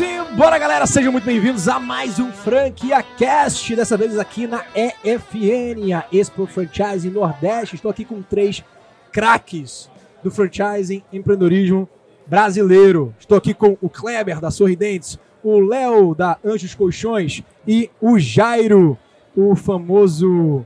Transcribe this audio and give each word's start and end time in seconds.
Simbora, 0.00 0.56
galera! 0.56 0.86
Sejam 0.86 1.12
muito 1.12 1.24
bem-vindos 1.24 1.68
a 1.68 1.78
mais 1.78 2.18
um 2.18 2.32
Franquia 2.32 3.02
Cast, 3.02 3.76
dessa 3.76 3.98
vez 3.98 4.18
aqui 4.18 4.46
na 4.46 4.64
EFN, 4.74 5.92
a 5.94 6.06
Expo 6.10 6.46
Franchising 6.46 7.10
Nordeste. 7.10 7.74
Estou 7.74 7.90
aqui 7.90 8.06
com 8.06 8.22
três 8.22 8.64
craques 9.12 9.90
do 10.24 10.30
franchising 10.30 11.02
empreendedorismo 11.12 11.86
brasileiro. 12.26 13.14
Estou 13.18 13.36
aqui 13.36 13.52
com 13.52 13.76
o 13.78 13.90
Kleber, 13.90 14.40
da 14.40 14.50
Sorridentes, 14.50 15.18
o 15.44 15.60
Léo, 15.60 16.14
da 16.14 16.38
Anjos 16.42 16.74
Colchões 16.74 17.42
e 17.68 17.90
o 18.00 18.18
Jairo, 18.18 18.96
o 19.36 19.54
famoso 19.54 20.64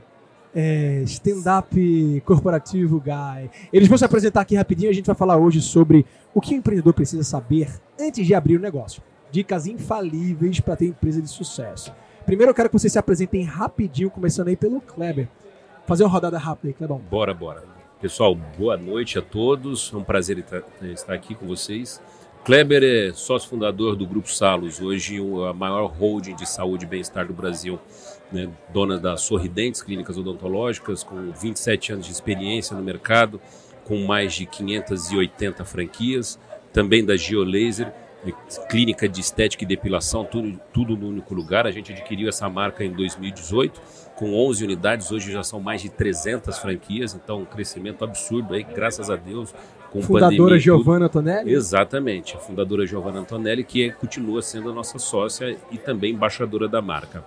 é, 0.55 1.01
stand-up 1.07 2.23
corporativo 2.25 3.01
guy. 3.01 3.51
Eles 3.73 3.89
vão 3.89 3.97
se 3.97 4.05
apresentar 4.05 4.39
aqui 4.39 4.55
rapidinho. 4.55 4.91
A 4.91 4.93
gente 4.93 5.07
vai 5.07 5.15
falar 5.15 5.35
hoje 5.35 5.59
sobre 5.59 6.05
o 6.33 6.39
que 6.39 6.55
o 6.55 6.57
empreendedor 6.57 6.93
precisa 6.93 7.25
saber 7.25 7.67
antes 7.99 8.25
de 8.25 8.33
abrir 8.33 8.55
o 8.55 8.61
negócio. 8.61 9.03
Dicas 9.31 9.67
infalíveis 9.67 10.59
para 10.59 10.75
ter 10.75 10.87
empresa 10.87 11.21
de 11.21 11.29
sucesso. 11.29 11.93
Primeiro 12.25 12.51
eu 12.51 12.55
quero 12.55 12.69
que 12.69 12.77
vocês 12.77 12.91
se 12.91 12.99
apresentem 12.99 13.43
rapidinho, 13.43 14.09
começando 14.09 14.47
aí 14.47 14.55
pelo 14.55 14.81
Kleber. 14.81 15.27
Fazer 15.85 16.03
uma 16.03 16.09
rodada 16.09 16.37
rápida 16.37 16.69
aí, 16.69 16.73
Clebão. 16.73 16.99
Bora, 17.09 17.33
bora. 17.33 17.63
Pessoal, 18.01 18.35
boa 18.35 18.75
noite 18.75 19.19
a 19.19 19.21
todos. 19.21 19.91
É 19.93 19.97
um 19.97 20.03
prazer 20.03 20.43
estar 20.81 21.13
aqui 21.13 21.35
com 21.35 21.45
vocês. 21.45 22.01
Kleber 22.43 22.83
é 22.83 23.13
sócio 23.13 23.49
fundador 23.49 23.95
do 23.95 24.05
Grupo 24.05 24.31
Salos, 24.31 24.79
hoje 24.79 25.17
a 25.49 25.53
maior 25.53 25.87
holding 25.87 26.35
de 26.35 26.47
saúde 26.47 26.85
e 26.85 26.87
bem-estar 26.87 27.25
do 27.25 27.33
Brasil 27.33 27.79
né, 28.31 28.49
dona 28.73 28.97
da 28.97 29.17
Sorridentes 29.17 29.81
Clínicas 29.81 30.17
Odontológicas, 30.17 31.03
com 31.03 31.31
27 31.31 31.93
anos 31.93 32.05
de 32.05 32.11
experiência 32.11 32.75
no 32.75 32.83
mercado, 32.83 33.39
com 33.83 34.05
mais 34.05 34.33
de 34.33 34.45
580 34.45 35.63
franquias, 35.65 36.39
também 36.73 37.05
da 37.05 37.15
Geolaser, 37.15 37.93
clínica 38.69 39.07
de 39.07 39.21
estética 39.21 39.63
e 39.63 39.67
depilação, 39.67 40.25
tudo, 40.25 40.59
tudo 40.73 40.97
no 40.97 41.09
único 41.09 41.33
lugar. 41.33 41.67
A 41.67 41.71
gente 41.71 41.91
adquiriu 41.91 42.29
essa 42.29 42.49
marca 42.49 42.83
em 42.83 42.91
2018, 42.91 43.81
com 44.15 44.33
11 44.33 44.63
unidades, 44.63 45.11
hoje 45.11 45.31
já 45.31 45.43
são 45.43 45.59
mais 45.59 45.81
de 45.81 45.89
300 45.89 46.57
franquias, 46.57 47.13
então 47.13 47.41
um 47.41 47.45
crescimento 47.45 48.03
absurdo 48.03 48.53
aí, 48.53 48.63
graças 48.63 49.09
a 49.09 49.15
Deus. 49.15 49.53
Com 49.91 50.01
fundadora 50.01 50.59
Giovanna 50.59 51.05
Antonelli? 51.05 51.53
Exatamente, 51.53 52.35
a 52.35 52.39
fundadora 52.39 52.85
Giovanna 52.85 53.19
Antonelli, 53.19 53.63
que 53.63 53.83
é, 53.83 53.89
continua 53.91 54.41
sendo 54.41 54.69
a 54.69 54.73
nossa 54.73 54.99
sócia 54.99 55.57
e 55.71 55.77
também 55.77 56.13
embaixadora 56.13 56.67
da 56.67 56.81
marca. 56.81 57.23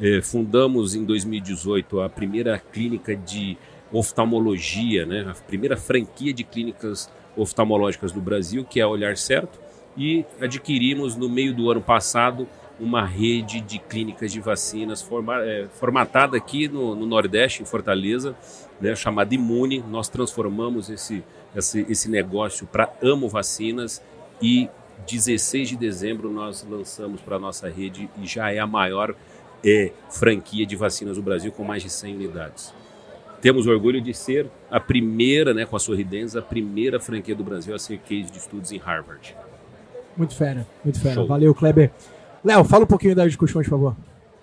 É, 0.00 0.20
fundamos 0.20 0.94
em 0.94 1.04
2018 1.04 2.00
a 2.00 2.08
primeira 2.08 2.58
clínica 2.58 3.14
de 3.14 3.56
oftalmologia, 3.92 5.06
né, 5.06 5.26
a 5.28 5.34
primeira 5.34 5.76
franquia 5.76 6.32
de 6.32 6.42
clínicas 6.42 7.10
oftalmológicas 7.36 8.12
do 8.12 8.20
Brasil, 8.20 8.64
que 8.64 8.80
é 8.80 8.82
a 8.82 8.88
Olhar 8.88 9.16
Certo, 9.16 9.58
e 9.96 10.24
adquirimos 10.40 11.16
no 11.16 11.28
meio 11.28 11.54
do 11.54 11.70
ano 11.70 11.80
passado 11.80 12.48
uma 12.78 13.04
rede 13.04 13.60
de 13.60 13.78
clínicas 13.78 14.32
de 14.32 14.40
vacinas 14.40 15.00
forma, 15.00 15.42
é, 15.44 15.68
formatada 15.74 16.36
aqui 16.36 16.66
no, 16.66 16.94
no, 16.94 17.06
Nordeste, 17.06 17.62
em 17.62 17.64
Fortaleza, 17.64 18.34
né, 18.80 18.96
chamada 18.96 19.32
Imune. 19.34 19.84
Nós 19.88 20.08
transformamos 20.08 20.90
esse, 20.90 21.22
esse, 21.54 21.86
esse 21.88 22.10
negócio 22.10 22.66
para 22.66 22.92
Amo 23.00 23.28
Vacinas 23.28 24.02
e 24.42 24.68
16 25.06 25.70
de 25.70 25.76
dezembro 25.76 26.30
nós 26.30 26.66
lançamos 26.68 27.20
para 27.20 27.36
a 27.36 27.38
nossa 27.38 27.68
rede 27.68 28.08
e 28.20 28.26
já 28.26 28.50
é 28.52 28.58
a 28.58 28.66
maior 28.66 29.14
é 29.64 29.92
franquia 30.10 30.66
de 30.66 30.76
vacinas 30.76 31.16
do 31.16 31.22
Brasil 31.22 31.50
com 31.50 31.64
mais 31.64 31.82
de 31.82 31.90
100 31.90 32.16
unidades. 32.16 32.74
Temos 33.40 33.66
orgulho 33.66 34.00
de 34.00 34.12
ser 34.14 34.50
a 34.70 34.80
primeira, 34.80 35.52
né, 35.52 35.66
com 35.66 35.76
a 35.76 35.78
Sorridentes, 35.78 36.36
a 36.36 36.42
primeira 36.42 36.98
franquia 36.98 37.34
do 37.34 37.44
Brasil 37.44 37.74
a 37.74 37.78
ser 37.78 37.98
case 37.98 38.30
de 38.30 38.38
estudos 38.38 38.72
em 38.72 38.78
Harvard. 38.78 39.34
Muito 40.16 40.34
fera, 40.34 40.66
muito 40.84 41.00
fera. 41.00 41.14
Show. 41.14 41.26
Valeu, 41.26 41.54
Kleber. 41.54 41.90
Léo, 42.44 42.64
fala 42.64 42.84
um 42.84 42.86
pouquinho 42.86 43.14
da 43.14 43.26
discussões, 43.26 43.66
por 43.66 43.70
favor. 43.70 43.96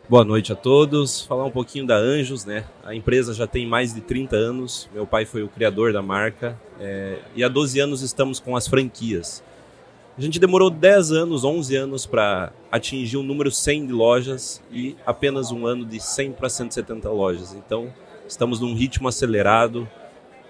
Boa 0.09 0.25
noite 0.25 0.51
a 0.51 0.55
todos. 0.55 1.21
Falar 1.21 1.45
um 1.45 1.51
pouquinho 1.51 1.87
da 1.87 1.95
Anjos, 1.95 2.43
né? 2.43 2.65
A 2.83 2.93
empresa 2.93 3.33
já 3.33 3.47
tem 3.47 3.65
mais 3.65 3.93
de 3.93 4.01
30 4.01 4.35
anos. 4.35 4.89
Meu 4.93 5.07
pai 5.07 5.23
foi 5.23 5.41
o 5.43 5.47
criador 5.47 5.93
da 5.93 6.01
marca. 6.01 6.59
É... 6.79 7.19
e 7.35 7.43
há 7.43 7.47
12 7.47 7.79
anos 7.79 8.01
estamos 8.01 8.39
com 8.39 8.55
as 8.55 8.67
franquias. 8.67 9.41
A 10.17 10.21
gente 10.21 10.37
demorou 10.39 10.69
10 10.69 11.13
anos, 11.13 11.45
11 11.45 11.75
anos 11.77 12.05
para 12.05 12.51
atingir 12.69 13.15
o 13.15 13.21
um 13.21 13.23
número 13.23 13.49
100 13.49 13.87
de 13.87 13.93
lojas 13.93 14.61
e 14.69 14.97
apenas 15.05 15.51
um 15.51 15.65
ano 15.65 15.85
de 15.85 16.01
100 16.01 16.33
para 16.33 16.49
170 16.49 17.09
lojas. 17.09 17.53
Então, 17.53 17.93
estamos 18.27 18.59
num 18.59 18.73
ritmo 18.73 19.07
acelerado, 19.07 19.87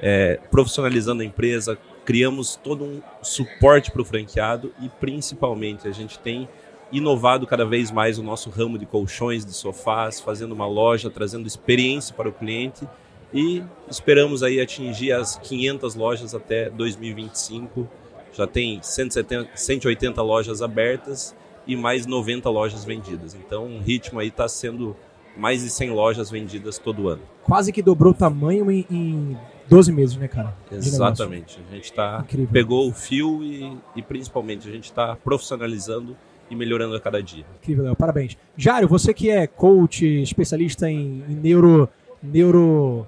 é, 0.02 0.40
profissionalizando 0.50 1.22
a 1.22 1.26
empresa, 1.26 1.78
criamos 2.06 2.56
todo 2.56 2.84
um 2.84 3.02
suporte 3.22 3.92
para 3.92 4.02
o 4.02 4.06
franqueado 4.06 4.74
e, 4.82 4.90
principalmente, 4.90 5.88
a 5.88 5.92
gente 5.92 6.20
tem 6.20 6.48
inovado 6.92 7.48
cada 7.48 7.66
vez 7.66 7.90
mais 7.90 8.20
o 8.20 8.24
nosso 8.24 8.50
ramo 8.50 8.78
de 8.78 8.86
colchões, 8.86 9.46
de 9.46 9.54
sofás, 9.54 10.20
fazendo 10.20 10.52
uma 10.52 10.68
loja, 10.68 11.10
trazendo 11.10 11.48
experiência 11.48 12.14
para 12.14 12.28
o 12.28 12.34
cliente 12.34 12.88
e 13.34 13.64
esperamos 13.90 14.44
aí 14.44 14.60
atingir 14.60 15.14
as 15.14 15.38
500 15.38 15.96
lojas 15.96 16.36
até 16.36 16.70
2025 16.70 17.88
já 18.34 18.48
tem 18.48 18.80
170, 18.82 19.52
180 19.56 20.22
lojas 20.22 20.62
abertas 20.62 21.36
e 21.68 21.76
mais 21.76 22.06
90 22.06 22.50
lojas 22.50 22.84
vendidas. 22.86 23.36
Então, 23.36 23.66
o 23.66 23.80
ritmo 23.80 24.20
aí 24.20 24.30
está 24.30 24.48
sendo 24.48 24.96
mais 25.38 25.64
de 25.64 25.70
100 25.70 25.92
lojas 25.92 26.30
vendidas 26.30 26.78
todo 26.78 27.08
ano. 27.08 27.22
Quase 27.44 27.72
que 27.72 27.82
dobrou 27.82 28.12
o 28.12 28.16
tamanho 28.16 28.72
em, 28.72 28.86
em 28.90 29.38
12 29.72 29.92
meses, 29.94 30.18
né, 30.18 30.28
cara? 30.28 30.54
Exatamente. 30.70 31.58
A 31.72 31.76
gente 31.76 31.94
tá, 31.94 32.26
pegou 32.52 32.90
o 32.90 32.94
fio 32.94 33.42
e, 33.42 33.78
e 33.96 34.02
principalmente 34.02 34.68
a 34.68 34.72
gente 34.72 34.84
está 34.84 35.16
profissionalizando 35.16 36.14
e 36.50 36.56
melhorando 36.58 36.94
a 36.94 37.00
cada 37.00 37.24
dia. 37.24 37.46
Incrível, 37.62 37.86
Léo. 37.86 37.96
Parabéns. 37.96 38.38
Jário, 38.58 38.86
você 38.86 39.14
que 39.14 39.30
é 39.30 39.48
coach, 39.48 40.06
especialista 40.06 40.92
em, 40.92 41.24
em 41.30 41.36
neuro, 41.36 41.88
neuro 42.22 43.08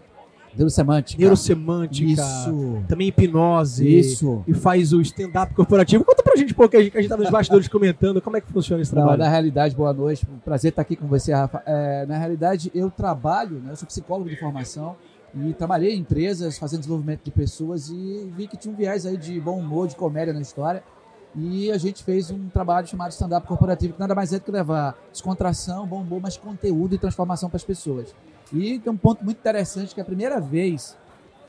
Neurosemântica. 0.56 1.19
Neurosemântica. 1.19 2.22
Isso. 2.22 2.84
Também 2.88 3.07
hipnose. 3.07 4.00
Isso. 4.00 4.44
E 4.47 4.53
faz 4.53 4.94
o 4.94 5.02
stand-up 5.02 5.53
corporativo. 5.53 6.06
Conta 6.06 6.23
pra 6.23 6.35
gente 6.38 6.53
um 6.53 6.56
pouco, 6.56 6.78
a 6.78 6.81
gente, 6.81 6.97
a 6.97 7.02
gente 7.02 7.09
tá 7.09 7.18
nos 7.18 7.29
bastidores 7.29 7.68
comentando 7.68 8.22
como 8.22 8.38
é 8.38 8.41
que 8.41 8.47
funciona 8.47 8.81
esse 8.81 8.91
trabalho. 8.91 9.18
Não, 9.18 9.25
na 9.25 9.31
realidade, 9.31 9.75
boa 9.75 9.91
noite. 9.91 10.25
Prazer 10.46 10.69
estar 10.69 10.84
aqui 10.84 10.96
com 10.96 11.07
você, 11.07 11.34
Rafa. 11.34 11.62
É, 11.66 12.06
na 12.06 12.18
realidade, 12.18 12.72
eu 12.73 12.90
trabalho, 12.90 13.59
né, 13.59 13.72
eu 13.72 13.75
sou 13.75 13.88
psicólogo 13.88 14.29
de 14.29 14.40
formação 14.40 14.96
e 15.36 15.54
trabalhei 15.54 15.96
em 15.96 16.00
empresas 16.00 16.60
fazendo 16.60 16.82
desenvolvimento 16.82 17.24
de 17.24 17.32
pessoas 17.32 17.90
e 17.90 18.32
vi 18.36 18.48
que 18.48 18.56
tinha 18.56 18.72
um 18.72 18.78
viés 18.78 19.06
aí 19.06 19.18
de 19.18 19.40
bom 19.40 19.58
humor, 19.60 19.88
de 19.88 19.96
comédia 19.96 20.34
na 20.34 20.42
história. 20.42 20.84
E 21.36 21.72
a 21.72 21.78
gente 21.80 22.04
fez 22.04 22.30
um 22.30 22.48
trabalho 22.50 22.86
chamado 22.86 23.12
stand-up 23.12 23.48
corporativo, 23.48 23.94
que 23.94 24.00
nada 24.00 24.14
mais 24.14 24.32
é 24.32 24.38
do 24.38 24.46
que 24.46 24.52
levar 24.52 24.96
descontração, 25.12 25.88
bom 25.88 26.02
humor, 26.02 26.22
mas 26.22 26.38
conteúdo 26.38 26.94
e 26.94 26.98
transformação 27.00 27.50
para 27.50 27.58
as 27.58 27.64
pessoas. 27.64 28.14
E 28.52 28.78
tem 28.78 28.94
um 28.94 28.98
ponto 28.98 29.26
muito 29.26 29.40
interessante 29.40 29.96
que 29.96 30.00
é 30.00 30.04
a 30.04 30.06
primeira 30.06 30.40
vez 30.40 30.96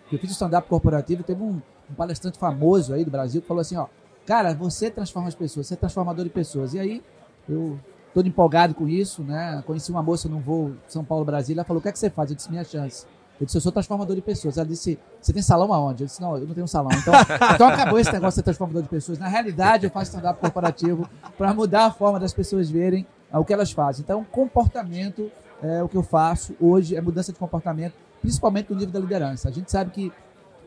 que 0.08 0.16
eu 0.16 0.18
fiz 0.18 0.30
stand-up 0.30 0.66
corporativo, 0.68 1.22
teve 1.22 1.42
um, 1.42 1.60
um, 1.90 1.94
palestrante 1.94 2.38
famoso 2.38 2.94
aí 2.94 3.04
do 3.04 3.10
Brasil 3.10 3.42
que 3.42 3.48
falou 3.48 3.60
assim, 3.60 3.76
ó, 3.76 3.86
cara, 4.24 4.54
você 4.54 4.90
transforma 4.90 5.28
as 5.28 5.34
pessoas, 5.34 5.66
você 5.66 5.74
é 5.74 5.76
transformador 5.76 6.24
de 6.24 6.30
pessoas. 6.30 6.72
E 6.72 6.78
aí 6.78 7.02
eu 7.46 7.78
todo 8.14 8.26
empolgado 8.26 8.74
com 8.74 8.88
isso, 8.88 9.22
né? 9.22 9.62
Conheci 9.66 9.90
uma 9.90 10.02
moça 10.02 10.28
num 10.28 10.40
voo 10.40 10.72
São 10.88 11.04
Paulo 11.04 11.24
Brasília, 11.24 11.60
ela 11.60 11.66
falou: 11.66 11.80
"O 11.80 11.82
que 11.82 11.88
é 11.88 11.92
que 11.92 11.98
você 11.98 12.08
faz?" 12.08 12.30
Eu 12.30 12.36
disse: 12.36 12.50
"Minha 12.50 12.64
chance". 12.64 13.06
Eu 13.40 13.46
disse: 13.46 13.56
"Eu 13.58 13.62
sou 13.62 13.72
transformador 13.72 14.14
de 14.14 14.22
pessoas". 14.22 14.56
Ela 14.56 14.66
disse: 14.66 14.98
"Você 15.20 15.32
tem 15.32 15.42
salão 15.42 15.72
aonde?" 15.72 16.04
Eu 16.04 16.06
disse: 16.06 16.20
"Não, 16.20 16.36
eu 16.36 16.46
não 16.46 16.54
tenho 16.54 16.68
salão". 16.68 16.90
Então, 16.96 17.14
então 17.54 17.68
acabou 17.68 17.98
esse 17.98 18.12
negócio 18.12 18.32
de 18.32 18.34
ser 18.36 18.42
transformador 18.42 18.82
de 18.82 18.88
pessoas. 18.88 19.18
Na 19.18 19.28
realidade, 19.28 19.84
eu 19.84 19.90
faço 19.90 20.10
stand-up 20.10 20.40
corporativo 20.40 21.08
para 21.36 21.52
mudar 21.52 21.86
a 21.86 21.90
forma 21.90 22.20
das 22.20 22.32
pessoas 22.32 22.70
verem 22.70 23.06
o 23.32 23.44
que 23.44 23.52
elas 23.52 23.72
fazem. 23.72 24.02
Então, 24.02 24.24
comportamento 24.24 25.30
é, 25.62 25.82
o 25.82 25.88
que 25.88 25.96
eu 25.96 26.02
faço 26.02 26.54
hoje 26.60 26.94
é 26.94 27.00
mudança 27.00 27.32
de 27.32 27.38
comportamento, 27.38 27.94
principalmente 28.20 28.70
no 28.70 28.76
nível 28.76 28.92
da 28.92 29.00
liderança. 29.00 29.48
A 29.48 29.52
gente 29.52 29.70
sabe 29.70 29.90
que, 29.90 30.12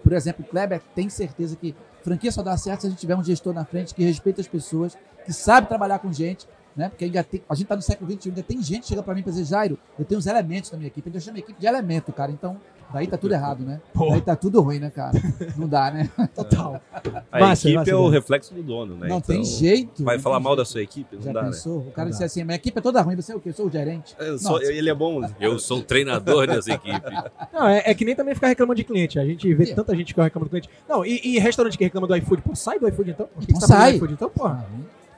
por 0.04 0.12
exemplo, 0.12 0.44
o 0.46 0.50
Kleber 0.50 0.82
tem 0.96 1.10
certeza 1.10 1.56
que 1.56 1.76
franquia 2.02 2.32
só 2.32 2.42
dá 2.42 2.58
certo 2.58 2.82
se 2.82 2.88
a 2.88 2.90
gente 2.90 3.00
tiver 3.00 3.16
um 3.16 3.24
gestor 3.24 3.54
na 3.54 3.64
frente 3.64 3.94
que 3.94 4.04
respeita 4.04 4.42
as 4.42 4.48
pessoas, 4.48 4.98
que 5.26 5.34
sabe 5.34 5.68
trabalhar 5.68 6.00
com 6.00 6.12
gente, 6.12 6.48
né? 6.78 6.90
Porque 6.90 7.06
ainda 7.06 7.24
tem, 7.24 7.42
a 7.50 7.56
gente 7.56 7.64
está 7.64 7.76
no 7.76 7.82
século 7.82 8.12
XXI, 8.12 8.30
ainda 8.30 8.44
tem 8.44 8.62
gente 8.62 8.82
que 8.82 8.88
chega 8.88 9.04
para 9.04 9.14
mim 9.14 9.22
e 9.22 9.24
dizer, 9.24 9.46
Jairo, 9.46 9.78
eu 9.98 10.06
tenho 10.06 10.20
os 10.20 10.28
elementos 10.28 10.72
na 10.72 10.78
minha 10.78 10.88
equipe, 10.88 11.10
eu 11.14 11.20
chamo 11.20 11.38
a 11.38 11.40
equipe 11.40 11.60
de 11.60 11.66
elemento, 11.66 12.14
cara. 12.14 12.32
Então, 12.32 12.58
Daí 12.94 13.06
tá 13.06 13.18
tudo 13.18 13.34
errado, 13.34 13.64
né? 13.64 13.82
Pô. 13.94 14.10
Daí 14.12 14.22
tá 14.22 14.36
tudo 14.36 14.62
ruim, 14.62 14.80
né, 14.80 14.90
cara? 14.90 15.12
Não 15.58 15.68
dá, 15.68 15.92
né? 15.92 16.10
Total. 16.34 16.82
A 17.32 17.40
massa, 17.40 17.68
equipe 17.68 17.80
massa, 17.80 17.92
é 17.92 17.96
o 17.96 18.08
reflexo 18.08 18.54
do 18.54 18.64
dono, 18.64 18.96
né? 18.96 19.10
Não 19.10 19.18
então, 19.18 19.36
tem 19.36 19.44
jeito. 19.44 20.04
Vai 20.04 20.18
falar 20.18 20.40
mal 20.40 20.54
jeito. 20.54 20.58
da 20.60 20.66
sua 20.66 20.82
equipe? 20.82 21.16
Não 21.18 21.22
Já 21.22 21.34
dá, 21.34 21.44
pensou? 21.44 21.82
Né? 21.82 21.86
O 21.90 21.92
cara 21.92 22.10
disse 22.10 22.24
assim, 22.24 22.44
minha 22.44 22.56
equipe 22.56 22.78
é 22.78 22.82
toda 22.82 23.02
ruim, 23.02 23.16
você 23.16 23.34
é 23.34 23.36
o 23.36 23.40
quê? 23.42 23.50
Eu 23.50 23.54
sou 23.54 23.68
o 23.68 23.72
gerente. 23.72 24.16
Eu 24.18 24.40
sou, 24.40 24.62
ele 24.62 24.90
é 24.90 24.94
bom. 24.94 25.22
Eu 25.40 25.60
sou 25.60 25.80
o 25.80 25.84
treinador 25.84 26.48
dessa 26.48 26.72
equipe. 26.72 27.12
Não, 27.52 27.68
é, 27.68 27.84
é, 27.86 27.94
que 27.94 28.06
nem 28.06 28.16
também 28.16 28.34
ficar 28.34 28.48
reclamando 28.48 28.78
de 28.78 28.84
cliente. 28.86 29.20
A 29.20 29.26
gente 29.26 29.54
vê 29.54 29.74
tanta 29.74 29.96
gente 29.96 30.14
que 30.14 30.22
reclama 30.22 30.46
do 30.46 30.50
cliente. 30.50 30.70
Não, 30.88 31.06
e, 31.06 31.20
e, 31.24 31.40
restaurante 31.40 31.78
que 31.78 31.84
reclama 31.84 32.08
do 32.08 32.16
iFood, 32.16 32.42
pô, 32.42 32.56
sai 32.56 32.80
do 32.80 32.88
iFood 32.88 33.12
então. 33.12 33.28
Então 33.42 33.60
tá 33.60 33.68
sai. 33.68 33.96
IFood, 33.96 34.14
então, 34.14 34.30
porra. 34.30 34.66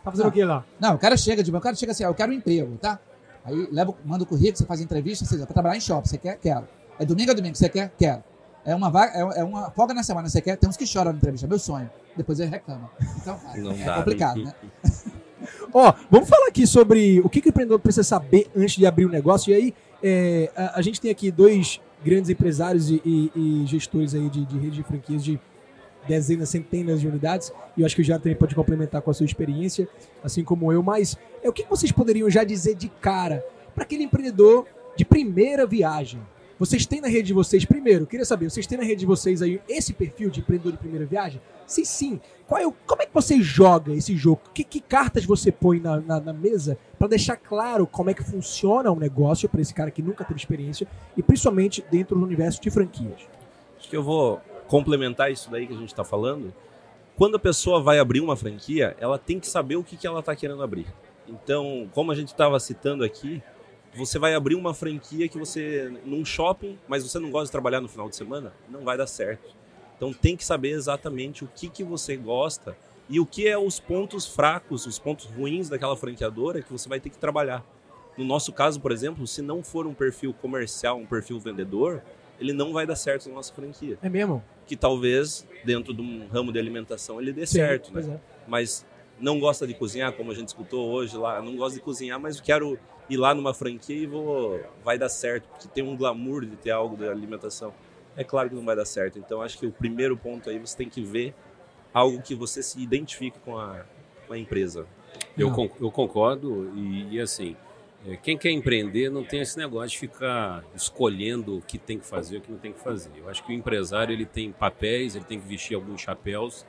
Tá 0.04 0.12
fazendo 0.12 0.28
o 0.28 0.31
que 0.31 0.44
lá? 0.44 0.63
Não, 0.80 0.96
o 0.96 0.98
cara 0.98 1.18
chega 1.18 1.44
de 1.44 1.54
o 1.54 1.62
cara 1.62 1.75
chega 1.75 1.92
assim, 1.92 2.04
ó, 2.04 2.10
eu 2.10 2.13
quero 2.13 2.31
um 2.31 2.36
emprego, 2.36 2.78
tá? 2.78 3.00
Aí 3.44 3.68
leva, 3.72 3.94
manda 4.06 4.24
o 4.24 4.28
currículo, 4.28 4.57
você 4.57 4.66
faz 4.66 4.81
entrevista, 4.81 5.25
você 5.25 5.38
vai 5.38 5.48
trabalhar 5.48 5.78
em 5.78 5.81
shopping, 5.81 6.07
você 6.07 6.18
quer? 6.18 6.38
Quero. 6.38 6.68
É 7.00 7.06
domingo 7.06 7.31
a 7.31 7.34
domingo, 7.34 7.56
você 7.56 7.69
quer? 7.69 7.92
Quero. 7.98 8.24
É 8.66 8.75
uma, 8.75 8.90
vaga, 8.90 9.18
é, 9.18 9.40
é 9.40 9.44
uma 9.44 9.72
folga 9.72 9.94
na 9.94 10.04
semana, 10.04 10.30
você 10.30 10.42
quer? 10.42 10.57
Tem 10.57 10.69
uns 10.69 10.78
que 10.78 10.86
choram 10.86 11.12
na 11.12 11.18
entrevista, 11.18 11.48
é 11.48 11.50
meu 11.50 11.60
sonho. 11.60 11.90
Depois 12.16 12.40
ele 12.40 12.50
reclama. 12.50 12.90
Então, 13.22 13.40
Não 13.56 13.72
é 13.72 13.86
dá, 13.86 13.96
complicado, 13.96 14.44
né? 14.44 14.54
Ó, 15.74 15.94
vamos 16.12 16.28
falar 16.28 16.48
aqui 16.48 16.68
sobre 16.68 17.22
o 17.22 17.30
que, 17.30 17.42
que 17.42 17.48
o 17.48 17.52
empreendedor 17.52 17.80
precisa 17.80 18.04
saber 18.04 18.50
antes 18.56 18.75
de 18.75 18.86
abrir 18.86 19.06
o 19.06 19.07
um 19.07 19.12
negócio. 19.12 19.52
E 19.52 19.56
aí, 19.56 19.74
é, 20.04 20.52
a, 20.56 20.80
a, 20.80 20.81
gente 20.81 21.00
tem 21.00 21.10
aqui 21.10 21.31
dois 21.31 21.80
grandes 22.04 22.30
empresários 22.30 22.90
e, 22.90 23.02
e, 23.06 23.31
e 23.36 23.66
gestores 23.66 24.13
aí 24.13 24.30
de, 24.30 24.45
de 24.45 24.57
rede 24.57 24.78
de 24.78 24.84
franquias 24.84 25.24
de 25.24 25.40
dezenas, 26.07 26.50
centenas 26.50 27.01
de 27.01 27.07
unidades. 27.07 27.51
E 27.75 27.81
eu 27.81 27.86
acho 27.86 27.96
que 27.96 28.01
o 28.01 28.06
Jair 28.06 28.19
também 28.19 28.38
pode 28.38 28.56
complementar 28.56 29.01
com 29.01 29.12
a 29.12 29.13
sua 29.13 29.25
experiência, 29.25 29.88
assim 30.24 30.44
como 30.44 30.72
eu. 30.72 30.81
Mas 30.81 31.18
é, 31.44 31.50
o 31.50 31.54
que 31.54 31.66
vocês 31.66 31.92
poderiam 31.92 32.30
já 32.30 32.44
dizer 32.44 32.75
de 32.75 32.90
cara 32.90 33.46
para 33.74 33.84
aquele 33.84 34.04
empreendedor 34.04 34.66
de 34.96 35.06
primeira 35.06 35.66
viagem? 35.66 36.22
Vocês 36.60 36.86
têm 36.86 37.00
na 37.00 37.07
rede 37.07 37.28
de 37.28 37.34
vocês, 37.34 37.63
primeiro, 37.63 38.06
queria 38.06 38.25
saber, 38.25 38.50
vocês 38.50 38.68
têm 38.68 38.78
na 38.78 38.84
rede 38.84 39.00
de 39.00 39.06
vocês 39.06 39.42
aí 39.42 39.62
esse 39.69 39.94
perfil 39.94 40.30
de 40.30 40.42
empreendedor 40.42 40.74
de 40.74 40.78
primeira 40.78 41.06
viagem? 41.06 41.42
Se 41.66 41.86
sim, 41.86 42.19
qual 42.45 42.60
é 42.60 42.68
o, 42.68 42.74
como 42.86 43.02
é 43.02 43.06
que 43.06 43.13
você 43.13 43.42
joga 43.42 43.94
esse 43.94 44.13
jogo? 44.18 44.42
Que, 44.54 44.66
que 44.66 44.81
cartas 44.81 45.24
você 45.24 45.54
põe 45.54 45.80
na, 45.80 46.02
na, 46.02 46.19
na 46.19 46.34
mesa 46.34 46.78
para 46.98 47.07
deixar 47.07 47.38
claro 47.38 47.88
como 47.88 48.10
é 48.10 48.13
que 48.13 48.24
funciona 48.24 48.92
um 48.92 48.98
negócio 48.98 49.48
para 49.48 49.62
esse 49.62 49.74
cara 49.74 49.90
que 49.90 50.02
nunca 50.02 50.25
teve 50.25 50.38
experiência 50.38 50.86
e 51.16 51.24
principalmente 51.24 51.81
dentro 51.90 52.18
do 52.18 52.25
universo 52.25 52.62
de 52.62 52.69
franquias? 52.69 53.22
Acho 53.80 53.90
que 53.90 53.95
eu 53.95 54.04
vou 54.04 54.42
complementar 54.69 55.31
isso 55.31 55.50
daí 55.50 55.68
que 55.68 55.74
a 55.74 55.77
gente 55.77 55.89
está 55.89 56.04
falando. 56.04 56.54
Quando 57.18 57.36
a 57.36 57.39
pessoa 57.39 57.81
vai 57.81 58.00
abrir 58.00 58.21
uma 58.21 58.38
franquia, 58.38 58.95
ela 59.00 59.18
tem 59.18 59.39
que 59.39 59.48
saber 59.48 59.75
o 59.75 59.83
que, 59.83 59.98
que 59.98 60.07
ela 60.07 60.19
está 60.19 60.33
querendo 60.36 60.63
abrir. 60.63 60.86
Então, 61.27 61.89
como 61.94 62.12
a 62.12 62.16
gente 62.16 62.30
estava 62.30 62.57
citando 62.60 63.04
aqui, 63.04 63.44
você 63.94 64.19
vai 64.19 64.36
abrir 64.36 64.56
uma 64.56 64.74
franquia 64.74 65.27
que 65.27 65.38
você 65.38 65.92
num 66.06 66.24
shopping, 66.24 66.77
mas 66.88 67.04
você 67.04 67.19
não 67.19 67.31
gosta 67.31 67.48
de 67.48 67.51
trabalhar 67.51 67.81
no 67.81 67.89
final 67.89 68.07
de 68.07 68.16
semana, 68.16 68.54
não 68.69 68.83
vai 68.83 68.95
dar 68.95 69.07
certo. 69.07 69.57
Então 69.98 70.13
tem 70.13 70.38
que 70.38 70.45
saber 70.45 70.69
exatamente 70.69 71.44
o 71.44 71.50
que, 71.54 71.68
que 71.68 71.83
você 71.83 72.16
gosta 72.16 72.77
e 73.10 73.19
o 73.19 73.25
que 73.25 73.48
é 73.48 73.57
os 73.57 73.80
pontos 73.80 74.25
fracos, 74.25 74.86
os 74.86 75.00
pontos 75.00 75.25
ruins 75.25 75.68
daquela 75.68 75.98
franqueadora 75.98 76.62
que 76.62 76.71
você 76.71 76.88
vai 76.88 77.00
ter 77.00 77.10
que 77.10 77.18
trabalhar. 77.18 77.66
No 78.18 78.24
nosso 78.24 78.54
caso, 78.54 78.80
por 78.80 78.92
exemplo, 78.92 79.25
se 79.25 79.42
não 79.42 79.63
for 79.63 79.88
um 79.88 79.94
perfil 79.94 80.33
comercial, 80.33 80.98
um 80.98 81.06
perfil 81.06 81.39
vendedor, 81.39 82.01
ele 82.39 82.54
não 82.54 82.71
vai 82.71 82.86
dar 82.86 82.95
certo 82.95 83.27
na 83.27 83.36
nossa 83.36 83.54
franquia. 83.54 83.98
É 84.01 84.10
mesmo? 84.10 84.44
Que 84.69 84.75
talvez 84.75 85.48
dentro 85.66 85.95
de 85.95 86.01
um 86.01 86.27
ramo 86.27 86.54
de 86.54 86.60
alimentação 86.60 87.19
ele 87.19 87.33
dê 87.33 87.44
Sim, 87.44 87.57
certo, 87.57 87.92
né? 87.92 88.01
É. 88.07 88.19
Mas 88.48 88.86
não 89.19 89.39
gosta 89.39 89.66
de 89.66 89.74
cozinhar, 89.74 90.13
como 90.13 90.31
a 90.31 90.36
gente 90.36 90.50
escutou 90.50 90.92
hoje 90.92 91.18
lá, 91.18 91.42
não 91.42 91.57
gosta 91.57 91.80
de 91.80 91.83
cozinhar, 91.83 92.19
mas 92.19 92.39
quero 92.39 92.77
ir 93.10 93.18
lá 93.18 93.33
numa 93.33 93.51
franquia 93.51 93.95
e 93.95 94.06
vou 94.06 94.62
vai 94.83 94.95
dar 94.95 95.10
certo, 95.10 95.50
porque 95.50 95.68
tem 95.68 95.83
um 95.83 95.98
glamour 95.98 96.45
de 96.45 96.56
ter 96.56 96.69
algo 96.69 96.95
de 96.95 97.10
alimentação. 97.10 97.74
É 98.16 98.24
claro 98.24 98.50
que 98.50 98.56
não 98.56 98.63
vai 98.63 98.75
dar 98.75 98.86
certo. 98.86 99.18
Então 99.18 99.42
acho 99.42 99.57
que 99.57 99.66
o 99.66 99.71
primeiro 99.71 100.16
ponto 100.16 100.51
aí 100.51 100.60
você 100.60 100.77
tem 100.77 100.88
que 100.88 101.01
ver 101.01 101.33
algo 101.92 102.21
que 102.21 102.36
você 102.36 102.62
se 102.62 102.80
identifique 102.80 103.39
com 103.39 103.57
a, 103.57 103.83
com 104.27 104.33
a 104.33 104.38
empresa. 104.38 104.86
Eu, 105.36 105.51
eu 105.81 105.89
concordo 105.89 106.71
e, 106.75 107.16
e 107.16 107.19
assim, 107.19 107.57
quem 108.24 108.38
quer 108.38 108.51
empreender 108.51 109.10
não 109.10 109.24
tem 109.24 109.42
esse 109.42 109.57
negócio 109.57 109.90
de 109.90 110.00
ficar 110.00 110.63
escolhendo 110.74 111.57
o 111.57 111.62
que 111.62 111.78
tem 111.78 112.00
que 112.00 112.06
fazer 112.06 112.36
e 112.36 112.38
o 112.40 112.42
que 112.42 112.51
não 112.51 112.57
tem 112.57 112.72
que 112.72 112.80
fazer. 112.80 113.12
Eu 113.18 113.30
acho 113.30 113.46
que 113.46 113.51
o 113.51 113.56
empresário 113.56 114.13
ele 114.13 114.25
tem 114.25 114.51
papéis, 114.51 115.16
ele 115.16 115.25
tem 115.25 115.40
que 115.40 115.48
vestir 115.48 115.75
alguns 115.75 116.01
chapéus 116.01 116.66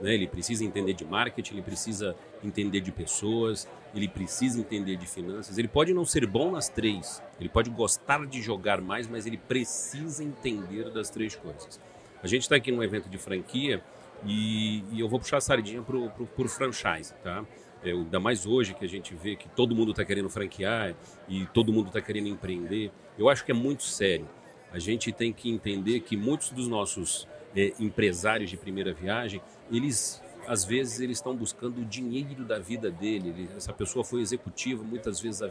né? 0.00 0.14
Ele 0.14 0.26
precisa 0.26 0.64
entender 0.64 0.94
de 0.94 1.04
marketing, 1.04 1.54
ele 1.54 1.62
precisa 1.62 2.16
entender 2.42 2.80
de 2.80 2.92
pessoas, 2.92 3.68
ele 3.94 4.08
precisa 4.08 4.60
entender 4.60 4.96
de 4.96 5.06
finanças. 5.06 5.58
Ele 5.58 5.68
pode 5.68 5.92
não 5.92 6.04
ser 6.04 6.26
bom 6.26 6.50
nas 6.50 6.68
três, 6.68 7.22
ele 7.40 7.48
pode 7.48 7.70
gostar 7.70 8.24
de 8.26 8.40
jogar 8.40 8.80
mais, 8.80 9.06
mas 9.06 9.26
ele 9.26 9.36
precisa 9.36 10.22
entender 10.22 10.90
das 10.90 11.10
três 11.10 11.34
coisas. 11.34 11.80
A 12.22 12.26
gente 12.26 12.42
está 12.42 12.56
aqui 12.56 12.72
num 12.72 12.82
evento 12.82 13.08
de 13.08 13.18
franquia 13.18 13.82
e, 14.24 14.82
e, 14.92 15.00
eu 15.00 15.08
vou 15.08 15.20
puxar 15.20 15.36
a 15.36 15.40
sardinha 15.40 15.82
para 15.82 15.96
o 15.96 16.48
franchise, 16.48 17.14
tá? 17.22 17.44
É, 17.82 17.92
ainda 17.92 18.18
mais 18.18 18.44
hoje 18.44 18.74
que 18.74 18.84
a 18.84 18.88
gente 18.88 19.14
vê 19.14 19.36
que 19.36 19.48
todo 19.48 19.74
mundo 19.74 19.92
está 19.92 20.04
querendo 20.04 20.28
franquear 20.28 20.94
e 21.28 21.46
todo 21.46 21.72
mundo 21.72 21.88
está 21.88 22.00
querendo 22.00 22.28
empreender. 22.28 22.90
Eu 23.16 23.28
acho 23.28 23.44
que 23.44 23.52
é 23.52 23.54
muito 23.54 23.84
sério. 23.84 24.28
A 24.72 24.78
gente 24.78 25.12
tem 25.12 25.32
que 25.32 25.50
entender 25.50 26.00
que 26.00 26.16
muitos 26.16 26.50
dos 26.50 26.66
nossos 26.66 27.26
é, 27.56 27.72
empresários 27.78 28.50
de 28.50 28.56
primeira 28.56 28.92
viagem 28.92 29.40
eles 29.70 30.22
às 30.46 30.64
vezes 30.64 30.98
eles 31.00 31.18
estão 31.18 31.36
buscando 31.36 31.82
o 31.82 31.84
dinheiro 31.84 32.42
da 32.42 32.58
vida 32.58 32.90
dele. 32.90 33.28
Ele, 33.28 33.50
essa 33.54 33.72
pessoa 33.72 34.02
foi 34.02 34.22
executiva 34.22 34.82
muitas 34.82 35.20
vezes 35.20 35.42
há 35.42 35.50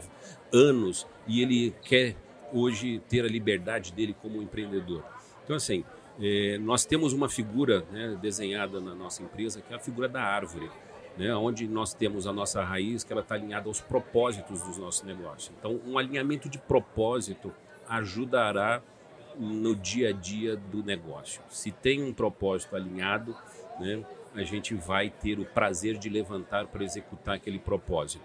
anos 0.52 1.06
e 1.26 1.40
ele 1.40 1.72
quer 1.82 2.16
hoje 2.52 3.00
ter 3.08 3.24
a 3.24 3.28
liberdade 3.28 3.92
dele 3.92 4.14
como 4.20 4.42
empreendedor. 4.42 5.04
Então 5.44 5.54
assim, 5.54 5.84
é, 6.20 6.58
nós 6.58 6.84
temos 6.84 7.12
uma 7.12 7.28
figura 7.28 7.84
né, 7.92 8.18
desenhada 8.20 8.80
na 8.80 8.94
nossa 8.94 9.22
empresa 9.22 9.62
que 9.62 9.72
é 9.72 9.76
a 9.76 9.80
figura 9.80 10.08
da 10.08 10.20
árvore, 10.20 10.68
né, 11.18 11.34
onde 11.34 11.66
nós 11.66 11.92
temos 11.92 12.26
a 12.26 12.32
nossa 12.32 12.62
raiz 12.62 13.02
que 13.02 13.12
ela 13.12 13.22
está 13.22 13.34
alinhada 13.34 13.68
aos 13.68 13.80
propósitos 13.80 14.62
dos 14.62 14.78
nossos 14.78 15.02
negócios. 15.02 15.52
Então, 15.58 15.80
um 15.84 15.98
alinhamento 15.98 16.48
de 16.48 16.58
propósito 16.58 17.52
ajudará 17.88 18.80
no 19.36 19.74
dia 19.74 20.10
a 20.10 20.12
dia 20.12 20.56
do 20.56 20.82
negócio. 20.82 21.42
Se 21.50 21.72
tem 21.72 22.02
um 22.02 22.12
propósito 22.12 22.76
alinhado, 22.76 23.36
né, 23.80 24.04
a 24.34 24.42
gente 24.42 24.74
vai 24.74 25.10
ter 25.10 25.40
o 25.40 25.44
prazer 25.44 25.98
de 25.98 26.08
levantar 26.08 26.66
para 26.68 26.84
executar 26.84 27.34
aquele 27.34 27.58
propósito. 27.58 28.24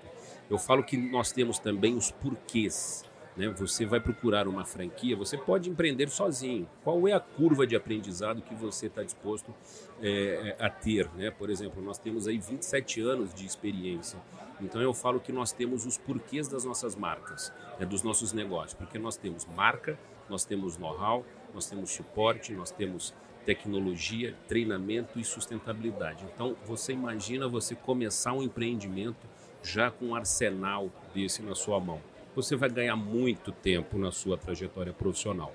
Eu 0.50 0.60
falo 0.60 0.84
que 0.84 0.96
nós 0.96 1.32
temos 1.32 1.58
também 1.58 1.96
os 1.96 2.12
porquês. 2.12 3.04
Né? 3.36 3.50
Você 3.50 3.86
vai 3.86 4.00
procurar 4.00 4.48
uma 4.48 4.66
franquia, 4.66 5.16
você 5.16 5.38
pode 5.38 5.70
empreender 5.70 6.10
sozinho. 6.10 6.68
Qual 6.84 7.08
é 7.08 7.14
a 7.14 7.20
curva 7.20 7.66
de 7.66 7.76
aprendizado 7.76 8.42
que 8.42 8.54
você 8.54 8.88
está 8.88 9.04
disposto 9.04 9.54
é, 10.02 10.56
a 10.60 10.70
ter? 10.70 11.10
Né? 11.16 11.32
Por 11.32 11.50
exemplo, 11.50 11.82
nós 11.82 11.98
temos 11.98 12.28
aí 12.28 12.38
27 12.38 13.02
anos 13.02 13.34
de 13.34 13.46
experiência. 13.46 14.20
Então 14.62 14.82
eu 14.82 14.94
falo 14.94 15.20
que 15.20 15.32
nós 15.32 15.52
temos 15.52 15.86
os 15.86 15.98
porquês 15.98 16.48
das 16.48 16.64
nossas 16.64 16.96
marcas, 16.96 17.52
né? 17.80 17.86
dos 17.86 18.04
nossos 18.04 18.34
negócios, 18.34 18.74
porque 18.74 19.00
nós 19.00 19.18
temos 19.18 19.46
marca, 19.46 19.98
nós 20.30 20.46
temos 20.46 20.78
know-how, 20.78 21.26
nós 21.54 21.68
temos 21.68 21.92
suporte, 21.92 22.54
nós 22.54 22.72
temos 22.72 23.14
tecnologia, 23.46 24.36
treinamento 24.48 25.20
e 25.20 25.24
sustentabilidade. 25.24 26.26
Então, 26.34 26.56
você 26.66 26.94
imagina 26.94 27.48
você 27.48 27.76
começar 27.76 28.34
um 28.34 28.42
empreendimento 28.42 29.28
já 29.62 29.92
com 29.92 30.08
um 30.08 30.16
arsenal 30.16 30.90
desse 31.14 31.42
na 31.42 31.56
sua 31.56 31.80
mão. 31.80 32.02
Você 32.36 32.56
vai 32.56 32.70
ganhar 32.70 32.96
muito 32.96 33.52
tempo 33.52 33.98
na 33.98 34.12
sua 34.12 34.38
trajetória 34.38 34.92
profissional. 34.92 35.54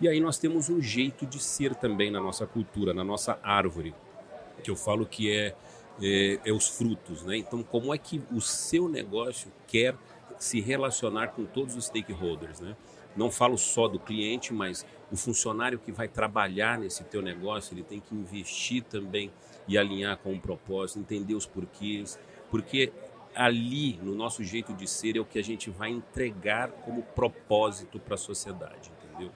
E 0.00 0.08
aí 0.08 0.20
nós 0.20 0.38
temos 0.38 0.68
um 0.68 0.80
jeito 0.80 1.26
de 1.26 1.40
ser 1.40 1.74
também 1.74 2.10
na 2.10 2.20
nossa 2.20 2.46
cultura, 2.46 2.94
na 2.94 3.02
nossa 3.04 3.38
árvore, 3.42 3.94
que 4.62 4.70
eu 4.70 4.76
falo 4.76 5.06
que 5.06 5.30
é, 5.30 5.54
é, 6.00 6.40
é 6.44 6.52
os 6.52 6.68
frutos, 6.68 7.24
né? 7.24 7.36
Então, 7.36 7.62
como 7.62 7.92
é 7.92 7.98
que 7.98 8.22
o 8.32 8.40
seu 8.40 8.88
negócio 8.88 9.50
quer 9.66 9.96
se 10.38 10.60
relacionar 10.60 11.28
com 11.28 11.44
todos 11.44 11.76
os 11.76 11.86
stakeholders, 11.86 12.60
né? 12.60 12.76
Não 13.16 13.30
falo 13.30 13.58
só 13.58 13.88
do 13.88 13.98
cliente, 13.98 14.52
mas 14.52 14.86
o 15.10 15.16
funcionário 15.16 15.78
que 15.78 15.90
vai 15.90 16.06
trabalhar 16.06 16.78
nesse 16.78 17.02
teu 17.04 17.20
negócio, 17.20 17.74
ele 17.74 17.82
tem 17.82 17.98
que 17.98 18.14
investir 18.14 18.84
também 18.84 19.32
e 19.66 19.76
alinhar 19.76 20.16
com 20.18 20.32
o 20.32 20.40
propósito, 20.40 21.00
entender 21.00 21.34
os 21.34 21.46
porquês, 21.46 22.18
porque 22.50 22.92
ali, 23.34 23.98
no 24.02 24.14
nosso 24.14 24.42
jeito 24.42 24.72
de 24.74 24.86
ser, 24.86 25.16
é 25.16 25.20
o 25.20 25.24
que 25.24 25.38
a 25.38 25.44
gente 25.44 25.70
vai 25.70 25.90
entregar 25.90 26.70
como 26.84 27.02
propósito 27.02 27.98
para 27.98 28.14
a 28.14 28.18
sociedade, 28.18 28.90
entendeu? 29.04 29.30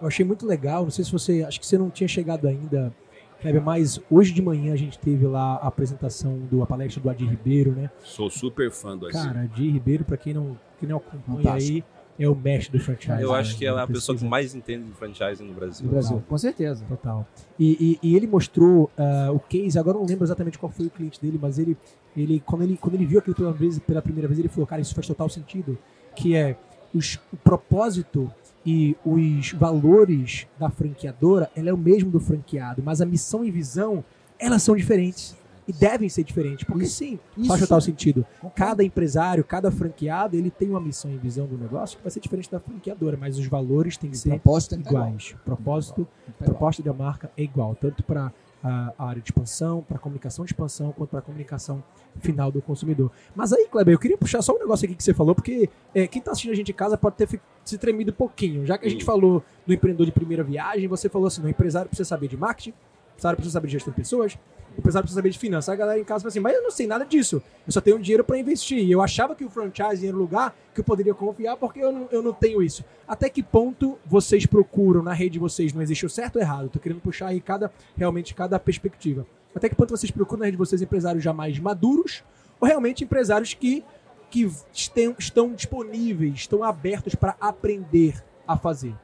Eu 0.00 0.06
achei 0.06 0.24
muito 0.24 0.46
legal, 0.46 0.84
não 0.84 0.90
sei 0.90 1.04
se 1.04 1.12
você, 1.12 1.42
acho 1.42 1.58
que 1.58 1.66
você 1.66 1.78
não 1.78 1.90
tinha 1.90 2.06
chegado 2.06 2.46
ainda, 2.46 2.94
Kleber, 3.40 3.62
mas 3.62 4.00
hoje 4.10 4.32
de 4.32 4.42
manhã 4.42 4.72
a 4.72 4.76
gente 4.76 4.98
teve 4.98 5.26
lá 5.26 5.56
a 5.56 5.68
apresentação 5.68 6.38
do 6.50 6.62
a 6.62 6.66
palestra 6.66 7.00
do 7.00 7.08
Adir 7.08 7.28
Ribeiro, 7.28 7.72
né? 7.72 7.90
Sou 8.02 8.28
super 8.28 8.70
fã 8.70 8.96
do 8.96 9.06
Adir. 9.06 9.22
Cara, 9.22 9.40
Adir 9.42 9.72
Ribeiro, 9.72 10.04
para 10.04 10.16
quem 10.16 10.34
não, 10.34 10.58
que 10.78 10.86
não 10.86 10.96
acompanha 10.96 11.42
Fantástico. 11.42 11.76
aí, 11.76 11.84
é 12.18 12.28
o 12.28 12.34
mestre 12.34 12.76
do 12.76 12.84
franchise. 12.84 13.22
Eu 13.22 13.32
acho 13.32 13.52
né? 13.52 13.58
que 13.58 13.66
ela 13.66 13.80
é 13.80 13.84
a 13.84 13.86
pessoa 13.86 14.16
que 14.16 14.24
mais 14.24 14.54
entende 14.54 14.84
de 14.84 14.92
franchise 14.92 15.42
no 15.42 15.52
Brasil. 15.52 15.86
No 15.86 15.92
Brasil, 15.92 16.22
com 16.28 16.38
certeza. 16.38 16.84
Total. 16.88 17.26
E, 17.58 17.98
e, 18.02 18.08
e 18.10 18.16
ele 18.16 18.26
mostrou 18.26 18.90
uh, 18.98 19.32
o 19.32 19.38
case, 19.38 19.78
agora 19.78 19.96
eu 19.96 20.00
não 20.00 20.08
lembro 20.08 20.24
exatamente 20.24 20.58
qual 20.58 20.70
foi 20.70 20.86
o 20.86 20.90
cliente 20.90 21.20
dele, 21.20 21.38
mas 21.40 21.58
ele, 21.58 21.76
ele, 22.16 22.42
quando, 22.44 22.62
ele 22.62 22.76
quando 22.76 22.94
ele 22.94 23.06
viu 23.06 23.20
aquilo 23.20 23.36
pela, 23.36 23.52
vez, 23.52 23.78
pela 23.78 24.02
primeira 24.02 24.26
vez, 24.26 24.38
ele 24.38 24.48
falou, 24.48 24.66
cara, 24.66 24.82
isso 24.82 24.94
faz 24.94 25.06
total 25.06 25.28
sentido, 25.28 25.78
que 26.16 26.34
é 26.34 26.56
os, 26.92 27.20
o 27.32 27.36
propósito 27.36 28.30
e 28.66 28.96
os 29.04 29.52
valores 29.52 30.46
da 30.58 30.68
franqueadora, 30.68 31.50
ela 31.54 31.70
é 31.70 31.72
o 31.72 31.78
mesmo 31.78 32.10
do 32.10 32.18
franqueado, 32.18 32.82
mas 32.84 33.00
a 33.00 33.06
missão 33.06 33.44
e 33.44 33.50
visão, 33.50 34.04
elas 34.38 34.62
são 34.62 34.74
diferentes 34.74 35.36
e 35.68 35.72
devem 35.72 36.08
ser 36.08 36.24
diferentes, 36.24 36.64
porque 36.64 36.84
isso, 36.84 36.96
sim, 36.96 37.18
isso, 37.36 37.46
faz 37.46 37.60
total 37.60 37.78
sentido. 37.82 38.24
Cada 38.56 38.82
empresário, 38.82 39.44
cada 39.44 39.70
franqueado, 39.70 40.34
ele 40.34 40.50
tem 40.50 40.70
uma 40.70 40.80
missão 40.80 41.10
e 41.12 41.18
visão 41.18 41.46
do 41.46 41.58
negócio 41.58 41.98
que 41.98 42.02
vai 42.02 42.10
ser 42.10 42.20
diferente 42.20 42.50
da 42.50 42.58
franqueadora, 42.58 43.18
mas 43.20 43.38
os 43.38 43.46
valores 43.46 43.98
têm 43.98 44.10
que 44.10 44.16
ser 44.16 44.40
iguais. 44.72 45.36
O 45.38 45.44
propósito, 45.44 46.08
a 46.40 46.44
proposta 46.44 46.82
da 46.82 46.94
marca 46.94 47.30
é 47.36 47.42
igual, 47.42 47.74
tanto 47.74 48.02
para 48.02 48.32
a 48.62 48.92
área 48.98 49.20
de 49.22 49.28
expansão, 49.28 49.82
para 49.82 49.98
a 49.98 50.00
comunicação 50.00 50.44
de 50.44 50.52
expansão, 50.52 50.90
quanto 50.92 51.10
para 51.10 51.18
a 51.20 51.22
comunicação 51.22 51.84
final 52.20 52.50
do 52.50 52.60
consumidor. 52.60 53.12
Mas 53.34 53.52
aí, 53.52 53.68
Kleber, 53.70 53.94
eu 53.94 53.98
queria 53.98 54.16
puxar 54.16 54.42
só 54.42 54.54
um 54.54 54.58
negócio 54.58 54.86
aqui 54.86 54.94
que 54.94 55.04
você 55.04 55.14
falou, 55.14 55.34
porque 55.34 55.68
é, 55.94 56.06
quem 56.06 56.18
está 56.18 56.32
assistindo 56.32 56.52
a 56.52 56.56
gente 56.56 56.72
em 56.72 56.74
casa 56.74 56.96
pode 56.96 57.16
ter 57.16 57.40
se 57.64 57.78
tremido 57.78 58.10
um 58.10 58.14
pouquinho. 58.14 58.66
Já 58.66 58.78
que 58.78 58.86
a 58.86 58.90
gente 58.90 59.04
falou 59.04 59.44
do 59.66 59.72
empreendedor 59.72 60.06
de 60.06 60.12
primeira 60.12 60.42
viagem, 60.42 60.88
você 60.88 61.08
falou 61.08 61.28
assim, 61.28 61.42
o 61.42 61.48
empresário 61.48 61.88
precisa 61.88 62.08
saber 62.08 62.28
de 62.28 62.36
marketing, 62.36 62.70
o 62.70 63.10
empresário 63.12 63.36
precisa 63.36 63.52
saber 63.52 63.66
de 63.66 63.72
gestão 63.74 63.92
de 63.92 63.96
pessoas, 63.96 64.38
o 64.78 64.80
empresário 64.80 65.04
precisa 65.04 65.18
saber 65.18 65.30
de 65.30 65.38
finanças. 65.38 65.68
A 65.68 65.76
galera 65.76 65.98
em 65.98 66.04
casa 66.04 66.22
fala 66.22 66.28
assim, 66.28 66.38
mas 66.38 66.54
eu 66.54 66.62
não 66.62 66.70
sei 66.70 66.86
nada 66.86 67.04
disso. 67.04 67.42
Eu 67.66 67.72
só 67.72 67.80
tenho 67.80 67.98
dinheiro 67.98 68.22
para 68.22 68.38
investir. 68.38 68.78
E 68.78 68.92
eu 68.92 69.02
achava 69.02 69.34
que 69.34 69.44
o 69.44 69.50
franchising 69.50 70.06
era 70.06 70.16
o 70.16 70.18
lugar 70.18 70.54
que 70.72 70.80
eu 70.80 70.84
poderia 70.84 71.12
confiar 71.12 71.56
porque 71.56 71.80
eu 71.80 71.90
não, 71.90 72.08
eu 72.12 72.22
não 72.22 72.32
tenho 72.32 72.62
isso. 72.62 72.84
Até 73.06 73.28
que 73.28 73.42
ponto 73.42 73.98
vocês 74.06 74.46
procuram 74.46 75.02
na 75.02 75.12
rede 75.12 75.32
de 75.32 75.38
vocês? 75.40 75.72
Não 75.72 75.82
existe 75.82 76.06
o 76.06 76.08
certo 76.08 76.36
ou 76.36 76.42
errado. 76.42 76.68
Tô 76.68 76.78
querendo 76.78 77.00
puxar 77.00 77.26
aí 77.26 77.40
cada, 77.40 77.72
realmente 77.96 78.34
cada 78.34 78.56
perspectiva. 78.60 79.26
Até 79.52 79.68
que 79.68 79.74
ponto 79.74 79.90
vocês 79.90 80.12
procuram 80.12 80.40
na 80.40 80.44
rede 80.44 80.56
de 80.56 80.58
vocês 80.58 80.80
empresários 80.80 81.24
já 81.24 81.32
mais 81.32 81.58
maduros 81.58 82.22
ou 82.60 82.68
realmente 82.68 83.02
empresários 83.02 83.54
que, 83.54 83.82
que 84.30 84.48
estão, 84.72 85.16
estão 85.18 85.52
disponíveis, 85.52 86.34
estão 86.34 86.62
abertos 86.62 87.16
para 87.16 87.36
aprender 87.40 88.22
a 88.46 88.56
fazer? 88.56 88.94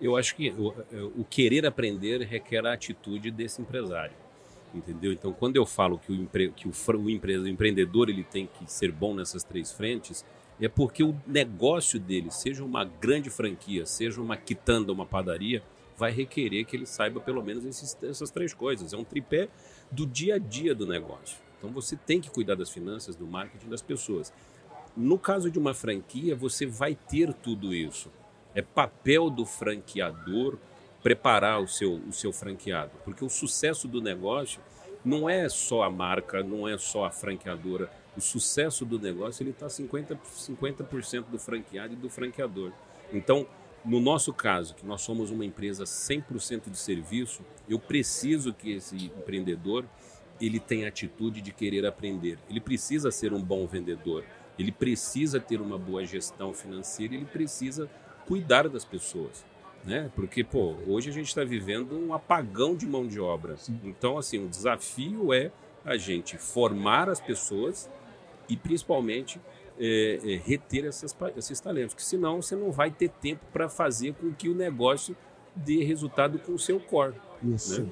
Eu 0.00 0.16
acho 0.16 0.36
que 0.36 0.50
o, 0.50 0.74
o, 1.20 1.24
querer 1.24 1.64
aprender 1.64 2.20
requer 2.22 2.66
a 2.66 2.74
atitude 2.74 3.30
desse 3.30 3.62
empresário, 3.62 4.14
entendeu? 4.74 5.12
Então, 5.12 5.32
quando 5.32 5.56
eu 5.56 5.64
falo 5.64 5.98
que 5.98 6.12
o, 6.12 6.14
empre, 6.14 6.50
que 6.50 6.68
o, 6.68 6.72
o, 6.72 7.10
empre, 7.10 7.36
o 7.38 7.48
empreendedor 7.48 8.08
ele 8.08 8.24
tem 8.24 8.46
que 8.46 8.70
ser 8.70 8.90
bom 8.90 9.14
nessas 9.14 9.44
três 9.44 9.72
frentes, 9.72 10.24
é 10.60 10.68
porque 10.68 11.02
o 11.02 11.14
negócio 11.26 11.98
dele, 11.98 12.30
seja 12.30 12.64
uma 12.64 12.84
grande 12.84 13.30
franquia, 13.30 13.86
seja 13.86 14.20
uma 14.20 14.36
quitanda, 14.36 14.92
uma 14.92 15.06
padaria, 15.06 15.62
vai 15.96 16.10
requerer 16.10 16.64
que 16.64 16.76
ele 16.76 16.86
saiba 16.86 17.20
pelo 17.20 17.42
menos 17.42 17.64
esses, 17.64 17.96
essas 18.02 18.30
três 18.30 18.52
coisas. 18.52 18.92
É 18.92 18.96
um 18.96 19.04
tripé 19.04 19.48
do 19.90 20.06
dia 20.06 20.36
a 20.36 20.38
dia 20.38 20.74
do 20.74 20.86
negócio. 20.86 21.38
Então 21.58 21.70
você 21.70 21.96
tem 21.96 22.20
que 22.20 22.30
cuidar 22.30 22.54
das 22.54 22.70
finanças, 22.70 23.16
do 23.16 23.26
marketing 23.26 23.68
das 23.68 23.82
pessoas. 23.82 24.32
No 24.96 25.18
caso 25.18 25.50
de 25.50 25.58
uma 25.58 25.74
franquia, 25.74 26.36
você 26.36 26.66
vai 26.66 26.94
ter 26.94 27.32
tudo 27.32 27.74
isso. 27.74 28.10
É 28.54 28.62
papel 28.62 29.30
do 29.30 29.44
franqueador 29.44 30.58
preparar 31.04 31.60
o 31.60 31.68
seu, 31.68 31.96
o 31.96 32.12
seu 32.14 32.32
franqueado, 32.32 32.92
porque 33.04 33.22
o 33.22 33.28
sucesso 33.28 33.86
do 33.86 34.00
negócio 34.00 34.58
não 35.04 35.28
é 35.28 35.46
só 35.50 35.82
a 35.82 35.90
marca, 35.90 36.42
não 36.42 36.66
é 36.66 36.78
só 36.78 37.04
a 37.04 37.10
franqueadora. 37.10 37.90
O 38.16 38.22
sucesso 38.22 38.86
do 38.86 38.98
negócio 38.98 39.42
ele 39.42 39.50
está 39.50 39.66
50%, 39.66 40.18
50 40.24 40.84
do 41.30 41.38
franqueado 41.38 41.92
e 41.92 41.96
do 41.96 42.08
franqueador. 42.08 42.72
Então, 43.12 43.46
no 43.84 44.00
nosso 44.00 44.32
caso, 44.32 44.74
que 44.74 44.86
nós 44.86 45.02
somos 45.02 45.30
uma 45.30 45.44
empresa 45.44 45.84
100% 45.84 46.70
de 46.70 46.78
serviço, 46.78 47.44
eu 47.68 47.78
preciso 47.78 48.54
que 48.54 48.72
esse 48.72 48.96
empreendedor 48.96 49.84
ele 50.40 50.58
tenha 50.58 50.88
atitude 50.88 51.42
de 51.42 51.52
querer 51.52 51.84
aprender. 51.84 52.38
Ele 52.48 52.60
precisa 52.60 53.10
ser 53.10 53.34
um 53.34 53.42
bom 53.42 53.66
vendedor. 53.66 54.24
Ele 54.58 54.72
precisa 54.72 55.38
ter 55.38 55.60
uma 55.60 55.78
boa 55.78 56.02
gestão 56.06 56.54
financeira. 56.54 57.14
Ele 57.14 57.26
precisa 57.26 57.90
cuidar 58.26 58.70
das 58.70 58.86
pessoas. 58.86 59.44
Né? 59.86 60.10
Porque, 60.14 60.42
pô, 60.42 60.74
hoje 60.86 61.10
a 61.10 61.12
gente 61.12 61.28
está 61.28 61.44
vivendo 61.44 61.94
um 61.94 62.14
apagão 62.14 62.74
de 62.74 62.86
mão 62.86 63.06
de 63.06 63.20
obra. 63.20 63.56
Sim. 63.56 63.78
Então, 63.84 64.16
assim, 64.16 64.44
o 64.44 64.48
desafio 64.48 65.32
é 65.32 65.50
a 65.84 65.96
gente 65.96 66.38
formar 66.38 67.10
as 67.10 67.20
pessoas 67.20 67.90
e, 68.48 68.56
principalmente, 68.56 69.38
é, 69.78 70.20
é, 70.24 70.36
reter 70.36 70.86
essas, 70.86 71.14
esses 71.36 71.60
talentos, 71.60 71.94
que 71.94 72.02
senão 72.02 72.40
você 72.40 72.56
não 72.56 72.72
vai 72.72 72.90
ter 72.90 73.10
tempo 73.10 73.44
para 73.52 73.68
fazer 73.68 74.14
com 74.14 74.32
que 74.32 74.48
o 74.48 74.54
negócio 74.54 75.14
dê 75.54 75.84
resultado 75.84 76.38
com 76.38 76.52
o 76.52 76.58
seu 76.58 76.80
core. 76.80 77.14
Isso. 77.42 77.82
Né? 77.82 77.90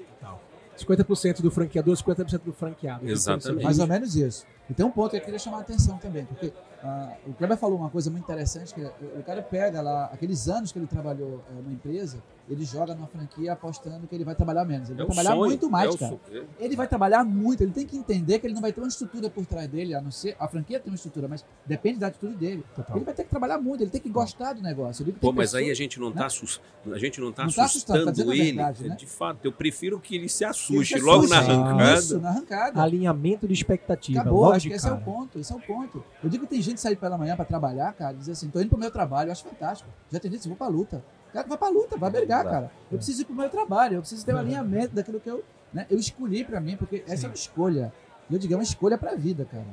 50% 0.78 1.42
do 1.42 1.50
franqueador, 1.50 1.94
50% 1.94 2.42
do 2.44 2.52
franqueado. 2.52 3.08
Exatamente. 3.08 3.64
Mais 3.64 3.78
ou 3.78 3.86
menos 3.86 4.16
isso. 4.16 4.46
E 4.70 4.74
tem 4.74 4.86
um 4.86 4.90
ponto 4.90 5.10
que 5.10 5.16
eu 5.16 5.20
queria 5.20 5.38
chamar 5.38 5.58
a 5.58 5.60
atenção 5.60 5.98
também, 5.98 6.24
porque 6.24 6.52
ah, 6.82 7.12
o 7.26 7.32
Kleber 7.34 7.56
falou 7.56 7.78
uma 7.78 7.90
coisa 7.90 8.10
muito 8.10 8.24
interessante, 8.24 8.72
que 8.74 8.80
o 8.80 9.22
cara 9.24 9.42
pega 9.42 9.80
lá 9.80 10.06
aqueles 10.06 10.48
anos 10.48 10.72
que 10.72 10.78
ele 10.78 10.86
trabalhou 10.86 11.42
é, 11.50 11.62
na 11.62 11.72
empresa, 11.72 12.22
ele 12.48 12.64
joga 12.64 12.94
numa 12.94 13.06
franquia 13.06 13.52
apostando 13.52 14.06
que 14.06 14.14
ele 14.14 14.24
vai 14.24 14.34
trabalhar 14.34 14.64
menos. 14.64 14.90
Ele 14.90 15.00
é 15.00 15.04
vai 15.04 15.14
trabalhar 15.14 15.36
sonho, 15.36 15.50
muito 15.50 15.70
mais, 15.70 15.94
é 15.94 15.98
cara. 15.98 16.18
Ele 16.58 16.76
vai 16.76 16.88
trabalhar 16.88 17.24
muito, 17.24 17.62
ele 17.62 17.72
tem 17.72 17.86
que 17.86 17.96
entender 17.96 18.38
que 18.38 18.46
ele 18.46 18.54
não 18.54 18.60
vai 18.60 18.72
ter 18.72 18.80
uma 18.80 18.88
estrutura 18.88 19.30
por 19.30 19.46
trás 19.46 19.68
dele, 19.68 19.94
a 19.94 20.00
não 20.00 20.10
ser. 20.10 20.36
A 20.38 20.48
franquia 20.48 20.80
tem 20.80 20.90
uma 20.90 20.96
estrutura, 20.96 21.28
mas 21.28 21.44
depende 21.64 22.00
da 22.00 22.08
atitude 22.08 22.34
dele. 22.34 22.64
Total. 22.74 22.96
Ele 22.96 23.04
vai 23.04 23.14
ter 23.14 23.24
que 23.24 23.30
trabalhar 23.30 23.58
muito, 23.58 23.82
ele 23.82 23.90
tem 23.90 24.00
que 24.00 24.08
gostar 24.08 24.54
do 24.54 24.62
negócio. 24.62 25.04
Pô, 25.20 25.32
mas 25.32 25.54
aí 25.54 25.70
a 25.70 25.74
gente 25.74 26.00
não 26.00 26.08
está 26.08 26.26
né? 26.26 26.94
a 26.94 26.98
gente 26.98 27.20
não 27.20 27.32
tá 27.32 27.44
não 27.44 27.52
tá 27.52 27.64
assustando, 27.64 28.10
assustando 28.10 28.30
tá 28.30 28.36
ele. 28.36 28.52
Verdade, 28.52 28.88
né? 28.88 28.96
De 28.96 29.06
fato, 29.06 29.38
eu 29.44 29.52
prefiro 29.52 30.00
que 30.00 30.16
ele 30.16 30.28
se 30.28 30.44
assuste 30.44 30.94
ele 30.94 31.04
logo 31.04 31.28
na 31.28 31.38
arrancada. 31.38 31.94
Isso, 31.94 32.18
na 32.18 32.28
arrancada. 32.30 32.82
Alinhamento 32.82 33.46
de 33.46 33.54
expectativa. 33.54 34.20
Acabou, 34.20 34.52
acho 34.52 34.68
que 34.68 34.74
esse 34.74 34.88
é 34.88 34.92
o 34.92 35.00
ponto. 35.00 35.38
Esse 35.38 35.52
é 35.52 35.56
o 35.56 35.60
ponto. 35.60 36.04
Eu 36.22 36.28
digo 36.28 36.44
que 36.44 36.50
tem 36.50 36.62
gente 36.62 36.74
que 36.74 36.80
sai 36.80 36.96
pela 36.96 37.16
manhã 37.16 37.36
para 37.36 37.44
trabalhar, 37.44 37.92
cara, 37.92 38.14
e 38.14 38.18
diz 38.18 38.28
assim, 38.28 38.48
tô 38.50 38.60
indo 38.60 38.68
pro 38.68 38.78
meu 38.78 38.90
trabalho, 38.90 39.28
eu 39.28 39.32
acho 39.32 39.44
fantástico. 39.44 39.88
Já 40.10 40.18
tem 40.18 40.30
gente 40.30 40.42
que 40.42 40.48
vou 40.48 40.56
pra 40.56 40.66
luta. 40.66 41.02
Cara, 41.32 41.46
vai 41.46 41.58
pra 41.58 41.68
luta, 41.68 41.96
vai 41.96 42.10
brigar, 42.10 42.44
cara. 42.44 42.70
Eu 42.90 42.98
preciso 42.98 43.22
ir 43.22 43.24
pro 43.24 43.34
meu 43.34 43.48
trabalho, 43.48 43.96
eu 43.96 44.00
preciso 44.00 44.24
ter 44.24 44.34
um 44.34 44.38
alinhamento 44.38 44.94
daquilo 44.94 45.18
que 45.18 45.30
eu, 45.30 45.42
né, 45.72 45.86
eu 45.88 45.98
escolhi 45.98 46.44
para 46.44 46.60
mim, 46.60 46.76
porque 46.76 47.02
essa 47.06 47.26
é 47.26 47.28
uma 47.28 47.34
escolha. 47.34 47.92
Eu 48.30 48.38
digo, 48.38 48.52
é 48.52 48.56
uma 48.56 48.62
escolha 48.62 48.96
pra 48.96 49.14
vida, 49.14 49.44
cara. 49.44 49.66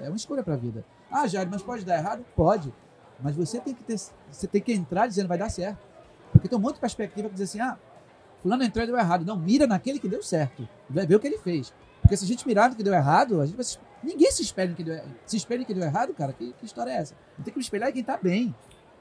É, 0.00 0.06
é 0.06 0.08
uma 0.08 0.16
escolha 0.16 0.42
pra 0.42 0.56
vida. 0.56 0.84
Ah, 1.10 1.26
Jair, 1.26 1.48
mas 1.50 1.62
pode 1.62 1.84
dar 1.84 1.98
errado? 1.98 2.24
Pode. 2.36 2.72
Mas 3.20 3.36
você 3.36 3.60
tem 3.60 3.74
que 3.74 3.82
ter, 3.82 3.96
você 4.30 4.46
tem 4.46 4.60
que 4.60 4.72
entrar 4.72 5.06
dizendo 5.06 5.28
vai 5.28 5.38
dar 5.38 5.48
certo. 5.48 5.78
Porque 6.32 6.48
tem 6.48 6.58
um 6.58 6.60
monte 6.60 6.74
de 6.74 6.80
perspectiva 6.80 7.28
que 7.28 7.34
diz 7.34 7.48
assim, 7.48 7.60
ah, 7.60 7.78
fulano 8.42 8.62
entrou 8.64 8.82
e 8.84 8.86
deu 8.86 8.98
errado. 8.98 9.24
Não, 9.24 9.36
mira 9.36 9.66
naquele 9.66 9.98
que 9.98 10.08
deu 10.08 10.22
certo. 10.22 10.68
Vai 10.90 11.06
ver 11.06 11.14
o 11.14 11.20
que 11.20 11.26
ele 11.26 11.38
fez. 11.38 11.72
Porque 12.02 12.16
se 12.16 12.24
a 12.24 12.28
gente 12.28 12.46
mirar 12.46 12.68
no 12.68 12.76
que 12.76 12.82
deu 12.82 12.92
errado, 12.92 13.40
a 13.40 13.46
gente 13.46 13.56
vai 13.56 13.64
Ninguém 14.04 14.30
se 14.30 14.42
espelha 14.42 14.70
em 14.70 14.74
que 14.74 14.84
deu, 14.84 15.00
se 15.24 15.36
espelha 15.36 15.62
em 15.62 15.64
que 15.64 15.72
deu 15.72 15.82
errado, 15.82 16.12
cara. 16.12 16.32
Que, 16.32 16.52
que 16.52 16.66
história 16.66 16.90
é 16.90 16.96
essa? 16.96 17.14
Tem 17.42 17.52
que 17.52 17.58
me 17.58 17.62
espelhar 17.62 17.88
em 17.88 17.92
quem 17.92 18.04
tá 18.04 18.18
bem. 18.18 18.54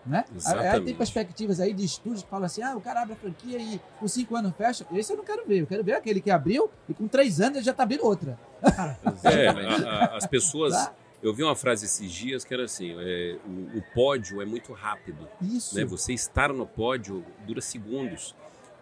Né? 0.05 0.25
Aí, 0.45 0.81
tem 0.81 0.95
perspectivas 0.95 1.60
aí 1.62 1.74
de 1.74 1.86
estudos 1.86 2.24
que 2.24 2.29
falam 2.29 2.45
assim: 2.45 2.62
ah, 2.62 2.75
o 2.75 2.81
cara 2.81 3.01
abre 3.01 3.13
a 3.13 3.15
franquia 3.15 3.57
e 3.57 3.79
com 4.00 4.07
cinco 4.07 4.36
anos 4.36 4.53
fecha. 4.55 4.86
Esse 4.93 5.13
eu 5.13 5.17
não 5.17 5.24
quero 5.24 5.45
ver. 5.48 5.62
Eu 5.62 5.67
quero 5.67 5.83
ver 5.83 5.93
aquele 5.93 6.19
que 6.19 6.29
abriu 6.29 6.69
e 6.89 6.93
com 6.93 7.07
três 7.07 7.39
anos 7.39 7.57
ele 7.57 7.65
já 7.65 7.74
tá 7.74 7.83
abrindo 7.83 8.05
outra. 8.05 8.38
É, 9.24 9.48
a, 9.48 9.89
a, 9.89 10.17
as 10.17 10.27
pessoas. 10.27 10.74
Tá? 10.74 10.93
Eu 11.22 11.33
vi 11.33 11.41
uma 11.41 11.55
frase 11.55 11.86
esses 11.86 12.12
dias 12.12 12.43
que 12.43 12.53
era 12.53 12.65
assim: 12.65 12.93
é, 13.00 13.38
o, 13.45 13.77
o, 13.77 13.83
pódio 13.93 14.41
é 14.41 14.45
muito 14.45 14.74
rápido. 14.74 15.27
Isso. 15.41 15.75
Né? 15.75 15.86
Você 15.86 16.13
estar 16.13 16.51
no 16.51 16.67
pódio 16.67 17.24
dura 17.45 17.62
segundos. 17.62 18.36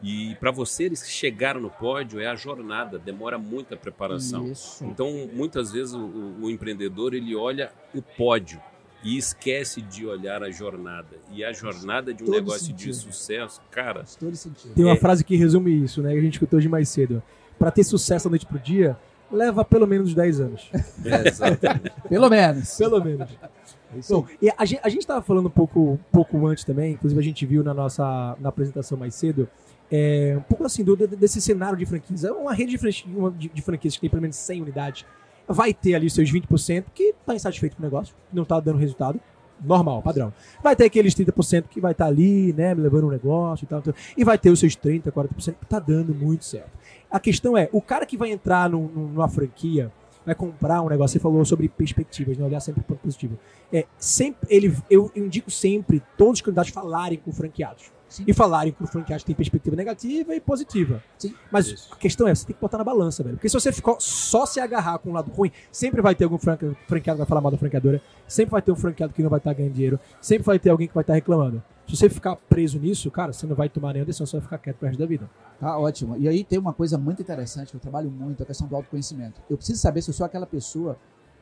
E 0.04 0.34
para 0.40 0.50
você 0.50 0.96
chegar 0.96 1.54
no 1.60 1.70
pódio 1.70 2.20
é 2.20 2.26
a 2.26 2.36
jornada, 2.36 2.98
demora 2.98 3.38
muita 3.38 3.78
preparação. 3.78 4.48
Isso. 4.48 4.84
Então, 4.84 5.30
muitas 5.32 5.72
vezes 5.72 5.94
o, 5.94 6.38
o, 6.42 6.50
empreendedor 6.50 7.14
ele 7.14 7.36
olha 7.36 7.72
o 7.94 8.02
pódio 8.02 8.60
e 9.04 9.18
esquece 9.18 9.82
de 9.82 10.06
olhar 10.06 10.44
a 10.44 10.52
jornada. 10.52 11.18
E 11.32 11.44
a 11.44 11.52
jornada 11.52 12.14
de 12.14 12.24
um 12.24 12.28
Todo 12.28 12.36
negócio 12.36 12.68
sentido. 12.68 12.92
de 12.92 12.96
sucesso, 12.96 13.62
cara. 13.72 14.04
Todo 14.20 14.36
sentido. 14.36 14.74
Tem 14.74 14.86
uma 14.86 14.94
é... 14.94 14.98
frase 14.98 15.24
que 15.24 15.36
resume 15.36 15.84
isso, 15.84 16.02
né? 16.02 16.12
Que 16.12 16.20
a 16.20 16.22
gente 16.22 16.34
escutou 16.34 16.60
de 16.60 16.70
mais 16.70 16.90
cedo. 16.90 17.22
Para 17.58 17.72
ter 17.72 17.84
sucesso 17.84 18.26
da 18.26 18.32
noite 18.32 18.46
pro 18.46 18.60
dia, 18.60 18.98
leva 19.32 19.64
pelo 19.66 19.88
menos 19.88 20.14
10 20.14 20.42
anos. 20.42 20.70
É, 21.06 21.28
exatamente. 21.30 21.92
pelo 22.08 22.30
menos. 22.30 22.78
Pelo 22.78 23.04
menos. 23.04 23.30
Bom, 24.10 24.26
e 24.42 24.50
a 24.58 24.66
gente 24.66 25.00
estava 25.00 25.22
falando 25.22 25.48
um 25.48 25.52
pouco, 25.52 26.00
pouco 26.12 26.48
antes 26.48 26.64
também, 26.64 26.94
inclusive 26.94 27.20
a 27.20 27.24
gente 27.24 27.46
viu 27.46 27.62
na 27.64 27.74
nossa 27.74 28.38
na 28.40 28.48
apresentação 28.48 28.98
mais 28.98 29.14
cedo, 29.16 29.50
é, 29.92 30.36
um 30.38 30.42
pouco 30.42 30.64
assim, 30.64 30.84
do, 30.84 30.96
desse 30.96 31.42
cenário 31.42 31.78
de 31.78 31.86
franquias. 31.86 32.24
É 32.24 32.32
uma 32.32 32.54
rede 32.54 32.72
de, 32.72 32.78
franquias, 32.78 33.06
de, 33.38 33.50
de 33.50 33.62
franquias 33.62 33.96
que 33.96 34.02
tem 34.02 34.10
pelo 34.10 34.22
menos 34.22 34.38
100 34.38 34.62
unidades. 34.62 35.06
Vai 35.52 35.74
ter 35.74 35.96
ali 35.96 36.10
seus 36.10 36.32
20% 36.32 36.86
que 36.94 37.04
está 37.04 37.36
insatisfeito 37.36 37.76
com 37.76 37.84
o 37.84 37.86
negócio, 37.86 38.16
não 38.32 38.44
está 38.44 38.60
dando 38.60 38.78
resultado. 38.78 39.20
Normal, 39.64 40.02
padrão. 40.02 40.34
Vai 40.64 40.76
ter 40.76 40.86
aqueles 40.86 41.14
30% 41.14 41.66
que 41.70 41.80
vai 41.80 41.92
estar 41.92 42.06
tá 42.06 42.10
ali, 42.10 42.52
né, 42.54 42.74
levando 42.74 43.06
um 43.06 43.12
negócio 43.12 43.66
e 43.66 43.68
tal, 43.68 43.82
tal. 43.82 43.94
E 44.18 44.24
vai 44.24 44.38
ter 44.38 44.50
os 44.50 44.60
seus 44.60 44.76
30%, 44.76 45.12
40% 45.12 45.56
que 45.56 45.64
está 45.64 45.78
dando 45.78 46.16
muito 46.16 46.44
certo. 46.44 46.72
A 47.12 47.20
questão 47.20 47.56
é, 47.56 47.70
o 47.72 47.82
cara 47.82 48.06
que 48.06 48.18
vai 48.18 48.32
entrar 48.32 48.70
num, 48.70 48.88
numa 48.88 49.28
franquia, 49.28 49.92
vai 50.26 50.34
comprar 50.34 50.82
um 50.82 50.90
negócio, 50.90 51.14
você 51.14 51.20
falou 51.20 51.44
sobre 51.46 51.68
perspectivas, 51.68 52.38
né? 52.38 52.46
olhar 52.46 52.60
sempre 52.60 52.82
o 52.82 52.84
ponto 52.84 53.00
positivo. 53.00 53.38
É, 53.72 53.86
sempre, 53.98 54.48
ele, 54.50 54.76
eu 54.90 55.12
indico 55.16 55.52
sempre 55.52 56.02
todos 56.18 56.40
os 56.40 56.42
candidatos 56.42 56.72
falarem 56.72 57.18
com 57.18 57.32
franqueados. 57.32 57.92
Sim. 58.12 58.26
e 58.28 58.34
falarem 58.34 58.74
que 58.74 58.84
o 58.84 58.88
franqueado 58.88 59.24
tem 59.24 59.34
perspectiva 59.34 59.74
negativa 59.74 60.36
e 60.36 60.42
positiva. 60.42 61.02
Sim. 61.18 61.34
Mas 61.50 61.68
Isso. 61.68 61.94
a 61.94 61.96
questão 61.96 62.28
é, 62.28 62.36
você 62.36 62.46
tem 62.46 62.54
que 62.54 62.62
botar 62.62 62.78
na 62.78 62.84
balança, 62.84 63.24
velho. 63.24 63.38
Porque 63.38 63.48
se 63.48 63.54
você 63.54 63.72
ficou 63.72 63.96
só 64.02 64.46
se 64.46 64.60
agarrar 64.60 65.00
com 65.00 65.12
um 65.12 65.14
lado 65.14 65.32
ruim, 65.32 65.50
sempre 65.72 66.02
vai 66.02 66.14
ter 66.14 66.26
algum 66.26 66.38
franqueado 66.38 66.76
que 66.88 67.12
vai 67.14 67.26
falar 67.26 67.40
mal 67.40 67.52
da 67.52 67.58
franqueadora, 67.58 68.02
sempre 68.28 68.52
vai 68.52 68.62
ter 68.62 68.70
um 68.70 68.76
franqueado 68.76 69.14
que 69.14 69.24
não 69.24 69.30
vai 69.30 69.40
estar 69.40 69.54
ganhando 69.54 69.74
dinheiro, 69.74 69.98
sempre 70.20 70.46
vai 70.46 70.60
ter 70.60 70.70
alguém 70.70 70.90
que 70.90 70.94
vai 70.94 71.04
estar 71.04 71.14
reclamando. 71.14 71.64
Se 71.88 71.96
você 71.96 72.10
ficar 72.10 72.36
preso 72.36 72.80
nisso, 72.80 73.10
cara, 73.10 73.34
você 73.34 73.46
não 73.48 73.56
vai 73.56 73.70
tomar 73.70 73.94
nenhuma 73.94 74.06
decisão, 74.06 74.26
você 74.26 74.38
vai 74.38 74.42
ficar 74.42 74.58
quieto 74.58 74.78
pro 74.78 74.88
resto 74.88 75.00
da 75.00 75.06
vida. 75.06 75.30
Tá 75.60 75.78
ótimo. 75.78 76.18
E 76.18 76.28
aí 76.28 76.44
tem 76.44 76.60
uma 76.60 76.74
coisa 76.74 76.98
muito 76.98 77.22
interessante 77.22 77.72
que 77.72 77.76
eu 77.76 77.82
trabalho 77.82 78.10
muito, 78.10 78.44
a 78.44 78.46
questão 78.46 78.68
do 78.68 78.76
autoconhecimento. 78.76 79.42
Eu 79.50 79.58
preciso 79.58 79.80
saber 79.80 80.02
se 80.02 80.10
eu 80.10 80.14
sou 80.14 80.26
aquela 80.26 80.46
pessoa 80.46 80.98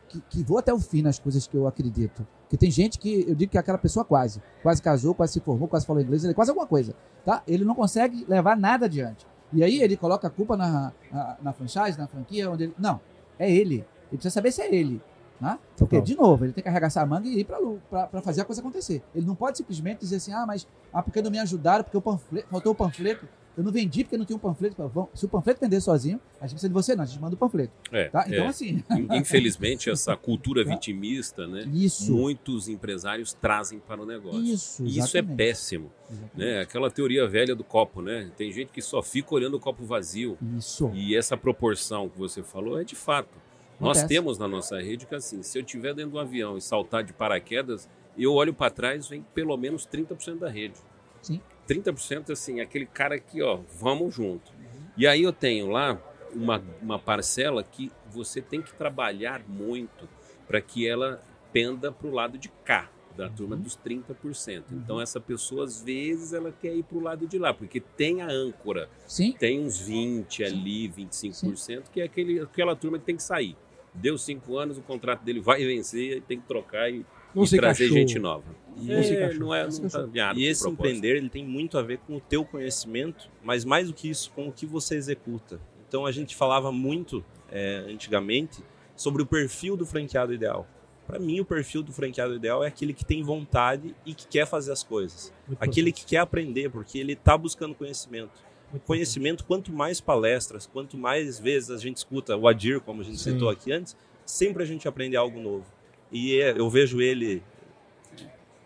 que, 0.10 0.22
que, 0.30 0.44
vou 0.44 0.58
até 0.58 0.74
o 0.74 0.80
fim 0.80 1.02
nas 1.02 1.20
coisas 1.20 1.48
que 1.48 1.56
eu 1.56 1.68
acredito. 1.68 2.26
Porque 2.42 2.58
tem 2.58 2.72
gente 2.72 2.98
que, 2.98 3.26
eu 3.28 3.36
digo 3.36 3.52
que 3.52 3.58
é 3.58 3.62
aquela 3.62 3.78
pessoa 3.78 4.04
quase, 4.04 4.42
quase 4.64 4.82
casou, 4.82 5.14
quase 5.14 5.34
se 5.34 5.40
formou, 5.40 5.68
quase 5.68 5.86
falou 5.86 6.02
inglês, 6.02 6.24
ele 6.24 6.32
é 6.32 6.36
quase 6.36 6.50
alguma 6.50 6.66
coisa, 6.66 6.96
tá? 7.24 7.44
Ele 7.48 7.64
não 7.64 7.76
consegue 7.76 8.26
levar 8.28 8.58
nada 8.58 8.86
adiante. 8.86 9.26
E 9.54 9.64
aí 9.64 9.82
ele 9.82 9.96
coloca 9.96 10.28
a 10.28 10.30
culpa 10.30 10.58
na, 10.58 10.92
na, 11.12 11.38
na 11.42 11.54
franchise, 11.54 11.98
na 11.98 12.08
franquia, 12.08 12.50
onde 12.50 12.66
ele... 12.66 12.76
Não, 12.78 13.00
é 13.38 13.52
ele. 13.52 13.76
Ele 13.76 14.18
precisa 14.18 14.32
saber 14.32 14.52
se 14.52 14.62
é 14.62 14.74
ele. 14.74 15.02
Né? 15.40 15.58
Porque, 15.78 16.02
de 16.02 16.16
novo, 16.16 16.44
ele 16.44 16.52
tem 16.52 16.62
que 16.62 16.70
arregaçar 16.70 17.04
a 17.04 17.06
manga 17.06 17.28
e 17.28 17.40
ir 17.40 17.46
para 17.46 18.22
fazer 18.22 18.42
a 18.42 18.46
coisa 18.46 18.62
acontecer. 18.62 19.02
Ele 19.16 19.26
não 19.26 19.36
pode 19.36 19.58
simplesmente 19.58 20.00
dizer 20.00 20.18
assim, 20.18 20.34
ah, 20.34 20.46
mas 20.46 20.68
ah, 20.92 21.02
porque 21.02 21.22
não 21.22 21.32
me 21.32 21.40
ajudaram, 21.40 21.84
porque 21.84 21.98
o 21.98 22.02
panfleto, 22.02 22.48
faltou 22.50 22.74
o 22.74 22.76
panfleto. 22.76 23.26
Eu 23.60 23.64
não 23.66 23.74
vendi 23.74 24.06
porque 24.06 24.16
não 24.18 24.24
tinha 24.24 24.38
um 24.38 24.40
panfleto. 24.40 25.10
Se 25.14 25.26
o 25.26 25.28
panfleto 25.28 25.60
vender 25.60 25.82
sozinho, 25.82 26.18
a 26.40 26.44
gente 26.48 26.52
precisa 26.52 26.70
de 26.70 26.74
você, 26.74 26.96
não. 26.96 27.04
A 27.04 27.06
gente 27.06 27.20
manda 27.20 27.36
o 27.36 27.38
panfleto. 27.38 27.74
É, 27.92 28.08
Tá? 28.08 28.24
Então, 28.26 28.46
é. 28.46 28.48
assim, 28.48 28.82
In- 28.92 29.08
Infelizmente, 29.20 29.90
essa 29.90 30.16
cultura 30.16 30.64
vitimista, 30.64 31.46
né? 31.46 31.70
isso. 31.74 32.14
Muitos 32.16 32.70
empresários 32.70 33.34
trazem 33.34 33.78
para 33.80 34.02
o 34.02 34.06
negócio. 34.06 34.42
Isso, 34.42 34.86
E 34.86 34.98
isso 34.98 35.18
é 35.18 35.22
péssimo, 35.22 35.92
Exatamente. 36.10 36.38
né? 36.38 36.62
Aquela 36.62 36.90
teoria 36.90 37.28
velha 37.28 37.54
do 37.54 37.64
copo, 37.66 38.02
né? 38.02 38.32
Tem 38.38 38.50
gente 38.52 38.72
que 38.72 38.82
só 38.82 39.04
fica 39.04 39.36
olhando 39.36 39.58
o 39.58 39.60
copo 39.60 39.84
vazio. 39.84 40.38
Isso. 40.58 40.90
E 40.94 41.14
essa 41.16 41.36
proporção 41.36 42.08
que 42.08 42.18
você 42.18 42.42
falou 42.42 42.80
é 42.80 42.86
de 42.86 42.96
fato. 42.96 43.30
Nós 43.78 43.98
Acontece. 43.98 44.08
temos 44.08 44.38
na 44.38 44.48
nossa 44.48 44.80
rede 44.82 45.06
que 45.06 45.16
assim, 45.16 45.44
se 45.44 45.58
eu 45.58 45.64
estiver 45.64 45.94
dentro 45.94 46.12
do 46.12 46.20
avião 46.20 46.58
e 46.58 46.62
saltar 46.62 47.04
de 47.04 47.12
paraquedas, 47.12 47.90
eu 48.18 48.34
olho 48.34 48.54
para 48.54 48.70
trás, 48.72 49.08
vem 49.08 49.26
pelo 49.34 49.56
menos 49.58 49.86
30% 49.86 50.38
da 50.40 50.50
rede. 50.50 50.76
Sim. 51.22 51.42
30% 51.70 52.32
assim, 52.32 52.60
aquele 52.60 52.88
cara 52.88 53.16
aqui, 53.16 53.42
ó, 53.42 53.60
vamos 53.80 54.16
junto. 54.16 54.52
E 54.98 55.06
aí 55.06 55.22
eu 55.22 55.32
tenho 55.32 55.70
lá 55.70 56.02
uma, 56.34 56.64
uma 56.82 56.98
parcela 56.98 57.64
que 57.64 57.92
você 58.12 58.42
tem 58.42 58.62
que 58.62 58.74
trabalhar 58.74 59.42
muito 59.48 60.10
para 60.48 60.60
que 60.60 60.88
ela 60.88 61.22
penda 61.54 61.92
para 61.92 62.08
o 62.08 62.12
lado 62.12 62.38
de 62.38 62.50
cá, 62.66 62.90
da 63.16 63.30
turma 63.30 63.56
dos 63.56 63.78
30%. 63.78 64.64
Então 64.72 65.00
essa 65.00 65.20
pessoa, 65.20 65.66
às 65.66 65.82
vezes, 65.82 66.34
ela 66.34 66.52
quer 66.52 66.76
ir 66.76 66.84
para 66.84 66.98
o 66.98 67.02
lado 67.02 67.28
de 67.28 67.38
lá, 67.38 67.54
porque 67.54 67.80
tem 67.80 68.22
a 68.22 68.28
âncora 68.28 68.90
Sim. 69.06 69.34
tem 69.34 69.60
uns 69.60 69.80
20 69.80 70.44
ali, 70.44 70.90
25%, 70.90 71.84
que 71.92 72.02
é 72.02 72.06
aquele, 72.06 72.40
aquela 72.40 72.76
turma 72.76 72.98
que 72.98 73.06
tem 73.06 73.16
que 73.16 73.24
sair. 73.24 73.56
Deu 73.94 74.18
cinco 74.18 74.58
anos, 74.58 74.78
o 74.78 74.82
contrato 74.82 75.24
dele 75.24 75.40
vai 75.40 75.64
vencer 75.66 76.22
tem 76.28 76.40
que 76.40 76.48
trocar 76.48 76.90
e, 76.90 77.00
e 77.00 77.04
trazer 77.34 77.58
encaixou. 77.58 77.88
gente 77.88 78.20
nova. 78.20 78.46
E- 78.82 78.92
É, 78.92 79.34
não 79.34 79.54
é, 79.54 79.68
Não 79.68 79.90
tá 79.90 80.00
alinhado 80.00 80.40
E 80.40 80.46
esse 80.46 80.62
propósito. 80.62 80.88
empreender 80.88 81.18
ele 81.18 81.30
tem 81.30 81.46
muito 81.46 81.78
a 81.78 81.82
ver 81.82 82.00
com 82.00 82.18
o 82.18 82.20
teu 82.20 82.44
conhecimento, 82.46 83.30
mas 83.44 83.64
mais 83.66 83.88
do 83.88 83.94
que 83.94 84.10
isso, 84.10 84.32
com 84.36 84.48
o 84.48 84.52
que 84.52 84.66
você 84.66 84.96
executa. 84.96 85.60
Então 85.88 86.06
a 86.06 86.12
gente 86.12 86.36
falava 86.36 86.72
muito 86.72 87.24
é, 87.52 87.78
antigamente 87.88 88.62
sobre 88.96 89.22
o 89.24 89.26
perfil 89.26 89.76
do 89.76 89.86
franqueado 89.86 90.34
ideal. 90.34 90.68
Para 91.08 91.18
mim, 91.18 91.40
o 91.40 91.46
perfil 91.46 91.82
do 91.82 91.92
franqueado 91.92 92.36
ideal 92.36 92.64
é 92.64 92.68
aquele 92.68 92.94
que 92.94 93.04
tem 93.04 93.24
vontade 93.24 93.96
e 94.06 94.14
que 94.14 94.28
quer 94.28 94.46
fazer 94.46 94.72
as 94.72 94.84
coisas. 94.84 95.34
Muito 95.48 95.60
Aquele 95.64 95.92
que 95.92 96.06
quer 96.06 96.18
aprender, 96.18 96.70
porque 96.70 97.00
ele 97.00 97.14
está 97.14 97.36
buscando 97.36 97.74
conhecimento. 97.74 98.48
Muito 98.72 98.84
Conhecimento, 98.84 99.44
quanto 99.46 99.72
mais 99.74 100.00
palestras, 100.00 100.68
quanto 100.68 100.96
mais 100.96 101.40
vezes 101.40 101.72
a 101.72 101.78
gente 101.78 101.98
escuta 101.98 102.38
o 102.38 102.48
Adir, 102.48 102.80
como 102.82 103.02
a 103.02 103.04
gente 103.04 103.18
Sim. 103.20 103.32
citou 103.34 103.50
aqui 103.50 103.72
antes, 103.72 103.98
sempre 104.24 104.62
a 104.62 104.66
gente 104.68 104.88
aprende 104.88 105.16
algo 105.18 105.40
novo. 105.40 105.66
E 106.12 106.40
é- 106.40 106.52
eu 106.56 106.70
vejo 106.70 107.02
ele 107.02 107.42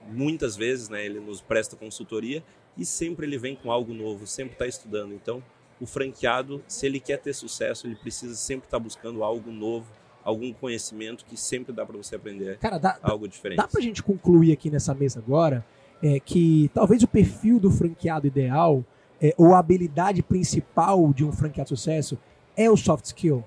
muitas 0.08 0.56
vezes, 0.56 0.90
né? 0.90 1.06
Ele 1.06 1.20
nos 1.20 1.42
presta 1.42 1.76
consultoria 1.76 2.44
e 2.78 2.86
sempre 2.86 3.26
ele 3.26 3.38
vem 3.38 3.56
com 3.56 3.72
algo 3.72 3.94
novo, 3.94 4.26
sempre 4.26 4.54
está 4.54 4.68
estudando. 4.68 5.14
Então, 5.14 5.44
o 5.80 5.86
franqueado, 5.86 6.64
se 6.68 6.86
ele 6.86 7.00
quer 7.00 7.18
ter 7.18 7.34
sucesso, 7.34 7.88
ele 7.88 7.96
precisa 7.96 8.36
sempre 8.36 8.68
estar 8.68 8.80
buscando 8.80 9.24
algo 9.24 9.52
novo, 9.52 9.86
algum 10.24 10.54
conhecimento 10.54 11.26
que 11.26 11.36
sempre 11.38 11.74
dá 11.74 11.86
para 11.86 11.98
você 11.98 12.16
aprender 12.16 12.58
Cara, 12.58 12.78
dá, 12.78 12.98
algo 13.02 13.28
diferente. 13.28 13.58
dá 13.58 13.68
pra 13.68 13.82
gente 13.82 14.02
concluir 14.02 14.54
aqui 14.54 14.70
nessa 14.70 14.94
mesa 14.94 15.20
agora 15.20 15.66
é, 16.02 16.20
que 16.20 16.70
talvez 16.74 17.04
o 17.04 17.08
perfil 17.08 17.60
do 17.60 17.70
franqueado 17.70 18.28
ideal 18.28 18.84
é, 19.22 19.34
ou 19.38 19.54
a 19.54 19.60
habilidade 19.60 20.22
principal 20.22 21.14
de 21.14 21.26
um 21.26 21.32
franqueado 21.32 21.70
de 21.70 21.78
sucesso 21.78 22.18
é 22.56 22.70
o 22.70 22.78
soft 22.78 23.06
skill. 23.06 23.44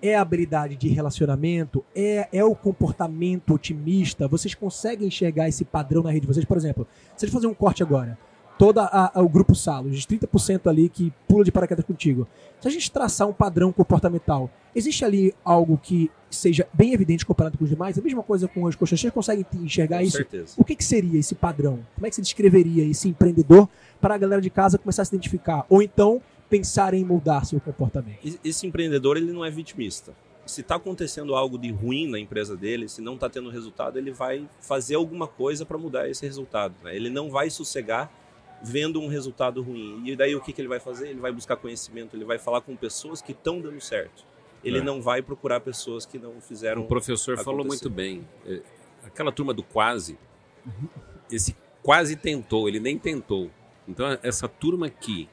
É 0.00 0.14
a 0.14 0.20
habilidade 0.20 0.76
de 0.76 0.88
relacionamento, 0.88 1.84
é, 1.94 2.28
é 2.32 2.44
o 2.44 2.54
comportamento 2.54 3.54
otimista. 3.54 4.28
Vocês 4.28 4.54
conseguem 4.54 5.08
enxergar 5.08 5.48
esse 5.48 5.64
padrão 5.64 6.02
na 6.02 6.10
rede 6.10 6.22
de 6.22 6.26
vocês? 6.26 6.44
Por 6.44 6.56
exemplo, 6.56 6.86
se 7.16 7.24
a 7.24 7.26
gente 7.26 7.34
fazer 7.34 7.46
um 7.46 7.54
corte 7.54 7.82
agora, 7.82 8.18
todo 8.58 8.80
o 9.14 9.28
grupo 9.28 9.54
Salos, 9.54 9.96
os 9.96 10.06
30% 10.06 10.66
ali 10.66 10.88
que 10.88 11.12
pula 11.28 11.44
de 11.44 11.52
paraquedas 11.52 11.84
contigo. 11.84 12.26
Se 12.60 12.68
a 12.68 12.70
gente 12.70 12.90
traçar 12.90 13.28
um 13.28 13.32
padrão 13.32 13.72
comportamental, 13.72 14.50
existe 14.74 15.04
ali 15.04 15.34
algo 15.44 15.78
que 15.82 16.10
seja 16.30 16.66
bem 16.72 16.92
evidente 16.92 17.24
comparado 17.24 17.56
com 17.56 17.64
os 17.64 17.70
demais? 17.70 17.98
A 17.98 18.02
mesma 18.02 18.22
coisa 18.22 18.48
com 18.48 18.66
as 18.66 18.74
coxas. 18.74 19.00
Vocês 19.00 19.12
conseguem 19.12 19.46
enxergar 19.54 19.98
com 19.98 20.04
isso? 20.04 20.16
certeza. 20.16 20.54
O 20.56 20.64
que, 20.64 20.74
que 20.74 20.84
seria 20.84 21.18
esse 21.18 21.34
padrão? 21.34 21.80
Como 21.94 22.06
é 22.06 22.10
que 22.10 22.16
você 22.16 22.22
descreveria 22.22 22.84
esse 22.84 23.08
empreendedor 23.08 23.68
para 24.00 24.14
a 24.14 24.18
galera 24.18 24.42
de 24.42 24.50
casa 24.50 24.78
começar 24.78 25.02
a 25.02 25.04
se 25.04 25.14
identificar? 25.14 25.64
Ou 25.68 25.82
então 25.82 26.20
pensar 26.48 26.94
em 26.94 27.04
mudar 27.04 27.44
seu 27.44 27.60
comportamento? 27.60 28.18
Esse 28.44 28.66
empreendedor 28.66 29.16
ele 29.16 29.32
não 29.32 29.44
é 29.44 29.50
vitimista. 29.50 30.14
Se 30.44 30.60
está 30.60 30.76
acontecendo 30.76 31.34
algo 31.34 31.58
de 31.58 31.72
ruim 31.72 32.08
na 32.08 32.18
empresa 32.20 32.56
dele, 32.56 32.88
se 32.88 33.00
não 33.02 33.14
está 33.14 33.28
tendo 33.28 33.50
resultado, 33.50 33.98
ele 33.98 34.12
vai 34.12 34.48
fazer 34.60 34.94
alguma 34.94 35.26
coisa 35.26 35.66
para 35.66 35.76
mudar 35.76 36.08
esse 36.08 36.24
resultado. 36.24 36.74
né? 36.84 36.94
Ele 36.94 37.10
não 37.10 37.30
vai 37.30 37.50
sossegar 37.50 38.12
vendo 38.62 39.00
um 39.00 39.08
resultado 39.08 39.60
ruim. 39.60 40.02
E 40.06 40.14
daí 40.14 40.36
o 40.36 40.40
que, 40.40 40.52
que 40.52 40.60
ele 40.60 40.68
vai 40.68 40.78
fazer? 40.78 41.08
Ele 41.08 41.20
vai 41.20 41.32
buscar 41.32 41.56
conhecimento, 41.56 42.16
ele 42.16 42.24
vai 42.24 42.38
falar 42.38 42.60
com 42.60 42.76
pessoas 42.76 43.20
que 43.20 43.32
estão 43.32 43.60
dando 43.60 43.80
certo. 43.80 44.24
Ele 44.64 44.78
É. 44.78 44.82
não 44.82 45.02
vai 45.02 45.20
procurar 45.20 45.60
pessoas 45.60 46.06
que 46.06 46.16
não 46.18 46.40
fizeram. 46.40 46.82
O 46.82 46.86
professor 46.86 47.36
falou 47.38 47.60
acontecer. 47.60 47.84
muito 47.84 47.90
bem. 47.94 48.26
É, 48.46 48.62
Aquela 49.04 49.30
turma 49.30 49.52
do 49.54 49.62
quase, 49.62 50.16
esse 51.30 51.56
quase 51.82 52.16
tentou, 52.16 52.68
ele 52.68 52.80
nem 52.80 52.98
tentou. 52.98 53.50
Então, 53.86 54.18
essa 54.22 54.48
turma 54.48 54.88
que 54.90 55.28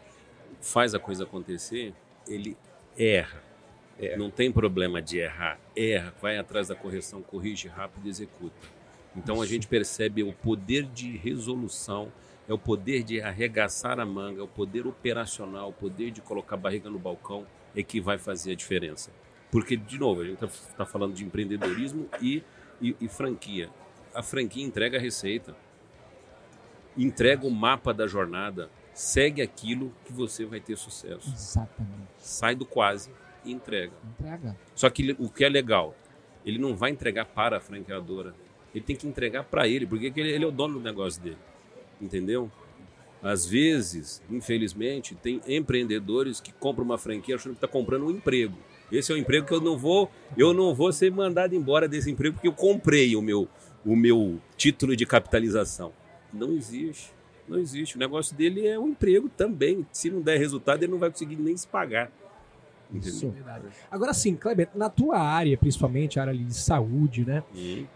faz 0.64 0.96
a 0.96 1.00
coisa 1.00 1.26
acontecer, 1.26 1.94
ele 2.28 2.58
erra. 2.98 3.44
É. 4.00 4.18
Não 4.18 4.32
tem 4.32 4.52
problema 4.52 5.02
de 5.02 5.20
errar. 5.20 5.60
Erra, 5.76 6.14
vai 6.22 6.38
atrás 6.38 6.70
da 6.70 6.76
correção, 6.76 7.22
corrige 7.22 7.68
rápido 7.68 8.08
e 8.08 8.10
executa. 8.10 8.68
Então, 9.16 9.42
a 9.42 9.46
gente 9.46 9.68
percebe 9.68 10.24
o 10.24 10.34
poder 10.34 10.84
de 10.84 11.16
resolução, 11.18 12.12
é 12.48 12.54
o 12.54 12.58
poder 12.58 13.04
de 13.04 13.22
arregaçar 13.22 14.00
a 14.00 14.06
manga, 14.06 14.40
é 14.40 14.44
o 14.44 14.48
poder 14.48 14.88
operacional, 14.88 15.70
o 15.70 15.74
poder 15.74 16.10
de 16.10 16.22
colocar 16.22 16.56
a 16.56 16.60
barriga 16.60 16.90
no 16.90 16.98
balcão, 16.98 17.46
é 17.76 17.84
que 17.84 18.02
vai 18.02 18.18
fazer 18.18 18.54
a 18.54 18.56
diferença. 18.56 19.12
Porque, 19.52 19.78
de 19.78 20.00
novo, 20.00 20.22
a 20.22 20.26
gente 20.26 20.44
está 20.46 20.86
falando 20.86 21.14
de 21.14 21.24
empreendedorismo 21.24 22.10
e, 22.20 22.42
e, 22.82 22.96
e 23.00 23.08
franquia. 23.08 23.70
A 24.16 24.24
franquia 24.24 24.64
entrega 24.64 24.98
a 24.98 25.02
receita, 25.02 25.56
entrega 26.98 27.46
o 27.46 27.52
mapa 27.52 27.94
da 27.94 28.08
jornada, 28.08 28.70
segue 28.94 29.42
aquilo 29.42 29.94
que 30.06 30.14
você 30.14 30.46
vai 30.46 30.60
ter 30.60 30.78
sucesso. 30.78 31.32
Exatamente. 31.34 32.10
Sai 32.18 32.56
do 32.56 32.66
quase 32.66 33.10
e 33.44 33.52
entrega. 33.52 33.94
Entrega. 34.20 34.58
Só 34.76 34.90
que 34.90 35.16
o 35.20 35.30
que 35.30 35.44
é 35.44 35.50
legal, 35.50 35.96
ele 36.46 36.58
não 36.58 36.76
vai 36.76 36.92
entregar 36.92 37.26
para 37.26 37.58
a 37.58 37.60
franqueadora, 37.60 38.34
ele 38.74 38.84
tem 38.84 38.96
que 38.96 39.08
entregar 39.08 39.44
para 39.44 39.68
ele, 39.68 39.86
porque 39.86 40.12
ele, 40.16 40.32
ele 40.32 40.44
é 40.44 40.48
o 40.48 40.52
dono 40.52 40.76
do 40.76 40.80
negócio 40.80 41.22
dele. 41.22 41.38
Entendeu? 42.02 42.52
Às 43.22 43.46
vezes, 43.46 44.22
infelizmente, 44.30 45.16
tem 45.16 45.40
empreendedores 45.48 46.42
que 46.42 46.52
compram 46.52 46.84
uma 46.84 46.98
franquia 46.98 47.36
achando 47.36 47.54
que 47.54 47.58
está 47.58 47.68
comprando 47.68 48.06
um 48.06 48.12
emprego. 48.12 48.58
Esse 48.92 49.12
é 49.12 49.16
o 49.16 49.18
emprego 49.18 49.48
que 49.48 49.54
eu 49.54 49.62
não 49.62 49.78
vou, 49.78 50.12
eu 50.38 50.54
não 50.54 50.76
vou 50.76 50.92
ser 50.92 51.10
mandado 51.12 51.56
embora 51.56 51.88
desse 51.88 52.12
emprego 52.12 52.36
porque 52.36 52.48
eu 52.48 52.54
comprei 52.54 53.16
o 53.16 53.22
meu, 53.22 53.48
o 53.86 53.96
meu 53.96 54.40
título 54.58 54.96
de 54.96 55.06
capitalização. 55.06 55.94
Não 56.34 56.52
existe. 56.52 57.12
Não 57.48 57.58
existe. 57.60 57.96
O 57.96 58.00
negócio 58.00 58.36
dele 58.36 58.66
é 58.68 58.80
um 58.80 58.88
emprego 58.90 59.30
também. 59.30 59.86
Se 59.92 60.10
não 60.10 60.22
der 60.22 60.38
resultado, 60.40 60.82
ele 60.84 60.92
não 60.92 61.00
vai 61.00 61.10
conseguir 61.12 61.36
nem 61.36 61.56
se 61.58 61.68
pagar. 61.68 62.12
Isso. 62.94 63.30
Verdade. 63.30 63.66
Agora 63.90 64.14
sim, 64.14 64.36
Kleber, 64.36 64.70
na 64.76 64.88
tua 64.88 65.18
área, 65.20 65.58
principalmente 65.58 66.20
a 66.20 66.24
área 66.24 66.32
ali 66.32 66.44
de 66.44 66.54
saúde, 66.54 67.26
né? 67.26 67.42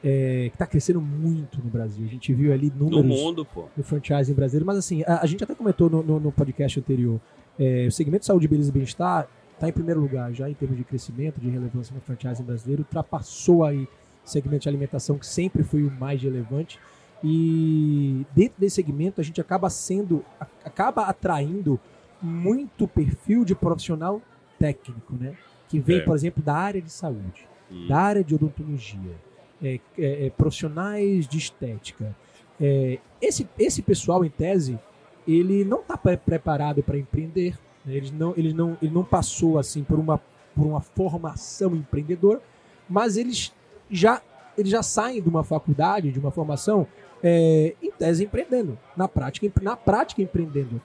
É, 0.04 0.48
que 0.50 0.56
está 0.56 0.66
crescendo 0.66 1.00
muito 1.00 1.60
no 1.64 1.70
Brasil. 1.70 2.04
A 2.04 2.10
gente 2.10 2.34
viu 2.34 2.52
ali 2.52 2.74
No 2.76 2.90
números 2.90 3.06
mundo, 3.22 3.46
pô. 3.46 3.66
do 3.78 3.84
franchising 3.84 4.34
brasileiro, 4.34 4.66
mas 4.66 4.78
assim, 4.78 5.04
a, 5.06 5.22
a 5.22 5.26
gente 5.28 5.44
até 5.44 5.54
comentou 5.54 5.88
no, 5.90 6.02
no- 6.02 6.20
no 6.20 6.32
podcast 6.32 6.80
anterior, 6.80 7.20
é, 7.60 7.86
o 7.88 7.92
segmento 7.92 8.22
de 8.22 8.26
saúde, 8.26 8.48
beleza 8.48 8.70
e 8.70 8.74
bem-estar 8.74 9.28
está 9.54 9.70
em 9.70 9.72
primeiro 9.72 10.00
lugar 10.00 10.32
já 10.34 10.50
em 10.50 10.54
termos 10.56 10.78
de 10.78 10.84
crescimento, 10.84 11.40
de 11.40 11.50
relevância 11.50 11.94
no 11.94 12.02
franchising 12.02 12.44
brasileiro, 12.44 12.82
ultrapassou 12.82 13.64
aí 13.64 13.84
o 13.84 14.30
segmento 14.30 14.64
de 14.64 14.70
alimentação, 14.70 15.18
que 15.20 15.28
sempre 15.28 15.64
foi 15.64 15.84
o 15.84 15.92
mais 15.92 16.22
relevante, 16.22 16.80
e 17.24 18.26
dentro 18.36 18.60
desse 18.60 18.76
segmento 18.76 19.20
a 19.22 19.24
gente 19.24 19.40
acaba 19.42 19.70
sendo, 19.70 20.24
acaba 20.64 21.04
atraindo 21.04 21.80
muito 22.22 22.88
perfil 22.88 23.44
de 23.46 23.56
profissional 23.56 24.22
técnico, 24.60 25.14
né? 25.20 25.36
Que 25.68 25.80
vem, 25.80 25.98
É. 25.98 26.02
por 26.02 26.16
exemplo, 26.16 26.42
da 26.44 26.56
área 26.56 26.82
de 26.82 26.92
saúde 26.92 27.48
da 27.90 27.98
área 28.00 28.24
de 28.24 28.34
odontologia, 28.34 29.16
é, 29.62 29.78
é, 29.98 30.28
é, 30.28 30.30
profissionais 30.30 31.28
de 31.28 31.38
estética. 31.38 32.16
É, 32.62 32.98
esse, 33.22 33.46
esse 33.60 33.82
pessoal, 33.82 34.24
em 34.24 34.30
tese, 34.30 34.80
ele 35.28 35.66
não 35.66 35.82
está 35.82 35.98
preparado 35.98 36.82
para 36.82 36.98
empreender. 36.98 37.58
né? 37.84 37.94
Ele, 37.96 38.12
não, 38.12 38.34
ele, 38.38 38.54
não, 38.54 38.78
ele 38.82 38.94
não 38.94 39.04
passou 39.04 39.60
assim 39.60 39.84
por 39.84 40.00
uma, 40.00 40.18
por 40.56 40.66
uma 40.66 40.80
formação 40.80 41.76
empreendedora, 41.76 42.42
mas 42.90 43.18
eles 43.18 43.54
já, 43.92 44.22
eles 44.58 44.72
já 44.72 44.82
saem 44.82 45.22
de 45.22 45.28
uma 45.28 45.44
faculdade, 45.44 46.10
de 46.10 46.20
uma 46.20 46.32
formação, 46.32 46.88
é, 47.24 47.74
em 47.82 47.92
tese 47.92 48.24
empreendendo, 48.24 48.78
na 48.96 49.08
prática, 49.08 49.52
na 49.62 49.76
prática 49.76 50.22
empreendendo. 50.22 50.82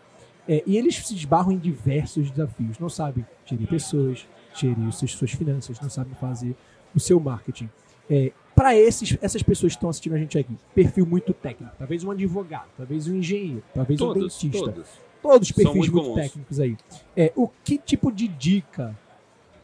É, 0.49 0.63
e 0.67 0.77
eles 0.77 0.97
se 1.07 1.15
esbarram 1.15 1.53
em 1.53 1.59
diversos 1.59 2.31
desafios. 2.31 2.79
Não 2.79 2.89
sabem 2.89 3.25
gerir 3.47 3.69
pessoas, 3.69 4.27
gerir 4.55 4.93
seus- 4.93 5.13
suas 5.13 5.31
finanças, 5.33 5.81
não 5.81 5.89
sabem 5.91 6.15
fazer 6.15 6.57
o 6.95 6.99
seu 7.01 7.21
marketing. 7.21 7.69
É, 8.11 8.33
para 8.55 8.75
essas 8.77 9.43
pessoas 9.43 9.73
que 9.73 9.77
estão 9.79 9.89
assistindo 9.89 10.15
a 10.15 10.19
gente 10.19 10.37
aqui, 10.39 10.55
perfil 10.75 11.07
muito 11.07 11.33
técnico, 11.33 11.73
talvez 11.79 12.03
um 12.05 12.11
advogado, 12.11 12.69
talvez 12.77 13.07
um 13.09 13.15
engenheiro, 13.17 13.63
talvez 13.73 14.01
um 14.01 14.07
Todos, 14.07 14.23
dentista. 14.43 14.73
todos. 14.73 14.89
todos 15.23 15.53
perfis 15.53 15.75
muito 15.89 15.93
muito, 15.95 16.15
técnicos 16.15 16.61
aí. 16.61 16.77
É, 17.17 17.33
o 17.37 17.49
que 17.65 17.79
tipo 17.79 18.11
de 18.13 18.27
dica 18.29 18.99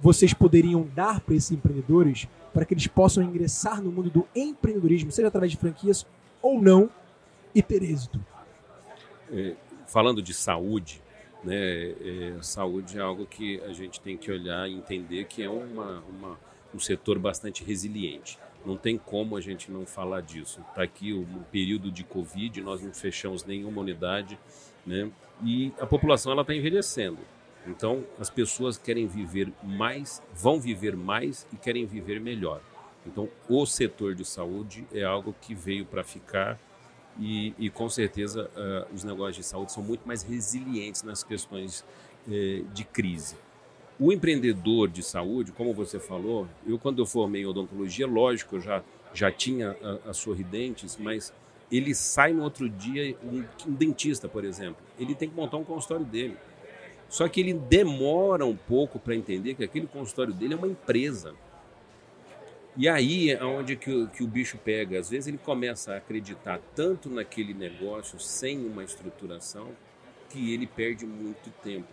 vocês 0.01 0.33
poderiam 0.33 0.87
dar 0.95 1.21
para 1.21 1.35
esses 1.35 1.51
empreendedores 1.51 2.29
para 2.55 2.65
que 2.65 2.73
eles 2.73 2.87
possam 2.87 3.23
ingressar 3.23 3.83
no 3.83 3.91
mundo 3.91 4.09
do 4.11 4.27
empreendedorismo, 4.35 5.11
seja 5.11 5.29
através 5.29 5.51
de 5.53 5.59
franquias 5.59 6.07
ou 6.43 6.61
não, 6.61 6.91
e 7.55 7.63
ter 7.63 7.83
êxito? 7.83 8.21
É, 9.33 9.55
falando 9.87 10.23
de 10.23 10.33
saúde, 10.35 11.01
né, 11.45 11.55
é, 11.57 12.35
saúde 12.43 12.99
é 12.99 13.01
algo 13.01 13.27
que 13.27 13.61
a 13.63 13.73
gente 13.73 14.01
tem 14.01 14.17
que 14.17 14.31
olhar 14.31 14.69
e 14.69 14.75
entender 14.75 15.25
que 15.25 15.43
é 15.43 15.49
uma, 15.51 16.03
uma- 16.09 16.39
um 16.75 16.79
setor 16.79 17.19
bastante 17.19 17.65
resiliente. 17.65 18.39
Não 18.67 18.77
tem 18.77 18.99
como 18.99 19.37
a 19.37 19.41
gente 19.41 19.71
não 19.71 19.87
falar 19.87 20.21
disso. 20.21 20.61
Está 20.69 20.83
aqui 20.83 21.13
o 21.13 21.23
o 21.23 21.45
período 21.51 21.91
de 21.91 22.05
Covid, 22.05 22.61
nós 22.61 22.83
não 22.83 22.93
fechamos 22.93 23.45
nenhuma 23.45 23.81
unidade, 23.81 24.39
né, 24.87 25.11
e 25.45 25.73
a 25.81 25.87
população 25.87 26.33
ela 26.33 26.43
está 26.43 26.55
envelhecendo. 26.55 27.19
Então, 27.67 28.05
as 28.19 28.31
pessoas 28.31 28.79
querem 28.79 29.07
viver 29.07 29.53
mais, 29.63 30.23
vão 30.35 30.59
viver 30.61 30.97
mais 30.97 31.47
e 31.53 31.57
querem 31.57 31.85
viver 31.87 32.19
melhor. 32.21 32.61
Então, 33.11 33.29
o 33.49 33.67
setor 33.67 34.15
de 34.15 34.25
saúde 34.25 34.87
é 34.93 35.03
algo 35.03 35.35
que 35.41 35.55
veio 35.55 35.85
para 35.85 36.05
ficar 36.05 36.59
e, 37.19 37.55
e, 37.59 37.69
com 37.69 37.89
certeza 37.89 38.49
ah, 38.57 38.87
os 38.95 39.03
negócios 39.03 39.37
de 39.37 39.43
saúde 39.43 39.73
são 39.73 39.83
muito 39.83 40.07
mais 40.07 40.23
resilientes 40.23 41.03
nas 41.03 41.25
questões 41.25 41.85
eh, 42.31 42.63
de 42.73 42.85
crise. 42.85 43.37
O 43.99 44.13
empreendedor 44.13 44.89
de 44.89 45.03
saúde, 45.03 45.51
como 45.51 45.75
você 45.75 45.99
falou, 45.99 46.47
eu 46.65 46.79
quando 46.79 47.01
eu 47.01 47.07
formei 47.07 47.43
em 47.43 47.47
odontologia, 47.47 48.07
lógico, 48.07 48.57
eu 48.57 48.61
já, 48.61 48.85
já 49.13 49.33
tinha 49.33 49.77
a, 49.83 50.11
a 50.11 50.13
Sorridentes, 50.13 50.97
mas 50.97 51.33
ele 51.73 51.93
sai 51.95 52.33
no 52.33 52.45
outro 52.45 52.69
dia, 52.69 53.17
um, 53.25 53.45
um 53.67 53.75
dentista, 53.75 54.29
por 54.29 54.45
exemplo, 54.45 54.81
ele 54.99 55.15
tem 55.15 55.29
que 55.29 55.35
montar 55.35 55.57
um 55.57 55.65
consultório 55.65 56.05
dele. 56.05 56.37
Só 57.09 57.27
que 57.29 57.41
ele 57.41 57.55
demora 57.55 58.45
um 58.47 58.55
pouco 58.55 58.99
para 58.99 59.17
entender 59.17 59.55
que 59.55 59.65
aquele 59.65 59.87
consultório 59.87 60.33
dele 60.33 60.55
é 60.55 60.57
uma 60.57 60.69
empresa. 60.69 61.35
E 62.81 62.89
aí 62.89 63.33
é 63.33 63.43
onde 63.43 63.75
que 63.75 63.91
o, 63.91 64.07
que 64.07 64.23
o 64.23 64.27
bicho 64.29 64.57
pega. 64.57 65.01
Às 65.01 65.11
vezes 65.11 65.27
ele 65.27 65.37
começa 65.37 65.95
a 65.95 65.97
acreditar 65.97 66.61
tanto 66.77 67.11
naquele 67.11 67.53
negócio 67.53 68.21
sem 68.21 68.65
uma 68.65 68.85
estruturação 68.85 69.73
que 70.31 70.55
ele 70.55 70.65
perde 70.65 71.05
muito 71.05 71.51
tempo. 71.61 71.89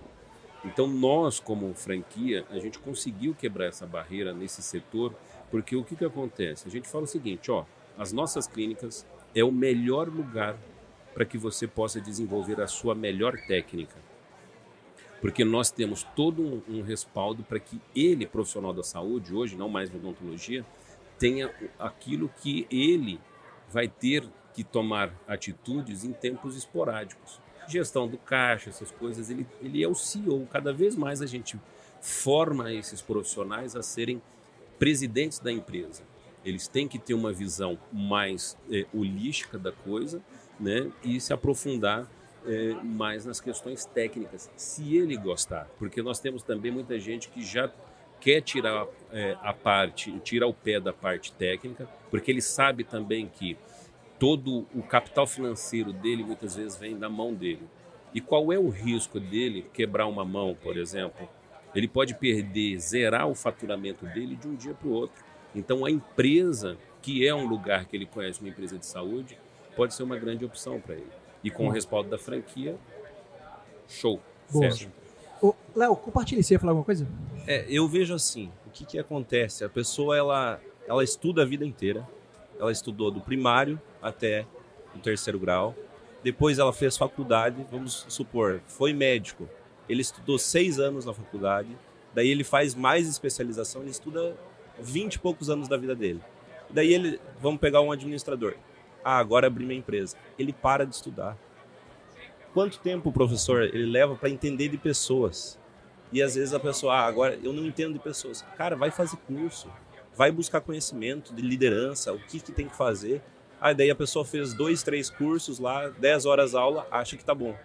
Então 0.63 0.85
nós, 0.85 1.39
como 1.39 1.73
franquia, 1.73 2.45
a 2.51 2.59
gente 2.59 2.77
conseguiu 2.77 3.33
quebrar 3.33 3.65
essa 3.65 3.87
barreira 3.87 4.31
nesse 4.31 4.61
setor, 4.61 5.15
porque 5.49 5.75
o 5.75 5.83
que, 5.83 5.95
que 5.95 6.05
acontece? 6.05 6.67
A 6.67 6.71
gente 6.71 6.87
fala 6.87 7.05
o 7.05 7.07
seguinte, 7.07 7.49
ó, 7.49 7.65
as 7.97 8.11
nossas 8.11 8.45
clínicas 8.45 9.07
é 9.33 9.43
o 9.43 9.51
melhor 9.51 10.07
lugar 10.07 10.55
para 11.15 11.25
que 11.25 11.37
você 11.37 11.65
possa 11.65 11.99
desenvolver 11.99 12.61
a 12.61 12.67
sua 12.67 12.93
melhor 12.93 13.35
técnica. 13.47 14.04
Porque 15.21 15.43
nós 15.43 15.71
temos 15.71 16.03
todo 16.15 16.41
um, 16.41 16.61
um 16.67 16.81
respaldo 16.81 17.43
para 17.43 17.59
que 17.59 17.81
ele, 17.95 18.25
profissional 18.25 18.73
da 18.73 18.83
saúde, 18.83 19.33
hoje, 19.33 19.55
não 19.55 19.69
mais 19.69 19.89
na 19.89 19.97
odontologia, 19.97 20.65
tenha 21.17 21.53
aquilo 21.79 22.29
que 22.41 22.67
ele 22.69 23.19
vai 23.69 23.87
ter 23.87 24.27
que 24.53 24.63
tomar 24.63 25.13
atitudes 25.27 26.03
em 26.03 26.13
tempos 26.13 26.55
esporádicos. 26.55 27.39
Gestão 27.67 28.07
do 28.07 28.17
caixa, 28.17 28.69
essas 28.69 28.91
coisas, 28.91 29.29
ele, 29.29 29.45
ele 29.61 29.83
é 29.83 29.87
o 29.87 29.95
CEO. 29.95 30.47
Cada 30.51 30.71
vez 30.71 30.95
mais 30.95 31.21
a 31.21 31.25
gente 31.25 31.59
forma 31.99 32.71
esses 32.71 33.01
profissionais 33.01 33.75
a 33.75 33.81
serem 33.81 34.21
presidentes 34.77 35.39
da 35.39 35.51
empresa. 35.51 36.03
Eles 36.43 36.67
têm 36.67 36.87
que 36.87 36.99
ter 36.99 37.15
uma 37.15 37.33
visão 37.33 37.77
mais 37.91 38.55
é, 38.71 38.85
holística 38.93 39.57
da 39.57 39.71
coisa 39.71 40.21
né, 40.59 40.91
e 41.03 41.19
se 41.19 41.33
aprofundar 41.33 42.07
é, 42.47 42.73
mais 42.83 43.25
nas 43.25 43.39
questões 43.39 43.85
técnicas, 43.85 44.49
se 44.55 44.95
ele 44.95 45.17
gostar. 45.17 45.67
Porque 45.77 46.01
nós 46.01 46.19
temos 46.19 46.43
também 46.43 46.71
muita 46.71 46.99
gente 46.99 47.29
que 47.29 47.41
já 47.41 47.71
quer 48.19 48.41
tirar 48.41 48.87
é, 49.11 49.37
a 49.41 49.53
parte, 49.53 50.11
tirar 50.19 50.47
o 50.47 50.53
pé 50.53 50.79
da 50.79 50.93
parte 50.93 51.31
técnica, 51.33 51.87
porque 52.09 52.31
ele 52.31 52.41
sabe 52.41 52.83
também 52.83 53.27
que 53.27 53.57
todo 54.17 54.65
o 54.73 54.81
capital 54.81 55.27
financeiro 55.27 55.91
dele 55.91 56.23
muitas 56.23 56.55
vezes 56.55 56.77
vem 56.77 56.97
da 56.97 57.09
mão 57.09 57.33
dele. 57.33 57.63
E 58.13 58.21
qual 58.21 58.51
é 58.53 58.57
o 58.57 58.69
risco 58.69 59.19
dele 59.19 59.65
quebrar 59.73 60.07
uma 60.07 60.23
mão, 60.23 60.55
por 60.63 60.77
exemplo? 60.77 61.27
Ele 61.75 61.87
pode 61.87 62.15
perder, 62.15 62.79
zerar 62.79 63.27
o 63.27 63.35
faturamento 63.35 64.05
dele 64.05 64.35
de 64.35 64.47
um 64.47 64.55
dia 64.55 64.73
para 64.73 64.87
o 64.87 64.91
outro. 64.91 65.23
Então 65.53 65.85
a 65.85 65.91
empresa, 65.91 66.77
que 67.01 67.27
é 67.27 67.35
um 67.35 67.45
lugar 67.45 67.85
que 67.85 67.95
ele 67.95 68.05
conhece, 68.05 68.39
uma 68.39 68.49
empresa 68.49 68.77
de 68.77 68.85
saúde, 68.85 69.37
pode 69.75 69.93
ser 69.93 70.03
uma 70.03 70.17
grande 70.17 70.45
opção 70.45 70.79
para 70.79 70.95
ele. 70.95 71.24
E 71.45 71.51
com 71.51 71.67
o 71.67 71.69
respaldo 71.69 72.09
da 72.09 72.17
franquia, 72.17 72.75
show. 73.87 74.19
Boa. 74.51 74.71
Fecha. 74.71 74.91
Léo, 75.75 75.95
compartilha. 75.95 76.41
Você 76.41 76.55
ia 76.55 76.59
falar 76.59 76.71
alguma 76.71 76.83
coisa? 76.83 77.07
É, 77.45 77.67
eu 77.69 77.87
vejo 77.87 78.15
assim, 78.15 78.51
o 78.65 78.71
que, 78.71 78.83
que 78.83 78.97
acontece? 78.97 79.63
A 79.63 79.69
pessoa, 79.69 80.17
ela, 80.17 80.59
ela 80.87 81.03
estuda 81.03 81.43
a 81.43 81.45
vida 81.45 81.63
inteira. 81.63 82.07
Ela 82.59 82.71
estudou 82.71 83.11
do 83.11 83.21
primário 83.21 83.79
até 84.01 84.47
o 84.95 84.97
terceiro 84.97 85.37
grau. 85.37 85.75
Depois 86.23 86.57
ela 86.57 86.73
fez 86.73 86.97
faculdade, 86.97 87.63
vamos 87.69 88.07
supor, 88.09 88.59
foi 88.65 88.91
médico. 88.91 89.47
Ele 89.87 90.01
estudou 90.01 90.39
seis 90.39 90.79
anos 90.79 91.05
na 91.05 91.13
faculdade. 91.13 91.77
Daí 92.11 92.29
ele 92.29 92.43
faz 92.43 92.73
mais 92.73 93.07
especialização, 93.07 93.81
ele 93.81 93.91
estuda 93.91 94.35
20 94.79 95.13
e 95.13 95.19
poucos 95.19 95.47
anos 95.47 95.67
da 95.67 95.77
vida 95.77 95.93
dele. 95.93 96.21
Daí 96.71 96.91
ele, 96.91 97.19
vamos 97.39 97.59
pegar 97.59 97.81
um 97.81 97.91
administrador. 97.91 98.55
Ah, 99.07 99.19
agora 99.19 99.45
abri 99.45 99.63
minha 99.63 99.77
empresa. 99.77 100.17
Ele 100.37 100.51
para 100.51 100.83
de 100.83 100.95
estudar. 100.95 101.37
Quanto 102.55 102.79
tempo 102.79 103.09
o 103.09 103.11
professor 103.13 103.61
ele 103.63 103.85
leva 103.85 104.15
para 104.15 104.29
entender 104.29 104.67
de 104.69 104.77
pessoas? 104.77 105.59
E 106.11 106.21
às 106.23 106.33
vezes 106.35 106.53
a 106.53 106.59
pessoa, 106.59 106.95
ah, 106.95 107.05
agora 107.05 107.37
eu 107.43 107.53
não 107.53 107.65
entendo 107.65 107.93
de 107.93 107.99
pessoas. 107.99 108.43
Cara, 108.57 108.75
vai 108.75 108.89
fazer 108.89 109.17
curso, 109.27 109.67
vai 110.15 110.31
buscar 110.31 110.59
conhecimento 110.61 111.33
de 111.35 111.41
liderança, 111.41 112.11
o 112.13 112.19
que, 112.19 112.39
que 112.39 112.51
tem 112.51 112.67
que 112.67 112.75
fazer. 112.75 113.21
Aí 113.61 113.75
daí 113.75 113.89
a 113.91 113.95
pessoa 113.95 114.25
fez 114.25 114.53
dois, 114.53 114.81
três 114.83 115.09
cursos 115.09 115.59
lá, 115.59 115.89
10 115.89 116.25
horas 116.25 116.55
aula, 116.55 116.87
acha 116.89 117.15
que 117.17 117.23
tá 117.23 117.33
bom. 117.35 117.55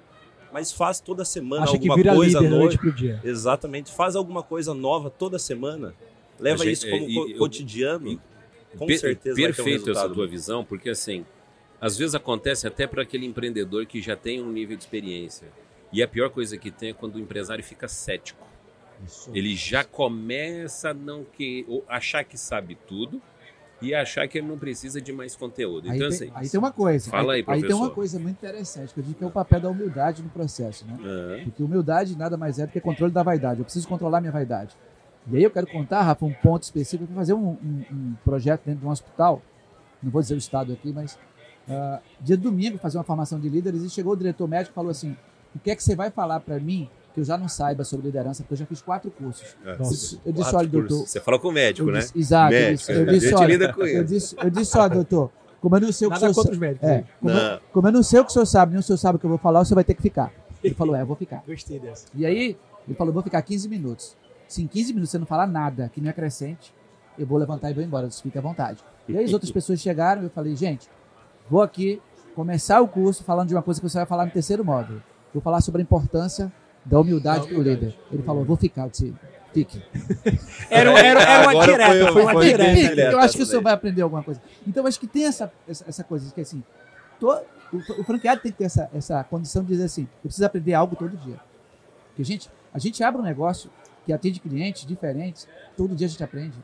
Mas 0.53 0.73
faz 0.73 0.99
toda 1.01 1.25
semana 1.25 1.63
Acha 1.63 1.73
que 1.73 1.89
alguma 1.89 1.95
vira 1.97 2.15
coisa 2.15 2.41
nova. 2.41 2.57
noite 2.57 2.77
pro 2.79 2.93
dia. 2.93 3.21
Exatamente, 3.25 3.93
faz 3.93 4.17
alguma 4.17 4.43
coisa 4.43 4.75
nova 4.75 5.09
toda 5.09 5.39
semana. 5.39 5.95
Leva 6.39 6.65
gente- 6.65 6.73
isso 6.73 6.91
como 6.91 7.05
é, 7.09 7.15
co- 7.15 7.29
e 7.29 7.33
eu- 7.33 7.39
cotidiano. 7.39 8.21
Com 8.79 8.87
Per- 8.87 8.99
certeza 8.99 9.35
vai 9.41 9.53
ter 9.53 9.63
um 9.63 9.65
Perfeito 9.65 9.91
essa 9.91 10.09
tua 10.09 10.27
visão, 10.27 10.65
porque 10.65 10.91
assim, 10.91 11.25
às 11.81 11.97
vezes 11.97 12.15
acontece 12.15 12.67
até 12.67 12.87
para 12.87 13.03
aquele 13.03 13.27
empreendedor 13.27 13.87
que 13.87 14.01
já 14.01 14.17
tem 14.17 14.43
um 14.43 14.51
nível 14.53 14.77
de 14.77 14.83
experiência. 14.83 15.49
E 15.93 16.03
a 16.03 16.09
pior 16.09 16.31
coisa 16.31 16.57
que 16.57 16.71
tem 16.71 16.91
é 16.91 16.93
quando 16.93 17.17
o 17.17 17.19
empresário 17.19 17.65
fica 17.65 17.89
cético. 17.89 18.47
Ele 19.35 19.57
já 19.57 19.83
começa 19.83 20.91
a 20.91 20.95
não 20.95 21.25
que, 21.25 21.67
achar 21.89 22.23
que 22.23 22.37
sabe 22.39 22.77
tudo 22.87 23.21
e 23.81 23.95
achar 23.95 24.29
que 24.29 24.39
ele 24.39 24.47
não 24.47 24.59
precisa 24.59 25.01
de 25.01 25.11
mais 25.11 25.35
conteúdo. 25.35 25.91
Aí, 25.91 25.97
Então, 25.97 26.09
tem, 26.11 26.17
assim, 26.29 26.33
aí 26.35 26.49
tem 26.51 26.61
uma 26.61 26.71
coisa. 26.71 27.11
Fala 27.11 27.33
aí, 27.33 27.39
Aí 27.41 27.45
tem 27.45 27.61
professor. 27.61 27.77
uma 27.83 27.91
coisa 27.91 28.19
muito 28.19 28.37
interessante, 28.37 28.93
que 28.93 29.01
eu 29.01 29.05
digo 29.05 29.17
que 29.19 29.25
é 29.25 29.27
o 29.27 29.31
papel 29.31 29.59
da 29.59 29.71
humildade 29.71 30.23
no 30.23 30.29
processo, 30.29 30.85
né? 30.87 30.99
ah, 31.03 31.41
Porque 31.45 31.63
humildade 31.63 32.17
nada 32.17 32.37
mais 32.37 32.59
é 32.59 32.67
do 32.67 32.73
que 32.73 32.81
controle 32.81 33.13
da 33.13 33.23
vaidade. 33.23 33.61
Eu 33.61 33.65
preciso 33.65 33.89
controlar 33.89 34.21
minha 34.21 34.33
vaidade. 34.33 34.77
E 35.31 35.37
aí 35.37 35.43
eu 35.43 35.51
quero 35.51 35.67
contar, 35.67 36.03
Rafa, 36.03 36.25
um 36.25 36.33
ponto 36.33 36.63
específico 36.63 37.07
para 37.07 37.17
fazer 37.17 37.35
um, 37.35 37.51
um- 37.51 37.85
um 37.93 38.15
projeto 38.25 38.63
dentro 38.65 38.81
de 38.81 38.87
um 38.87 38.91
hospital. 38.91 39.43
Não 40.03 40.11
vou 40.11 40.21
dizer 40.23 40.35
o 40.35 40.39
estado 40.39 40.73
aqui, 40.73 40.93
mas 40.93 41.19
ah, 41.69 42.01
dia 42.21 42.37
de 42.37 42.43
domingo 42.43 42.79
fazer 42.79 42.97
uma 42.99 43.05
formação 43.05 43.39
de 43.39 43.49
líderes 43.49 43.83
e 43.83 43.91
chegou 43.91 44.15
o 44.15 44.17
diretor 44.17 44.49
médico 44.49 44.73
e 44.73 44.75
falou 44.75 44.91
assim: 44.91 45.15
o 45.55 45.59
que 45.59 45.71
é 45.71 45.77
que 45.77 45.83
você 45.85 45.95
vai 45.95 46.11
falar 46.11 46.41
para 46.41 46.59
mim 46.59 46.89
que 47.13 47.21
eu 47.21 47.25
já 47.25 47.37
não 47.37 47.49
saiba 47.49 47.83
sobre 47.85 48.07
liderança, 48.07 48.43
porque 48.43 48.55
eu 48.55 48.59
já 48.59 48.67
fiz 48.67 48.81
quatro 48.81 49.11
cursos. 49.11 49.57
É. 49.65 49.73
Eu 49.73 49.79
disse, 49.79 50.19
eu 50.25 50.59
olha, 50.59 50.69
doutor, 50.69 50.89
cursos. 50.89 51.11
Você 51.11 51.21
fala 51.21 51.39
com 51.41 51.49
o 51.49 51.53
médico, 51.53 51.89
eu 51.89 51.93
né? 51.93 52.01
exato, 52.15 52.55
eu 52.55 52.61
Médico, 52.61 52.77
disse, 52.79 52.93
eu 52.93 53.03
a 53.03 53.05
disse, 53.13 53.27
gente 53.27 53.35
olha, 53.35 53.47
lida 53.49 53.73
com 53.73 53.81
eu 53.81 53.87
ele. 53.87 54.05
disse, 54.05 54.37
eu 54.41 54.49
disse, 54.51 54.79
ó, 54.79 54.89
doutor, 54.89 55.31
como 55.61 55.77
eu 55.77 55.81
não 55.81 55.93
sei 55.93 56.07
o 56.07 56.11
que 56.11 56.17
o 56.17 56.21
senhor 56.21 56.35
contra 56.35 56.51
sa- 56.51 56.55
os 56.55 56.59
médicos. 56.59 56.89
é, 56.89 57.05
como, 57.21 57.35
Não. 57.35 57.61
como 57.73 57.89
eu 57.89 57.93
não 57.93 58.03
sei 58.05 58.21
o 58.21 58.25
que 58.25 58.31
o 58.31 58.33
senhor 58.33 58.47
sabe, 58.47 58.73
nem 58.73 58.81
o 58.81 58.83
senhor 58.83 58.97
sabe 58.97 59.17
o 59.17 59.19
que 59.19 59.27
eu 59.27 59.29
vou 59.31 59.39
falar, 59.39 59.61
o 59.61 59.65
senhor 59.65 59.75
vai 59.75 59.85
ter 59.85 59.95
que 59.95 60.03
ficar. 60.03 60.33
Ele 60.63 60.75
falou, 60.75 60.95
é, 60.95 61.03
eu 61.03 61.07
vou 61.07 61.17
ficar. 61.17 61.43
Gostei 61.47 61.79
dessa. 61.81 62.07
E 62.15 62.25
aí, 62.25 62.57
ele 62.87 62.97
falou, 62.97 63.13
vou 63.13 63.23
ficar 63.25 63.43
15 63.43 63.69
minutos. 63.69 64.17
Se 64.51 64.63
em 64.63 64.67
15 64.67 64.93
minutos 64.93 65.11
você 65.11 65.19
não 65.19 65.27
falar 65.27 65.47
nada 65.47 65.89
que 65.95 66.01
não 66.01 66.11
é 66.11 66.13
crescente, 66.13 66.75
eu 67.19 67.25
vou 67.27 67.39
levantar 67.39 67.71
e 67.71 67.75
vou 67.75 67.83
embora, 67.85 68.11
você 68.11 68.21
fica 68.23 68.39
à 68.41 68.43
vontade. 68.43 68.83
E 69.09 69.17
aí 69.17 69.25
as 69.25 69.33
outras 69.33 69.51
pessoas 69.53 69.81
chegaram 69.81 70.23
e 70.23 70.25
eu 70.25 70.31
falei, 70.31 70.57
gente, 70.57 70.89
vou 71.49 71.63
aqui 71.63 72.01
começar 72.35 72.81
o 72.81 72.89
curso 72.89 73.23
falando 73.23 73.49
de 73.49 73.55
uma 73.55 73.63
coisa 73.63 73.81
que 73.81 73.89
você 73.89 73.99
vai 73.99 74.07
falar 74.07 74.25
no 74.27 74.33
terceiro 74.33 74.65
módulo. 74.65 75.03
Vou 75.33 75.41
falar 75.43 75.61
sobre 75.61 75.81
a 75.81 75.85
importância 75.85 76.51
da 76.85 76.99
humildade 76.99 77.43
Da 77.43 77.47
para 77.49 77.59
o 77.59 77.63
líder. 77.63 77.97
Ele 78.11 78.23
falou, 78.23 78.45
vou 78.45 78.57
ficar, 78.57 78.85
eu 78.87 78.91
disse, 78.91 79.15
fique. 79.53 79.81
Era, 80.69 80.91
era, 80.99 81.21
era 81.23 81.43
uma 81.43 81.51
Agora 81.51 81.73
direta, 81.73 81.93
foi- 81.93 82.13
foi 82.13 82.23
uma 82.23 82.33
foi 82.33 82.47
direta. 82.47 82.75
Fique, 82.89 83.01
eu 83.01 83.19
acho 83.21 83.37
que 83.37 83.43
o 83.43 83.47
senhor 83.47 83.59
daí. 83.59 83.65
vai 83.65 83.73
aprender 83.75 84.03
alguma 84.03 84.23
coisa. 84.23 84.41
Então 84.67 84.83
eu 84.83 84.89
acho 84.89 84.99
que 84.99 85.07
tem 85.07 85.27
essa, 85.27 85.53
essa, 85.69 85.85
essa 85.89 86.05
coisa 86.05 86.33
que 86.35 86.41
assim, 86.41 86.63
to- 87.21 87.41
o, 87.73 87.77
o 88.01 88.05
franqueado 88.05 88.41
tem 88.41 88.51
que 88.51 88.59
ter 88.59 88.65
essa, 88.65 88.91
essa 88.93 89.23
condição 89.25 89.63
de 89.63 89.69
dizer 89.69 89.85
assim, 89.85 90.03
eu 90.03 90.09
preciso 90.25 90.45
aprender 90.47 90.75
algo 90.75 90.97
todo 90.97 91.17
dia. 91.17 91.39
Porque, 92.09 92.25
gente, 92.25 92.51
a 92.75 92.79
gente 92.79 93.03
abre 93.05 93.21
um 93.21 93.25
negócio 93.25 93.71
que 94.11 94.13
atende 94.13 94.41
clientes 94.41 94.85
diferentes, 94.85 95.47
todo 95.77 95.95
dia 95.95 96.07
a 96.07 96.11
gente 96.11 96.25
aprende. 96.25 96.59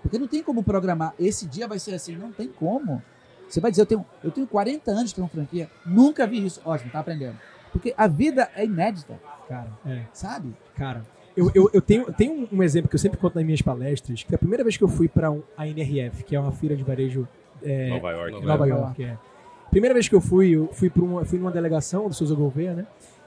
Porque 0.00 0.16
não 0.18 0.28
tem 0.28 0.42
como 0.42 0.62
programar, 0.62 1.12
esse 1.18 1.46
dia 1.46 1.66
vai 1.66 1.78
ser 1.78 1.94
assim, 1.94 2.14
não 2.16 2.30
tem 2.32 2.48
como. 2.48 3.02
Você 3.48 3.60
vai 3.60 3.70
dizer, 3.70 3.82
eu 3.82 3.86
tenho, 3.86 4.06
eu 4.22 4.30
tenho 4.30 4.46
40 4.46 4.90
anos 4.90 5.08
de 5.10 5.14
ter 5.16 5.20
uma 5.20 5.28
franquia, 5.28 5.68
nunca 5.84 6.26
vi 6.26 6.44
isso. 6.44 6.60
Ótimo, 6.64 6.90
tá 6.90 7.00
aprendendo. 7.00 7.36
Porque 7.72 7.92
a 7.96 8.06
vida 8.06 8.48
é 8.54 8.64
inédita, 8.64 9.18
Cara, 9.48 9.68
é. 9.84 10.02
sabe? 10.12 10.54
Cara, 10.76 11.02
eu, 11.36 11.50
eu, 11.54 11.68
eu 11.72 11.80
tenho, 11.82 12.12
tenho 12.12 12.48
um- 12.52 12.62
exemplo 12.62 12.88
que 12.88 12.94
eu 12.94 13.00
sempre 13.00 13.18
conto 13.18 13.34
nas 13.34 13.44
minhas 13.44 13.62
palestras, 13.62 14.22
que 14.22 14.34
a 14.34 14.38
primeira 14.38 14.62
vez 14.62 14.76
que 14.76 14.84
eu 14.84 14.88
fui 14.88 15.08
para 15.08 15.30
um, 15.30 15.42
a 15.56 15.66
NRF, 15.66 16.22
que 16.22 16.36
é 16.36 16.40
uma 16.40 16.52
feira 16.52 16.76
de 16.76 16.84
varejo 16.84 17.26
é, 17.62 17.88
Nova 17.88 18.10
York. 18.10 18.30
em 18.36 18.40
né? 18.40 18.46
Nova 18.46 18.66
Nova 18.66 18.68
York. 18.68 19.04
É. 19.04 19.18
Primeira 19.70 19.94
vez 19.94 20.08
que 20.08 20.14
eu 20.14 20.20
fui, 20.20 20.50
eu 20.50 20.68
fui 20.72 20.90
para 20.90 21.02
uma, 21.02 21.24
fui 21.24 21.38
numa 21.38 21.50
delegação 21.50 22.08
do 22.08 22.14
Souza 22.14 22.34
Gouveia, 22.34 22.74
né? 22.74 22.86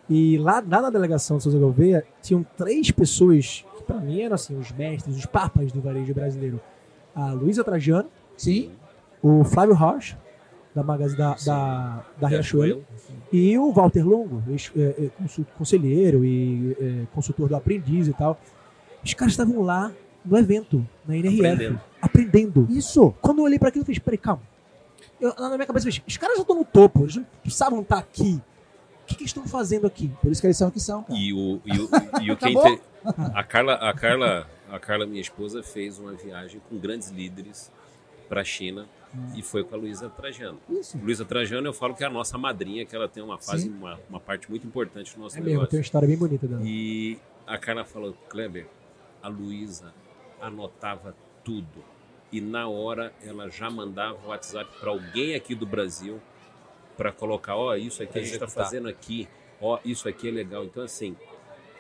E 0.10 0.38
lá, 0.38 0.64
lá 0.68 0.82
na 0.82 0.90
delegação 0.90 1.38
do 1.38 1.44
Souza 1.44 1.58
Gouveia 1.58 2.06
tinham 2.22 2.46
três 2.58 2.92
pessoas 2.92 3.66
que 3.78 3.84
para 3.84 3.98
mim 3.98 4.22
eram 4.22 4.36
assim 4.36 4.58
os 4.58 4.72
mestres, 4.72 5.18
os 5.18 5.26
papas 5.26 5.72
do 5.72 5.82
varejo 5.82 6.14
brasileiro. 6.14 6.60
A 7.16 7.32
Luísa 7.32 7.64
Trajano, 7.64 8.10
Sim. 8.38 8.72
o 9.22 9.44
Flávio 9.44 9.74
Rocha, 9.74 10.18
da 10.76 10.84
Magazine 10.84 11.18
da, 11.18 11.38
Sim. 11.38 11.46
da, 11.48 12.06
da 12.20 12.28
Riachuelo, 12.28 12.84
e 13.32 13.58
o 13.58 13.72
Walter 13.72 14.06
Longo, 14.06 14.44
ex- 14.50 14.72
é, 14.76 15.06
é, 15.06 15.44
conselheiro 15.58 16.24
e 16.26 16.76
é, 16.80 17.06
consultor 17.16 17.48
do 17.50 17.56
aprendiz 17.56 18.08
e 18.08 18.14
tal. 18.14 18.40
Os 19.04 19.14
caras 19.14 19.34
estavam 19.34 19.62
lá 19.62 19.92
no 20.26 20.38
evento, 20.38 20.86
na 21.08 21.16
NRF, 21.16 21.40
aprendendo. 21.46 21.82
Aprendendo. 22.02 22.68
Isso. 22.70 23.14
Quando 23.22 23.40
eu 23.40 23.46
olhei 23.46 23.58
para 23.58 23.70
aquilo, 23.70 23.84
eu 23.84 23.86
falei, 23.86 24.00
peraí, 24.02 24.18
calma. 24.18 24.42
Eu, 25.22 25.34
na 25.40 25.50
minha 25.56 25.66
cabeça, 25.66 25.88
eu 25.88 25.92
falei, 25.94 26.04
os 26.08 26.18
caras 26.18 26.36
já 26.36 26.42
estão 26.42 26.58
no 26.58 26.66
topo, 26.66 27.04
eles 27.04 27.16
não 27.16 27.26
precisavam 27.42 27.82
estar 27.82 27.98
aqui. 28.00 28.42
O 29.06 29.08
que, 29.08 29.16
que 29.16 29.24
estão 29.24 29.48
fazendo 29.48 29.86
aqui? 29.86 30.12
Por 30.22 30.32
isso 30.32 30.42
que 30.42 30.48
eles 30.48 30.58
são 30.58 30.68
o 30.70 30.72
que 30.72 30.80
são. 30.80 31.04
cara. 31.04 31.18
E 31.20 31.32
o, 31.32 31.62
e 31.66 31.80
o, 31.80 31.90
e 32.24 32.32
o 32.32 32.38
que 32.38 32.46
Acabou? 32.46 32.68
inte- 32.68 32.82
a 33.36 33.44
Carla, 33.44 33.74
a 33.76 33.94
Carla, 33.94 34.50
a 34.72 34.80
Carla, 34.80 35.06
minha 35.06 35.22
esposa, 35.22 35.62
fez 35.62 36.00
uma 36.00 36.14
viagem 36.14 36.60
com 36.68 36.78
grandes 36.80 37.10
líderes 37.10 37.72
para 38.28 38.42
a 38.42 38.44
China 38.44 38.88
e 39.36 39.44
foi 39.44 39.64
com 39.64 39.76
a 39.76 39.78
Luísa 39.78 40.10
Trajano. 40.10 40.60
Isso. 40.68 40.98
Luísa 40.98 41.24
Trajano, 41.24 41.68
eu 41.68 41.74
falo 41.74 41.94
que 41.94 42.04
é 42.04 42.08
a 42.08 42.10
nossa 42.10 42.36
madrinha, 42.38 42.84
que 42.86 42.96
ela 42.96 43.08
tem 43.08 43.22
uma 43.24 43.38
fase, 43.38 43.70
uma, 43.70 44.00
uma 44.10 44.20
parte 44.20 44.50
muito 44.50 44.66
importante 44.66 45.14
do 45.16 45.22
nosso 45.22 45.38
É 45.38 45.40
mesmo, 45.40 45.52
negócio. 45.52 45.70
tem 45.70 45.78
uma 45.80 45.84
história 45.84 46.08
bem 46.08 46.18
bonita 46.18 46.48
dela. 46.48 46.62
E 46.66 47.20
a 47.46 47.58
Carla 47.60 47.86
falou, 47.86 48.14
Kleber, 48.28 48.66
a 49.22 49.28
Luísa 49.30 49.94
anotava 50.42 51.16
tudo. 51.44 51.84
E 52.32 52.42
na 52.42 52.68
hora 52.68 53.14
ela 53.24 53.50
já 53.50 53.70
mandava 53.70 54.18
o 54.26 54.30
WhatsApp 54.30 54.70
para 54.80 54.90
alguém 54.90 55.36
aqui 55.36 55.54
do 55.56 55.66
Brasil 55.66 56.20
para 56.98 57.12
colocar, 57.12 57.56
ó, 57.56 57.76
isso 57.76 58.02
aqui 58.02 58.20
a 58.20 58.22
gente 58.22 58.34
está 58.34 58.48
fazendo 58.48 58.88
aqui, 58.88 59.28
ó, 59.62 59.80
isso 59.84 60.08
aqui 60.08 60.28
é 60.28 60.32
legal. 60.32 60.64
Então, 60.64 60.84
assim, 60.84 61.16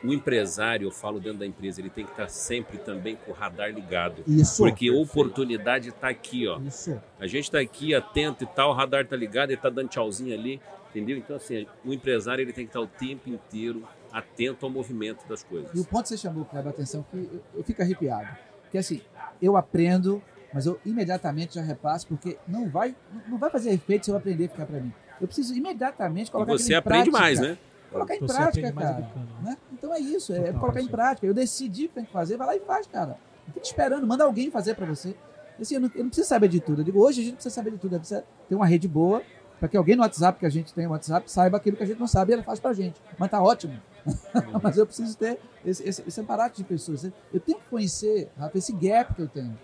o 0.04 0.14
empresário, 0.14 0.88
eu 0.88 0.92
falo 0.92 1.20
dentro 1.20 1.40
da 1.40 1.46
empresa, 1.46 1.82
ele 1.82 1.90
tem 1.90 2.06
que 2.06 2.12
estar 2.12 2.28
sempre 2.28 2.78
também 2.78 3.16
com 3.16 3.32
o 3.32 3.34
radar 3.34 3.72
ligado. 3.72 4.24
Isso. 4.28 4.64
Porque 4.64 4.90
a 4.90 4.94
oportunidade 4.94 5.90
está 5.90 6.10
aqui, 6.10 6.48
ó. 6.48 6.60
Isso. 6.60 7.02
A 7.20 7.28
gente 7.28 7.46
está 7.46 7.60
aqui 7.60 7.96
atento 7.96 8.44
e 8.44 8.48
tal, 8.48 8.72
o 8.72 8.74
radar 8.74 9.02
está 9.04 9.16
ligado, 9.16 9.50
ele 9.50 9.58
está 9.58 9.70
dando 9.70 9.90
tchauzinho 9.90 10.34
ali, 10.34 10.62
entendeu? 10.90 11.18
Então, 11.18 11.36
assim, 11.36 11.66
o 11.84 11.94
empresário 11.94 12.42
ele 12.42 12.54
tem 12.54 12.66
que 12.66 12.70
estar 12.70 12.82
o 12.82 12.88
tempo 12.88 13.30
inteiro 13.30 13.88
atento 14.12 14.66
ao 14.66 14.72
movimento 14.72 15.28
das 15.28 15.44
coisas. 15.44 15.72
E 15.74 15.80
o 15.80 15.86
ponto 15.86 16.04
que 16.04 16.10
você 16.10 16.18
chamou, 16.18 16.46
Kleber, 16.46 16.68
a 16.68 16.70
atenção, 16.70 17.04
que 17.12 17.18
eu, 17.18 17.42
eu 17.56 17.64
fico 17.64 17.82
arrepiado. 17.82 18.28
Porque 18.62 18.78
assim, 18.78 19.02
eu 19.42 19.58
aprendo, 19.58 20.22
mas 20.54 20.66
eu 20.66 20.80
imediatamente 20.86 21.56
já 21.56 21.62
repasso, 21.62 22.08
porque 22.08 22.38
não 22.48 22.70
vai, 22.70 22.96
não 23.28 23.38
vai 23.38 23.50
fazer 23.50 23.72
efeito 23.72 24.06
se 24.06 24.12
eu 24.12 24.16
aprender 24.16 24.46
a 24.46 24.50
ficar 24.50 24.66
para 24.66 24.80
mim. 24.80 24.94
Eu 25.26 25.28
preciso 25.28 25.54
imediatamente 25.56 26.28
E 26.28 26.32
colocar 26.32 26.52
você 26.54 26.76
aquilo 26.76 26.76
em 26.76 26.78
aprende 26.78 27.12
prática. 27.12 27.20
mais, 27.26 27.40
né? 27.40 27.58
Colocar 27.92 28.16
em 28.16 28.20
Você 28.20 28.26
prática, 28.34 28.68
aprende 28.68 28.74
mais 28.76 28.90
cara. 28.90 29.02
né? 29.42 29.50
Né? 29.52 29.58
Então 29.74 29.94
é 29.94 30.00
isso, 30.00 30.34
é 30.34 30.38
Total, 30.44 30.60
colocar 30.60 30.82
em 30.82 30.88
prática. 30.88 31.28
Eu 31.28 31.34
decidi 31.34 31.86
o 31.86 31.90
que 31.90 31.96
tem 31.96 32.06
que 32.06 32.12
fazer, 32.12 32.38
vai 32.38 32.48
lá 32.48 32.56
e 32.56 32.60
faz, 32.60 32.88
cara. 32.88 33.18
Não 33.48 33.54
fica 33.54 33.66
esperando, 33.66 34.06
manda 34.06 34.24
alguém 34.24 34.52
fazer 34.52 34.76
para 34.76 34.86
você. 34.86 35.16
Assim, 35.60 35.76
eu, 35.76 35.82
não, 35.82 35.92
eu 35.96 36.04
não 36.04 36.10
preciso 36.10 36.28
saber 36.28 36.48
de 36.50 36.60
tudo. 36.60 36.82
Eu 36.82 36.86
digo, 36.86 37.00
hoje 37.00 37.22
a 37.22 37.24
gente 37.24 37.36
precisa 37.36 37.56
saber 37.56 37.72
de 37.72 37.78
tudo. 37.78 37.98
Precisa 37.98 38.24
ter 38.50 38.56
uma 38.56 38.66
rede 38.66 38.88
boa 38.88 39.22
para 39.60 39.70
que 39.70 39.78
alguém 39.78 39.96
no 39.96 40.02
WhatsApp, 40.02 40.38
que 40.40 40.46
a 40.46 40.50
gente 40.50 40.74
tem 40.74 40.86
no 40.86 40.92
WhatsApp, 40.92 41.32
saiba 41.32 41.58
aquilo 41.58 41.78
que 41.78 41.84
a 41.84 41.86
gente 41.86 42.00
não 42.00 42.08
sabe 42.08 42.32
e 42.32 42.34
ela 42.34 42.44
faz 42.44 42.60
pra 42.60 42.74
gente. 42.74 43.02
Mas 43.18 43.32
tá 43.32 43.42
ótimo. 43.42 43.80
Mas 44.62 44.78
eu 44.78 44.86
preciso 44.86 45.18
ter 45.18 45.40
esse, 45.66 45.88
esse, 45.88 46.04
esse 46.06 46.20
aparato 46.20 46.58
de 46.58 46.64
pessoas. 46.64 47.06
Eu 47.34 47.40
tenho 47.40 47.58
que 47.60 47.70
conhecer, 47.70 48.30
Rafa, 48.38 48.58
esse 48.58 48.74
gap 48.74 49.14
que 49.16 49.22
eu 49.22 49.28
tenho. 49.30 49.58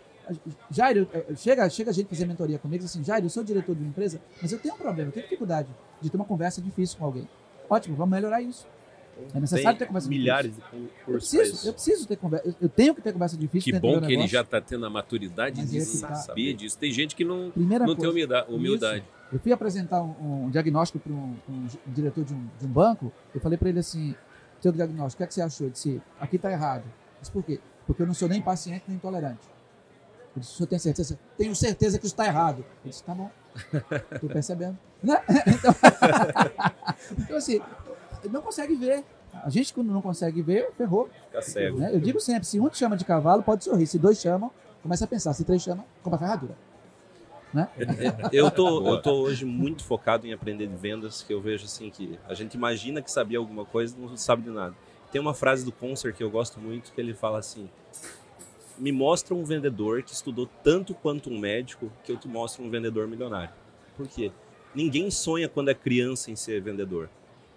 Jair, 0.69 0.97
eu- 0.97 1.07
eu- 1.13 1.35
chega, 1.35 1.69
chega 1.69 1.89
a 1.91 1.93
gente 1.93 2.07
fazer 2.07 2.25
mentoria 2.25 2.57
comigo 2.59 2.83
assim, 2.83 3.03
Jair, 3.03 3.23
eu 3.23 3.29
sou 3.29 3.43
diretor 3.43 3.75
de 3.75 3.81
uma 3.81 3.89
empresa, 3.89 4.19
mas 4.41 4.51
eu 4.51 4.59
tenho 4.59 4.73
um 4.75 4.77
problema, 4.77 5.09
eu 5.09 5.13
tenho 5.13 5.25
dificuldade 5.25 5.67
de 6.01 6.09
ter 6.09 6.15
uma 6.17 6.25
conversa 6.25 6.61
difícil 6.61 6.97
com 6.97 7.05
alguém. 7.05 7.27
Ótimo, 7.69 7.95
vamos 7.95 8.11
melhorar 8.11 8.41
isso. 8.41 8.67
É 9.35 9.39
necessário 9.39 9.77
ter 9.77 9.85
Tem 9.85 9.87
conversa 9.87 10.09
milhares 10.09 10.51
de 10.55 10.57
difícil. 10.57 10.79
Eu 10.79 10.89
cursos 11.05 11.29
pra 11.31 11.39
preciso, 11.39 11.41
eu 11.67 11.71
isso. 11.71 11.73
preciso 11.73 12.07
ter 12.07 12.15
conversa. 12.15 12.47
Eu, 12.47 12.55
eu 12.61 12.69
tenho 12.69 12.95
que 12.95 13.01
ter 13.01 13.11
conversa 13.13 13.37
difícil 13.37 13.71
Que 13.73 13.79
bom 13.79 14.01
que 14.01 14.13
ele 14.13 14.27
já 14.27 14.41
está 14.41 14.59
tendo 14.59 14.85
a 14.85 14.89
maturidade 14.89 15.59
Mas 15.61 15.69
de 15.69 15.77
é 15.77 16.07
tá. 16.07 16.15
saber 16.15 16.53
disso. 16.53 16.77
Tem 16.77 16.91
gente 16.91 17.15
que 17.15 17.23
não, 17.23 17.51
Primeira 17.51 17.85
não 17.85 17.93
tem 17.93 17.97
coisa. 17.97 18.11
humildade. 18.11 18.51
humildade. 18.51 19.03
Eu 19.31 19.39
fui 19.39 19.51
apresentar 19.51 20.01
um, 20.01 20.45
um 20.45 20.49
diagnóstico 20.49 20.97
para 20.97 21.13
um, 21.13 21.35
um 21.49 21.67
diretor 21.87 22.23
de 22.23 22.33
um, 22.33 22.47
de 22.59 22.65
um 22.65 22.69
banco. 22.69 23.11
Eu 23.35 23.39
falei 23.41 23.57
para 23.57 23.69
ele 23.69 23.79
assim: 23.79 24.15
seu 24.59 24.71
diagnóstico, 24.71 25.15
o 25.15 25.17
que, 25.17 25.23
é 25.23 25.27
que 25.27 25.33
você 25.35 25.41
achou? 25.41 25.67
Ele 25.67 25.73
disse: 25.73 26.01
aqui 26.19 26.37
está 26.37 26.51
errado. 26.51 26.83
Eu 26.85 27.21
disse: 27.21 27.31
por 27.31 27.43
quê? 27.43 27.59
Porque 27.85 28.01
eu 28.01 28.07
não 28.07 28.13
sou 28.13 28.27
nem 28.27 28.41
paciente 28.41 28.83
nem 28.87 28.95
intolerante. 28.97 29.41
Eu 30.35 30.39
disse: 30.39 30.53
o 30.53 30.55
senhor 30.57 30.67
tem 30.67 30.79
certeza? 30.79 31.19
Tenho 31.37 31.55
certeza 31.55 31.99
que 31.99 32.05
isso 32.05 32.13
está 32.13 32.25
errado. 32.25 32.65
Eu 32.83 32.89
disse: 32.89 33.03
tá 33.03 33.13
bom. 33.13 33.29
Estou 34.13 34.29
percebendo. 34.29 34.77
Né? 35.03 35.21
Então, 35.47 35.75
então, 37.19 37.37
assim, 37.37 37.61
não 38.29 38.41
consegue 38.41 38.75
ver. 38.75 39.03
A 39.43 39.49
gente, 39.49 39.73
quando 39.73 39.91
não 39.91 40.01
consegue 40.01 40.41
ver, 40.41 40.71
ferrou. 40.73 41.09
Fica 41.27 41.41
cego. 41.41 41.79
né? 41.79 41.93
Eu 41.93 41.99
digo 41.99 42.19
sempre: 42.19 42.45
se 42.45 42.59
um 42.59 42.69
te 42.69 42.77
chama 42.77 42.95
de 42.95 43.05
cavalo, 43.05 43.43
pode 43.43 43.63
sorrir. 43.63 43.87
Se 43.87 43.97
dois 43.97 44.19
chamam, 44.19 44.51
começa 44.81 45.05
a 45.05 45.07
pensar. 45.07 45.33
Se 45.33 45.43
três 45.43 45.61
chamam, 45.61 45.83
compra 46.03 46.19
ferradura. 46.19 46.55
Né? 47.53 47.67
Eu 48.31 48.49
tô, 48.49 48.87
eu 48.87 49.01
tô 49.01 49.11
hoje 49.23 49.43
muito 49.43 49.83
focado 49.83 50.25
em 50.25 50.31
aprender 50.31 50.67
de 50.67 50.75
vendas, 50.77 51.21
que 51.21 51.33
eu 51.33 51.41
vejo 51.41 51.65
assim 51.65 51.89
que 51.89 52.17
a 52.25 52.33
gente 52.33 52.53
imagina 52.53 53.01
que 53.01 53.11
sabia 53.11 53.37
alguma 53.37 53.65
coisa 53.65 53.93
e 53.97 54.01
não 54.01 54.15
sabe 54.15 54.43
de 54.43 54.49
nada. 54.49 54.73
Tem 55.11 55.19
uma 55.19 55.33
frase 55.33 55.65
do 55.65 55.71
Concert 55.73 56.15
que 56.15 56.23
eu 56.23 56.31
gosto 56.31 56.61
muito, 56.61 56.93
que 56.93 57.01
ele 57.01 57.13
fala 57.13 57.39
assim: 57.39 57.69
Me 58.81 58.91
mostra 58.91 59.35
um 59.35 59.43
vendedor 59.43 60.01
que 60.01 60.11
estudou 60.11 60.49
tanto 60.63 60.93
quanto 60.93 61.29
um 61.29 61.37
médico, 61.37 61.91
que 62.03 62.11
eu 62.11 62.17
te 62.17 62.27
mostro 62.27 62.63
um 62.63 62.69
vendedor 62.69 63.07
milionário. 63.07 63.53
Por 63.95 64.07
quê? 64.07 64.31
Ninguém 64.73 65.11
sonha 65.11 65.47
quando 65.47 65.69
é 65.69 65.73
criança 65.73 66.31
em 66.31 66.35
ser 66.35 66.59
vendedor. 66.61 67.09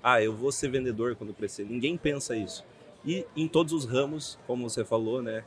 Ah, 0.03 0.23
eu 0.23 0.35
vou 0.35 0.53
ser 0.53 0.69
vendedor 0.69 1.17
quando 1.17 1.33
crescer. 1.33 1.65
Ninguém 1.65 1.97
pensa 1.97 2.37
isso. 2.37 2.63
E 3.05 3.27
em 3.35 3.49
todos 3.49 3.73
os 3.73 3.87
ramos, 3.87 4.39
como 4.47 4.69
você 4.69 4.85
falou, 4.85 5.23
né? 5.23 5.45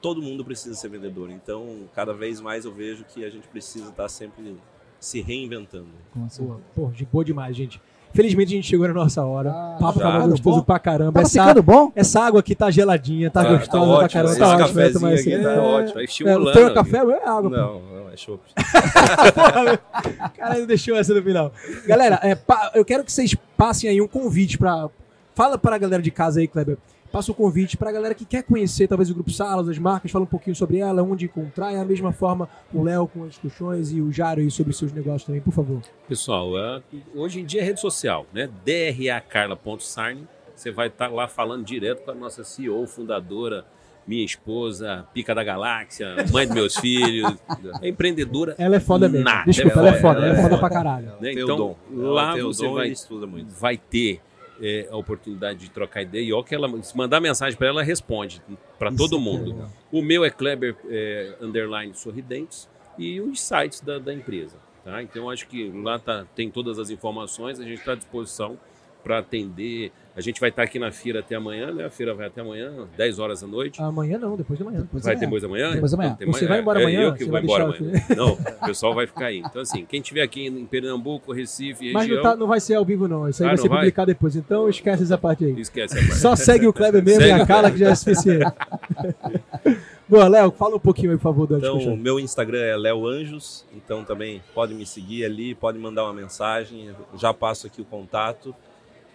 todo 0.00 0.22
mundo 0.22 0.44
precisa 0.44 0.74
ser 0.74 0.88
vendedor. 0.88 1.30
Então, 1.30 1.88
cada 1.94 2.12
vez 2.12 2.40
mais 2.40 2.64
eu 2.64 2.72
vejo 2.72 3.04
que 3.04 3.24
a 3.24 3.30
gente 3.30 3.46
precisa 3.48 3.90
estar 3.90 4.08
sempre 4.08 4.56
se 4.98 5.20
reinventando. 5.20 5.88
Com 6.12 6.28
certeza. 6.28 6.60
Pô, 6.74 6.86
pô, 6.86 6.90
de 6.90 7.04
boa 7.04 7.24
demais, 7.24 7.56
gente. 7.56 7.80
Felizmente 8.12 8.52
a 8.52 8.56
gente 8.56 8.66
chegou 8.66 8.88
na 8.88 8.94
nossa 8.94 9.22
hora. 9.24 9.50
Ah, 9.50 9.76
o 9.76 9.80
papo 9.82 9.98
já. 10.00 10.10
tava 10.10 10.28
gostoso 10.28 10.56
bom? 10.58 10.62
pra 10.62 10.78
caramba. 10.78 11.12
Tava 11.12 11.26
Essa, 11.26 11.40
ficando 11.42 11.62
bom? 11.62 11.92
essa 11.94 12.20
água 12.20 12.40
aqui 12.40 12.54
tá 12.54 12.70
geladinha, 12.70 13.30
tá, 13.30 13.44
Tá- 13.44 13.50
gostosa 13.54 13.92
tá 13.92 13.98
pra 13.98 14.08
caramba. 14.08 14.30
esse 14.32 14.40
Tá 14.40 14.48
ótimo, 14.48 14.58
cafezinho 14.66 14.92
tomar 14.94 15.12
esse- 15.14 15.34
aqui 15.34 15.42
tá 15.44 15.50
é, 15.52 15.58
ótimo. 15.58 15.94
Tá 15.94 16.00
É, 16.00 16.04
estimulando. 16.04 16.46
o 16.48 16.52
teu 16.52 16.66
é 16.68 16.74
café 16.74 17.02
ou 17.04 17.10
é 17.12 17.22
água? 17.28 17.42
pô? 17.50 17.56
Não, 17.56 17.80
não, 17.82 18.10
é 18.12 18.16
chopp. 18.16 18.40
Cara, 20.36 20.58
não 20.58 20.66
deixou 20.66 20.96
essa 20.96 21.14
no 21.14 21.22
final. 21.22 21.52
Galera, 21.86 22.18
é, 22.22 22.34
pa- 22.34 22.72
eu 22.74 22.84
quero 22.84 23.04
que 23.04 23.12
vocês 23.12 23.34
passem 23.56 23.88
aí 23.90 24.00
um 24.00 24.08
convite 24.08 24.58
pra. 24.58 24.88
Fala 25.34 25.56
para 25.56 25.76
a 25.76 25.78
galera 25.78 26.02
de 26.02 26.10
casa 26.10 26.40
aí, 26.40 26.48
Kleber. 26.48 26.76
Passa 27.10 27.32
o 27.32 27.34
convite 27.34 27.76
pra 27.76 27.90
galera 27.90 28.14
que 28.14 28.24
quer 28.24 28.42
conhecer 28.42 28.86
talvez 28.86 29.10
o 29.10 29.14
Grupo 29.14 29.30
Salas, 29.30 29.68
as 29.68 29.78
marcas, 29.78 30.10
fala 30.10 30.24
um 30.24 30.28
pouquinho 30.28 30.54
sobre 30.54 30.78
ela, 30.78 31.02
onde 31.02 31.24
encontrar, 31.24 31.72
e 31.72 31.76
a 31.76 31.84
mesma 31.84 32.12
forma 32.12 32.48
o 32.72 32.82
Léo 32.82 33.08
com 33.08 33.22
as 33.24 33.30
discussões 33.30 33.90
e 33.92 34.00
o 34.00 34.12
Jário 34.12 34.42
aí 34.42 34.50
sobre 34.50 34.72
os 34.72 34.78
seus 34.78 34.92
negócios 34.92 35.24
também, 35.24 35.40
por 35.40 35.52
favor. 35.52 35.80
Pessoal, 36.06 36.58
é, 36.58 36.82
hoje 37.14 37.40
em 37.40 37.44
dia 37.46 37.62
é 37.62 37.64
rede 37.64 37.80
social, 37.80 38.26
né? 38.32 38.48
dracarla.sarni. 38.64 40.26
Você 40.54 40.70
vai 40.70 40.88
estar 40.88 41.08
lá 41.08 41.28
falando 41.28 41.64
direto 41.64 42.02
com 42.02 42.10
a 42.10 42.14
nossa 42.14 42.42
CEO, 42.44 42.84
fundadora, 42.86 43.64
minha 44.06 44.24
esposa, 44.24 45.06
pica 45.14 45.34
da 45.34 45.44
galáxia, 45.44 46.16
mãe 46.32 46.46
dos 46.46 46.54
meus 46.54 46.76
filhos, 46.76 47.32
é 47.80 47.88
empreendedora. 47.88 48.54
Ela 48.58 48.76
é 48.76 48.80
foda 48.80 49.08
mesmo. 49.08 49.24
Nada, 49.24 49.50
Desculpa, 49.50 49.78
ela 49.78 49.88
ela 49.88 49.96
é 49.96 49.98
é 49.98 50.02
foda, 50.02 50.14
foda, 50.14 50.26
ela 50.26 50.26
é 50.26 50.30
ela 50.30 50.38
é 50.38 50.42
foda 50.42 50.56
foda. 50.56 50.68
pra 50.68 50.70
caralho. 50.70 51.06
Né? 51.20 51.32
Então, 51.32 51.76
lá 51.90 52.36
você 52.36 52.68
vai 52.68 52.88
estuda 52.88 53.26
muito. 53.26 53.50
vai 53.54 53.76
ter 53.76 54.20
é, 54.60 54.88
a 54.90 54.96
oportunidade 54.96 55.60
de 55.60 55.70
trocar 55.70 56.02
ideia. 56.02 56.22
E 56.22 56.32
ó, 56.32 56.42
que 56.42 56.54
ela, 56.54 56.82
se 56.82 56.96
mandar 56.96 57.20
mensagem 57.20 57.56
para 57.56 57.68
ela, 57.68 57.80
ela 57.80 57.86
responde 57.86 58.42
para 58.78 58.92
todo 58.92 59.16
é 59.16 59.20
mundo. 59.20 59.70
O 59.90 60.02
meu 60.02 60.24
é 60.24 60.30
Kleber 60.30 60.76
é, 60.88 61.36
underline 61.40 61.94
sorridentes 61.94 62.68
e 62.98 63.20
os 63.20 63.40
sites 63.40 63.80
da, 63.80 63.98
da 63.98 64.12
empresa. 64.12 64.56
Tá? 64.84 65.02
Então 65.02 65.28
acho 65.28 65.46
que 65.46 65.70
lá 65.70 65.98
tá, 65.98 66.26
tem 66.34 66.50
todas 66.50 66.78
as 66.78 66.90
informações, 66.90 67.60
a 67.60 67.64
gente 67.64 67.78
está 67.78 67.92
à 67.92 67.96
disposição 67.96 68.58
para 69.02 69.18
atender. 69.18 69.90
A 70.16 70.20
gente 70.20 70.40
vai 70.40 70.50
estar 70.50 70.64
aqui 70.64 70.80
na 70.80 70.90
feira 70.90 71.20
até 71.20 71.36
amanhã, 71.36 71.72
né? 71.72 71.84
A 71.84 71.90
feira 71.90 72.12
vai 72.12 72.26
até 72.26 72.40
amanhã, 72.40 72.72
10 72.96 73.20
horas 73.20 73.40
da 73.40 73.46
noite. 73.46 73.80
Amanhã 73.80 74.18
não, 74.18 74.36
depois 74.36 74.58
da 74.58 74.64
manhã. 74.64 74.80
Depois 74.80 75.04
Vai 75.04 75.12
amanhã. 75.14 75.26
depois 75.26 75.42
da 75.42 75.48
manhã? 75.48 75.70
Depois 75.72 75.90
da 75.92 75.96
manhã. 75.96 76.16
Tem 76.18 76.26
Você 76.26 76.40
manhã. 76.40 76.48
vai 76.48 76.60
embora 76.60 76.80
É 76.80 76.82
amanhã? 76.82 77.02
Eu 77.02 77.12
que 77.12 77.18
Você 77.24 77.30
vou 77.30 77.38
embora 77.40 77.64
amanhã. 77.64 77.92
Não, 78.16 78.32
o 78.32 78.66
pessoal 78.66 78.94
vai 78.96 79.06
ficar 79.06 79.26
aí. 79.26 79.38
Então, 79.38 79.62
assim, 79.62 79.84
quem 79.84 80.00
estiver 80.00 80.22
aqui 80.22 80.44
em 80.46 80.66
Pernambuco, 80.66 81.32
Recife, 81.32 81.92
Mas 81.92 82.02
região, 82.08 82.22
não, 82.22 82.30
tá- 82.30 82.36
não 82.36 82.46
vai 82.48 82.58
ser 82.58 82.74
ao 82.74 82.84
vivo, 82.84 83.06
não. 83.06 83.28
Isso 83.28 83.42
aí 83.44 83.46
Ah, 83.46 83.50
vai 83.52 83.58
ser 83.58 83.68
vai? 83.68 83.78
publicado 83.78 84.06
depois. 84.08 84.34
Então 84.34 84.68
esquece 84.68 85.04
essa 85.04 85.16
parte 85.16 85.44
aí. 85.44 85.60
esquece 85.60 85.94
a 85.96 86.00
parte. 86.00 86.16
Só 86.16 86.34
segue 86.34 86.66
o 86.66 86.72
Kleber 86.72 87.02
mesmo 87.04 87.20
Segue 87.22 87.38
e 87.38 87.42
a 87.42 87.46
Carla, 87.46 87.70
que 87.70 87.78
já 87.78 87.90
é 87.90 87.94
suficiente. 87.94 88.44
Boa, 90.08 90.26
Léo, 90.26 90.50
fala 90.50 90.74
um 90.76 90.80
pouquinho 90.80 91.10
aí, 91.12 91.18
por 91.18 91.22
favor, 91.22 91.46
da 91.46 91.58
Então, 91.58 91.76
o 91.78 91.96
meu 91.96 92.18
Instagram 92.18 92.60
é 92.60 92.76
Léo 92.78 93.06
Anjos, 93.06 93.66
então 93.76 94.02
também 94.04 94.42
pode 94.54 94.72
me 94.74 94.86
seguir 94.86 95.22
ali, 95.24 95.54
pode 95.54 95.78
mandar 95.78 96.04
uma 96.04 96.14
mensagem, 96.14 96.90
já 97.14 97.34
passo 97.34 97.66
aqui 97.66 97.82
o 97.82 97.84
contato. 97.84 98.54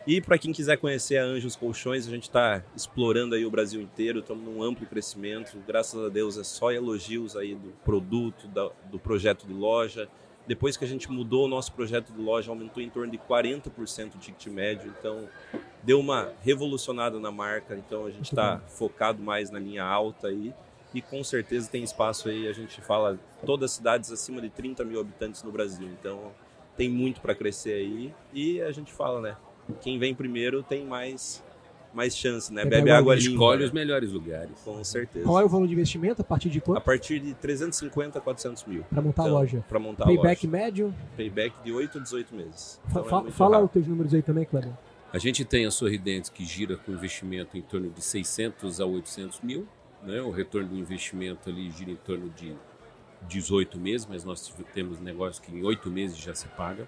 E 0.05 0.19
para 0.19 0.37
quem 0.37 0.51
quiser 0.51 0.77
conhecer 0.77 1.17
a 1.17 1.23
Anjos 1.23 1.55
Colchões, 1.55 2.05
a 2.05 2.09
gente 2.09 2.23
está 2.23 2.61
explorando 2.75 3.35
aí 3.35 3.45
o 3.45 3.49
Brasil 3.49 3.79
inteiro, 3.79 4.19
estamos 4.19 4.43
num 4.43 4.61
amplo 4.61 4.85
crescimento. 4.85 5.57
Graças 5.65 5.97
a 6.03 6.09
Deus 6.09 6.37
é 6.37 6.43
só 6.43 6.73
elogios 6.73 7.37
aí 7.37 7.55
do 7.55 7.69
produto, 7.85 8.49
do 8.91 8.99
projeto 8.99 9.47
de 9.47 9.53
loja. 9.53 10.09
Depois 10.45 10.75
que 10.75 10.83
a 10.83 10.87
gente 10.87 11.09
mudou 11.09 11.45
o 11.45 11.47
nosso 11.47 11.71
projeto 11.71 12.11
de 12.11 12.21
loja, 12.21 12.51
aumentou 12.51 12.83
em 12.83 12.89
torno 12.89 13.09
de 13.09 13.17
40% 13.17 14.15
o 14.15 14.17
ticket 14.17 14.47
médio, 14.47 14.93
então 14.99 15.29
deu 15.81 16.01
uma 16.01 16.33
revolucionada 16.41 17.17
na 17.17 17.31
marca. 17.31 17.73
Então 17.73 18.05
a 18.05 18.11
gente 18.11 18.25
está 18.25 18.59
focado 18.67 19.23
mais 19.23 19.49
na 19.49 19.57
linha 19.57 19.85
alta 19.85 20.27
aí 20.27 20.53
e 20.93 21.01
com 21.01 21.23
certeza 21.23 21.69
tem 21.69 21.81
espaço 21.81 22.27
aí. 22.27 22.45
A 22.49 22.53
gente 22.53 22.81
fala 22.81 23.17
todas 23.45 23.71
as 23.71 23.77
cidades 23.77 24.11
acima 24.11 24.41
de 24.41 24.49
30 24.49 24.83
mil 24.83 24.99
habitantes 24.99 25.41
no 25.43 25.51
Brasil, 25.51 25.87
então 25.97 26.33
tem 26.75 26.89
muito 26.89 27.21
para 27.21 27.33
crescer 27.33 27.75
aí 27.75 28.13
e 28.33 28.61
a 28.61 28.71
gente 28.73 28.91
fala, 28.91 29.21
né? 29.21 29.37
Quem 29.82 29.97
vem 29.97 30.13
primeiro 30.13 30.63
tem 30.63 30.86
mais 30.86 31.43
mais 31.93 32.17
chance, 32.17 32.52
né? 32.52 32.65
Bebe 32.65 32.89
água 32.89 33.13
limpa. 33.13 33.30
Escolhe 33.30 33.60
né? 33.60 33.65
os 33.65 33.71
melhores 33.71 34.12
lugares. 34.12 34.52
Com 34.65 34.84
certeza. 34.84 35.26
Qual 35.26 35.39
é 35.39 35.45
o 35.45 35.47
valor 35.47 35.67
de 35.67 35.73
investimento? 35.73 36.21
A 36.21 36.26
partir 36.26 36.49
de 36.49 36.60
quanto? 36.60 36.78
A 36.78 36.82
partir 36.82 37.19
de 37.19 37.34
350 37.36 38.17
a 38.17 38.21
400 38.21 38.65
mil. 38.65 38.84
Para 38.89 39.02
montar 39.02 39.23
então, 39.23 39.36
a 39.36 39.39
loja. 39.39 39.65
Para 39.69 39.80
montar 39.80 40.06
Payback 40.06 40.47
a 40.47 40.49
loja. 40.49 40.63
médio? 40.65 40.95
Payback 41.15 41.56
de 41.63 41.71
8 41.71 41.97
a 41.97 42.02
18 42.02 42.36
meses. 42.36 42.82
Então 42.89 43.04
fala, 43.04 43.28
é 43.28 43.32
fala 43.32 43.60
os 43.63 43.71
teus 43.71 43.88
números 43.88 44.13
aí 44.13 44.21
também, 44.21 44.45
Cleber. 44.45 44.71
A 45.12 45.19
gente 45.19 45.45
tem 45.45 45.65
a 45.67 45.71
Sorridentes 45.71 46.32
que 46.32 46.43
gira 46.43 46.76
com 46.76 46.91
investimento 46.91 47.56
em 47.56 47.62
torno 47.62 47.91
de 47.91 48.02
600 48.02 48.82
a 48.82 48.86
800 48.86 49.41
mil. 49.41 49.67
Né? 50.02 50.19
O 50.21 50.32
retorno 50.32 50.69
do 50.69 50.76
investimento 50.76 51.49
ali 51.49 51.69
gira 51.69 51.91
em 51.91 51.95
torno 51.95 52.30
de 52.32 52.56
18 53.28 53.80
meses, 53.80 54.08
mas 54.08 54.23
nós 54.23 54.54
temos 54.73 54.99
negócio 54.99 55.41
que 55.41 55.56
em 55.56 55.63
8 55.63 55.89
meses 55.91 56.17
já 56.17 56.34
se 56.34 56.47
paga. 56.49 56.88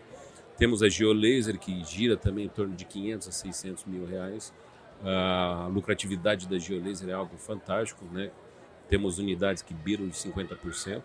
Temos 0.57 0.81
a 0.81 0.87
Geolaser, 0.87 1.59
que 1.59 1.83
gira 1.83 2.15
também 2.15 2.45
em 2.45 2.49
torno 2.49 2.75
de 2.75 2.85
500 2.85 3.27
a 3.27 3.31
600 3.31 3.85
mil 3.85 4.05
reais. 4.05 4.53
A 5.03 5.67
lucratividade 5.71 6.47
da 6.47 6.57
Geolaser 6.57 7.09
é 7.09 7.13
algo 7.13 7.37
fantástico, 7.37 8.05
né? 8.05 8.31
Temos 8.87 9.19
unidades 9.19 9.61
que 9.61 9.73
beiram 9.73 10.07
de 10.07 10.15
50%. 10.15 11.03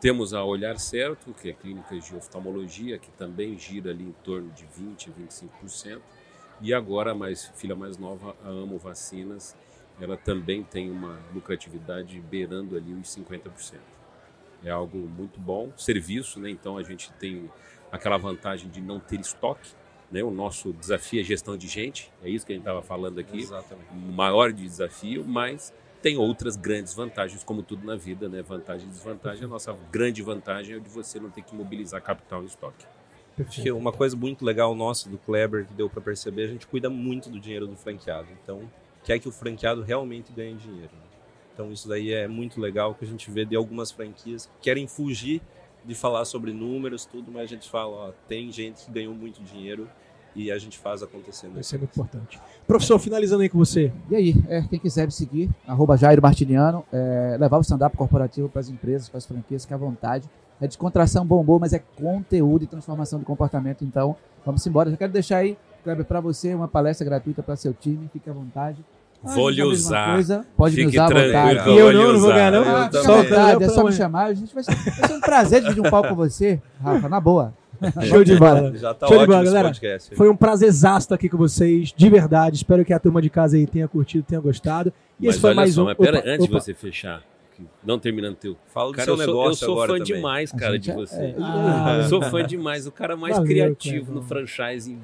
Temos 0.00 0.32
a 0.32 0.44
Olhar 0.44 0.78
Certo, 0.78 1.34
que 1.34 1.50
é 1.50 1.52
clínica 1.52 1.98
de 1.98 2.14
oftalmologia, 2.14 2.98
que 2.98 3.10
também 3.12 3.58
gira 3.58 3.90
ali 3.90 4.04
em 4.04 4.14
torno 4.22 4.48
de 4.50 4.64
20% 4.64 5.08
a 5.08 5.66
25%. 5.66 6.00
E 6.60 6.72
agora, 6.72 7.10
a 7.10 7.14
mais, 7.14 7.50
filha 7.56 7.74
mais 7.74 7.98
nova, 7.98 8.36
a 8.44 8.48
Amo 8.48 8.78
Vacinas, 8.78 9.56
ela 10.00 10.16
também 10.16 10.62
tem 10.62 10.88
uma 10.88 11.18
lucratividade 11.34 12.20
beirando 12.20 12.76
ali 12.76 12.92
os 12.92 13.08
50%. 13.08 13.97
É 14.64 14.70
algo 14.70 14.98
muito 14.98 15.38
bom. 15.40 15.72
Serviço, 15.76 16.40
né? 16.40 16.50
Então 16.50 16.76
a 16.76 16.82
gente 16.82 17.12
tem 17.14 17.50
aquela 17.90 18.16
vantagem 18.16 18.68
de 18.68 18.80
não 18.80 18.98
ter 18.98 19.20
estoque. 19.20 19.70
Né? 20.10 20.22
O 20.22 20.30
nosso 20.30 20.72
desafio 20.72 21.20
é 21.20 21.24
gestão 21.24 21.56
de 21.56 21.68
gente, 21.68 22.10
é 22.22 22.30
isso 22.30 22.46
que 22.46 22.52
a 22.52 22.56
gente 22.56 22.62
estava 22.62 22.82
falando 22.82 23.18
aqui. 23.18 23.40
Exatamente. 23.40 23.90
O 23.92 24.12
maior 24.12 24.52
desafio, 24.52 25.24
mas 25.24 25.72
tem 26.00 26.16
outras 26.16 26.56
grandes 26.56 26.94
vantagens, 26.94 27.44
como 27.44 27.62
tudo 27.62 27.84
na 27.84 27.96
vida, 27.96 28.28
né? 28.28 28.40
Vantagem 28.40 28.86
e 28.86 28.90
desvantagem. 28.90 29.44
A 29.44 29.48
nossa 29.48 29.76
grande 29.90 30.22
vantagem 30.22 30.76
é 30.76 30.78
de 30.78 30.88
você 30.88 31.18
não 31.20 31.28
ter 31.30 31.42
que 31.42 31.54
mobilizar 31.54 32.00
capital 32.00 32.42
em 32.42 32.46
estoque. 32.46 32.86
Acho 33.38 33.62
que 33.62 33.70
uma 33.70 33.92
coisa 33.92 34.16
muito 34.16 34.44
legal 34.44 34.74
nossa 34.74 35.08
do 35.08 35.18
Kleber, 35.18 35.66
que 35.66 35.74
deu 35.74 35.88
para 35.88 36.00
perceber, 36.00 36.44
a 36.44 36.48
gente 36.48 36.66
cuida 36.66 36.90
muito 36.90 37.28
do 37.30 37.38
dinheiro 37.38 37.66
do 37.66 37.76
franqueado. 37.76 38.28
Então, 38.42 38.68
quer 39.04 39.18
que 39.18 39.28
o 39.28 39.32
franqueado 39.32 39.82
realmente 39.82 40.32
ganhe 40.32 40.54
dinheiro. 40.56 40.90
Né? 40.92 41.07
Então, 41.58 41.72
isso 41.72 41.88
daí 41.88 42.12
é 42.12 42.28
muito 42.28 42.60
legal 42.60 42.94
que 42.94 43.04
a 43.04 43.08
gente 43.08 43.28
vê 43.32 43.44
de 43.44 43.56
algumas 43.56 43.90
franquias 43.90 44.46
que 44.46 44.52
querem 44.62 44.86
fugir 44.86 45.42
de 45.84 45.92
falar 45.92 46.24
sobre 46.24 46.52
números, 46.52 47.04
tudo, 47.04 47.32
mas 47.32 47.42
a 47.42 47.46
gente 47.46 47.68
fala, 47.68 47.96
ó, 47.96 48.12
tem 48.28 48.52
gente 48.52 48.84
que 48.84 48.92
ganhou 48.92 49.12
muito 49.12 49.42
dinheiro 49.42 49.88
e 50.36 50.52
a 50.52 50.58
gente 50.58 50.78
faz 50.78 51.02
acontecer. 51.02 51.50
Isso 51.58 51.74
é 51.74 51.78
muito 51.78 51.90
importante. 51.90 52.38
Professor, 52.64 52.96
finalizando 53.00 53.42
aí 53.42 53.48
com 53.48 53.58
você. 53.58 53.92
E 54.08 54.14
aí, 54.14 54.34
é, 54.46 54.62
quem 54.62 54.78
quiser 54.78 55.06
me 55.06 55.10
seguir, 55.10 55.50
arroba 55.66 55.96
Jairo 55.96 56.22
Martiniano, 56.22 56.84
é, 56.92 57.36
levar 57.40 57.58
o 57.58 57.62
stand-up 57.62 57.96
corporativo 57.96 58.48
para 58.48 58.60
as 58.60 58.68
empresas, 58.68 59.08
para 59.08 59.18
as 59.18 59.26
franquias, 59.26 59.66
que 59.66 59.74
à 59.74 59.76
vontade. 59.76 60.30
É 60.60 60.66
descontração, 60.68 61.26
bom 61.26 61.40
humor, 61.40 61.58
mas 61.58 61.72
é 61.72 61.80
conteúdo 61.80 62.62
e 62.62 62.66
transformação 62.68 63.18
de 63.18 63.24
comportamento. 63.24 63.84
Então, 63.84 64.14
vamos 64.46 64.64
embora. 64.64 64.92
Já 64.92 64.96
quero 64.96 65.12
deixar 65.12 65.38
aí, 65.38 65.58
Kleber, 65.82 66.04
para 66.04 66.20
você, 66.20 66.54
uma 66.54 66.68
palestra 66.68 67.04
gratuita 67.04 67.42
para 67.42 67.56
seu 67.56 67.74
time. 67.74 68.08
Fique 68.12 68.30
à 68.30 68.32
vontade. 68.32 68.84
Vou 69.22 69.50
lhe 69.50 69.62
usar. 69.62 70.14
Coisa, 70.14 70.46
pode 70.56 70.74
Fique 70.74 70.86
me 70.86 70.92
usar 70.92 71.04
à 71.04 71.08
vontade. 71.08 71.70
E 71.70 71.76
eu 71.76 71.92
não, 71.92 72.12
não 72.12 72.20
vou 72.20 72.30
ganhar, 72.30 72.52
não. 72.52 72.62
Ah, 72.62 72.88
vontade, 72.88 73.64
é 73.64 73.68
só 73.68 73.84
me 73.84 73.92
chamar. 73.92 74.26
A 74.26 74.34
gente 74.34 74.54
vai 74.54 74.62
ser, 74.62 74.74
vai 74.74 75.08
ser 75.08 75.14
um 75.14 75.20
prazer 75.20 75.62
dividir 75.62 75.84
um 75.84 75.90
palco 75.90 76.10
com 76.10 76.14
você, 76.14 76.60
Rafa, 76.80 77.08
na 77.08 77.20
boa. 77.20 77.52
Show 78.08 78.24
de 78.24 78.36
bola. 78.36 78.76
Já 78.76 78.94
tá 78.94 79.06
Show 79.06 79.18
de 79.18 79.26
bola, 79.26 79.44
galera. 79.44 79.68
Podcast, 79.68 80.14
foi 80.14 80.28
um 80.28 80.36
prazerzaço 80.36 81.06
estar 81.06 81.14
aqui 81.14 81.28
com 81.28 81.36
vocês, 81.36 81.92
de 81.96 82.08
verdade. 82.08 82.56
Espero 82.56 82.84
que 82.84 82.92
a 82.92 82.98
turma 82.98 83.22
de 83.22 83.30
casa 83.30 83.56
aí 83.56 83.66
tenha 83.66 83.86
curtido, 83.86 84.24
tenha 84.24 84.40
gostado. 84.40 84.92
E 85.20 85.26
mas 85.26 85.34
esse 85.34 85.40
foi 85.40 85.54
mais 85.54 85.74
só, 85.74 85.82
um. 85.82 85.84
Mas 85.86 85.96
pera, 85.96 86.18
opa, 86.18 86.28
antes 86.28 86.46
opa. 86.46 86.58
de 86.58 86.64
você 86.64 86.74
fechar, 86.74 87.22
não 87.84 87.98
terminando 87.98 88.36
teu. 88.36 88.56
Fala 88.66 88.90
do 88.90 88.96
cara, 88.96 89.04
seu 89.04 89.14
eu 89.14 89.18
negócio 89.18 89.66
sou, 89.66 89.68
eu 89.68 89.76
sou 89.76 89.86
fã 89.86 89.92
também. 89.98 90.14
demais, 90.14 90.52
cara, 90.52 90.78
de 90.78 90.92
você. 90.92 91.16
É, 91.16 91.34
ah, 91.40 92.06
sou 92.08 92.22
fã 92.22 92.44
demais, 92.44 92.86
o 92.86 92.92
cara 92.92 93.16
mais 93.16 93.36
Valeu, 93.36 93.48
criativo 93.48 94.06
cara. 94.06 94.14
no 94.14 94.22
franchising, 94.22 94.98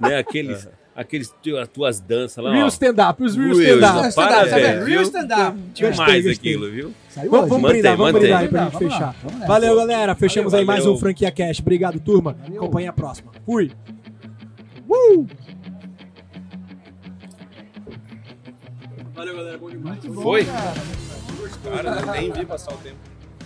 né? 0.00 0.16
Aqueles 0.16 0.68
aqueles 0.94 1.34
as 1.60 1.68
tuas 1.68 2.00
danças 2.00 2.42
lá. 2.44 2.52
Real 2.52 2.68
stand-up, 2.68 3.22
os 3.22 3.36
real 3.36 3.52
stand-up. 3.52 4.08
Stand 4.08 4.24
para, 4.26 4.44
velho. 4.44 4.84
Real 4.84 5.02
stand-up. 5.02 5.58
Demais 5.74 6.26
aquilo, 6.26 6.70
viu? 6.70 6.92
Saiu 7.08 7.30
Vamos, 7.30 7.48
vamos 7.48 7.62
Mantém, 7.62 7.80
brindar, 7.82 7.96
vamos 7.96 8.12
mantém. 8.12 8.20
brindar 8.28 8.40
aí 8.42 8.48
pra 8.48 8.64
gente 8.64 8.72
Vamos 8.72 8.92
fechar. 8.94 9.14
vamos. 9.22 9.46
Valeu, 9.46 9.76
galera. 9.76 10.14
Fechamos 10.14 10.52
Valeu, 10.52 10.62
aí 10.62 10.66
mais 10.66 10.80
valeu. 10.84 10.94
um 10.96 10.98
Franquia 11.00 11.30
Cash. 11.30 11.60
Obrigado, 11.60 12.00
turma. 12.00 12.36
Valeu. 12.40 12.56
Acompanhe 12.62 12.88
a 12.88 12.92
próxima. 12.92 13.30
Fui. 13.44 13.70
Uh! 14.88 15.26
Valeu, 19.14 19.36
galera. 19.36 19.58
Bom 19.58 19.70
demais. 19.70 19.98
Foi? 20.04 20.44
Cara, 21.64 22.00
eu 22.00 22.06
nem 22.12 22.32
vi 22.32 22.44
passar 22.44 22.72
o 22.74 22.76
tempo. 22.78 22.96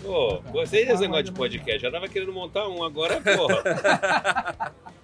Pô, 0.02 0.40
gostei 0.50 0.86
desse 0.86 1.02
negócio 1.02 1.24
de 1.24 1.32
podcast. 1.32 1.80
Já 1.80 1.90
tava 1.90 2.08
querendo 2.08 2.32
montar 2.32 2.66
um 2.68 2.82
agora, 2.82 3.20
porra. 3.20 4.72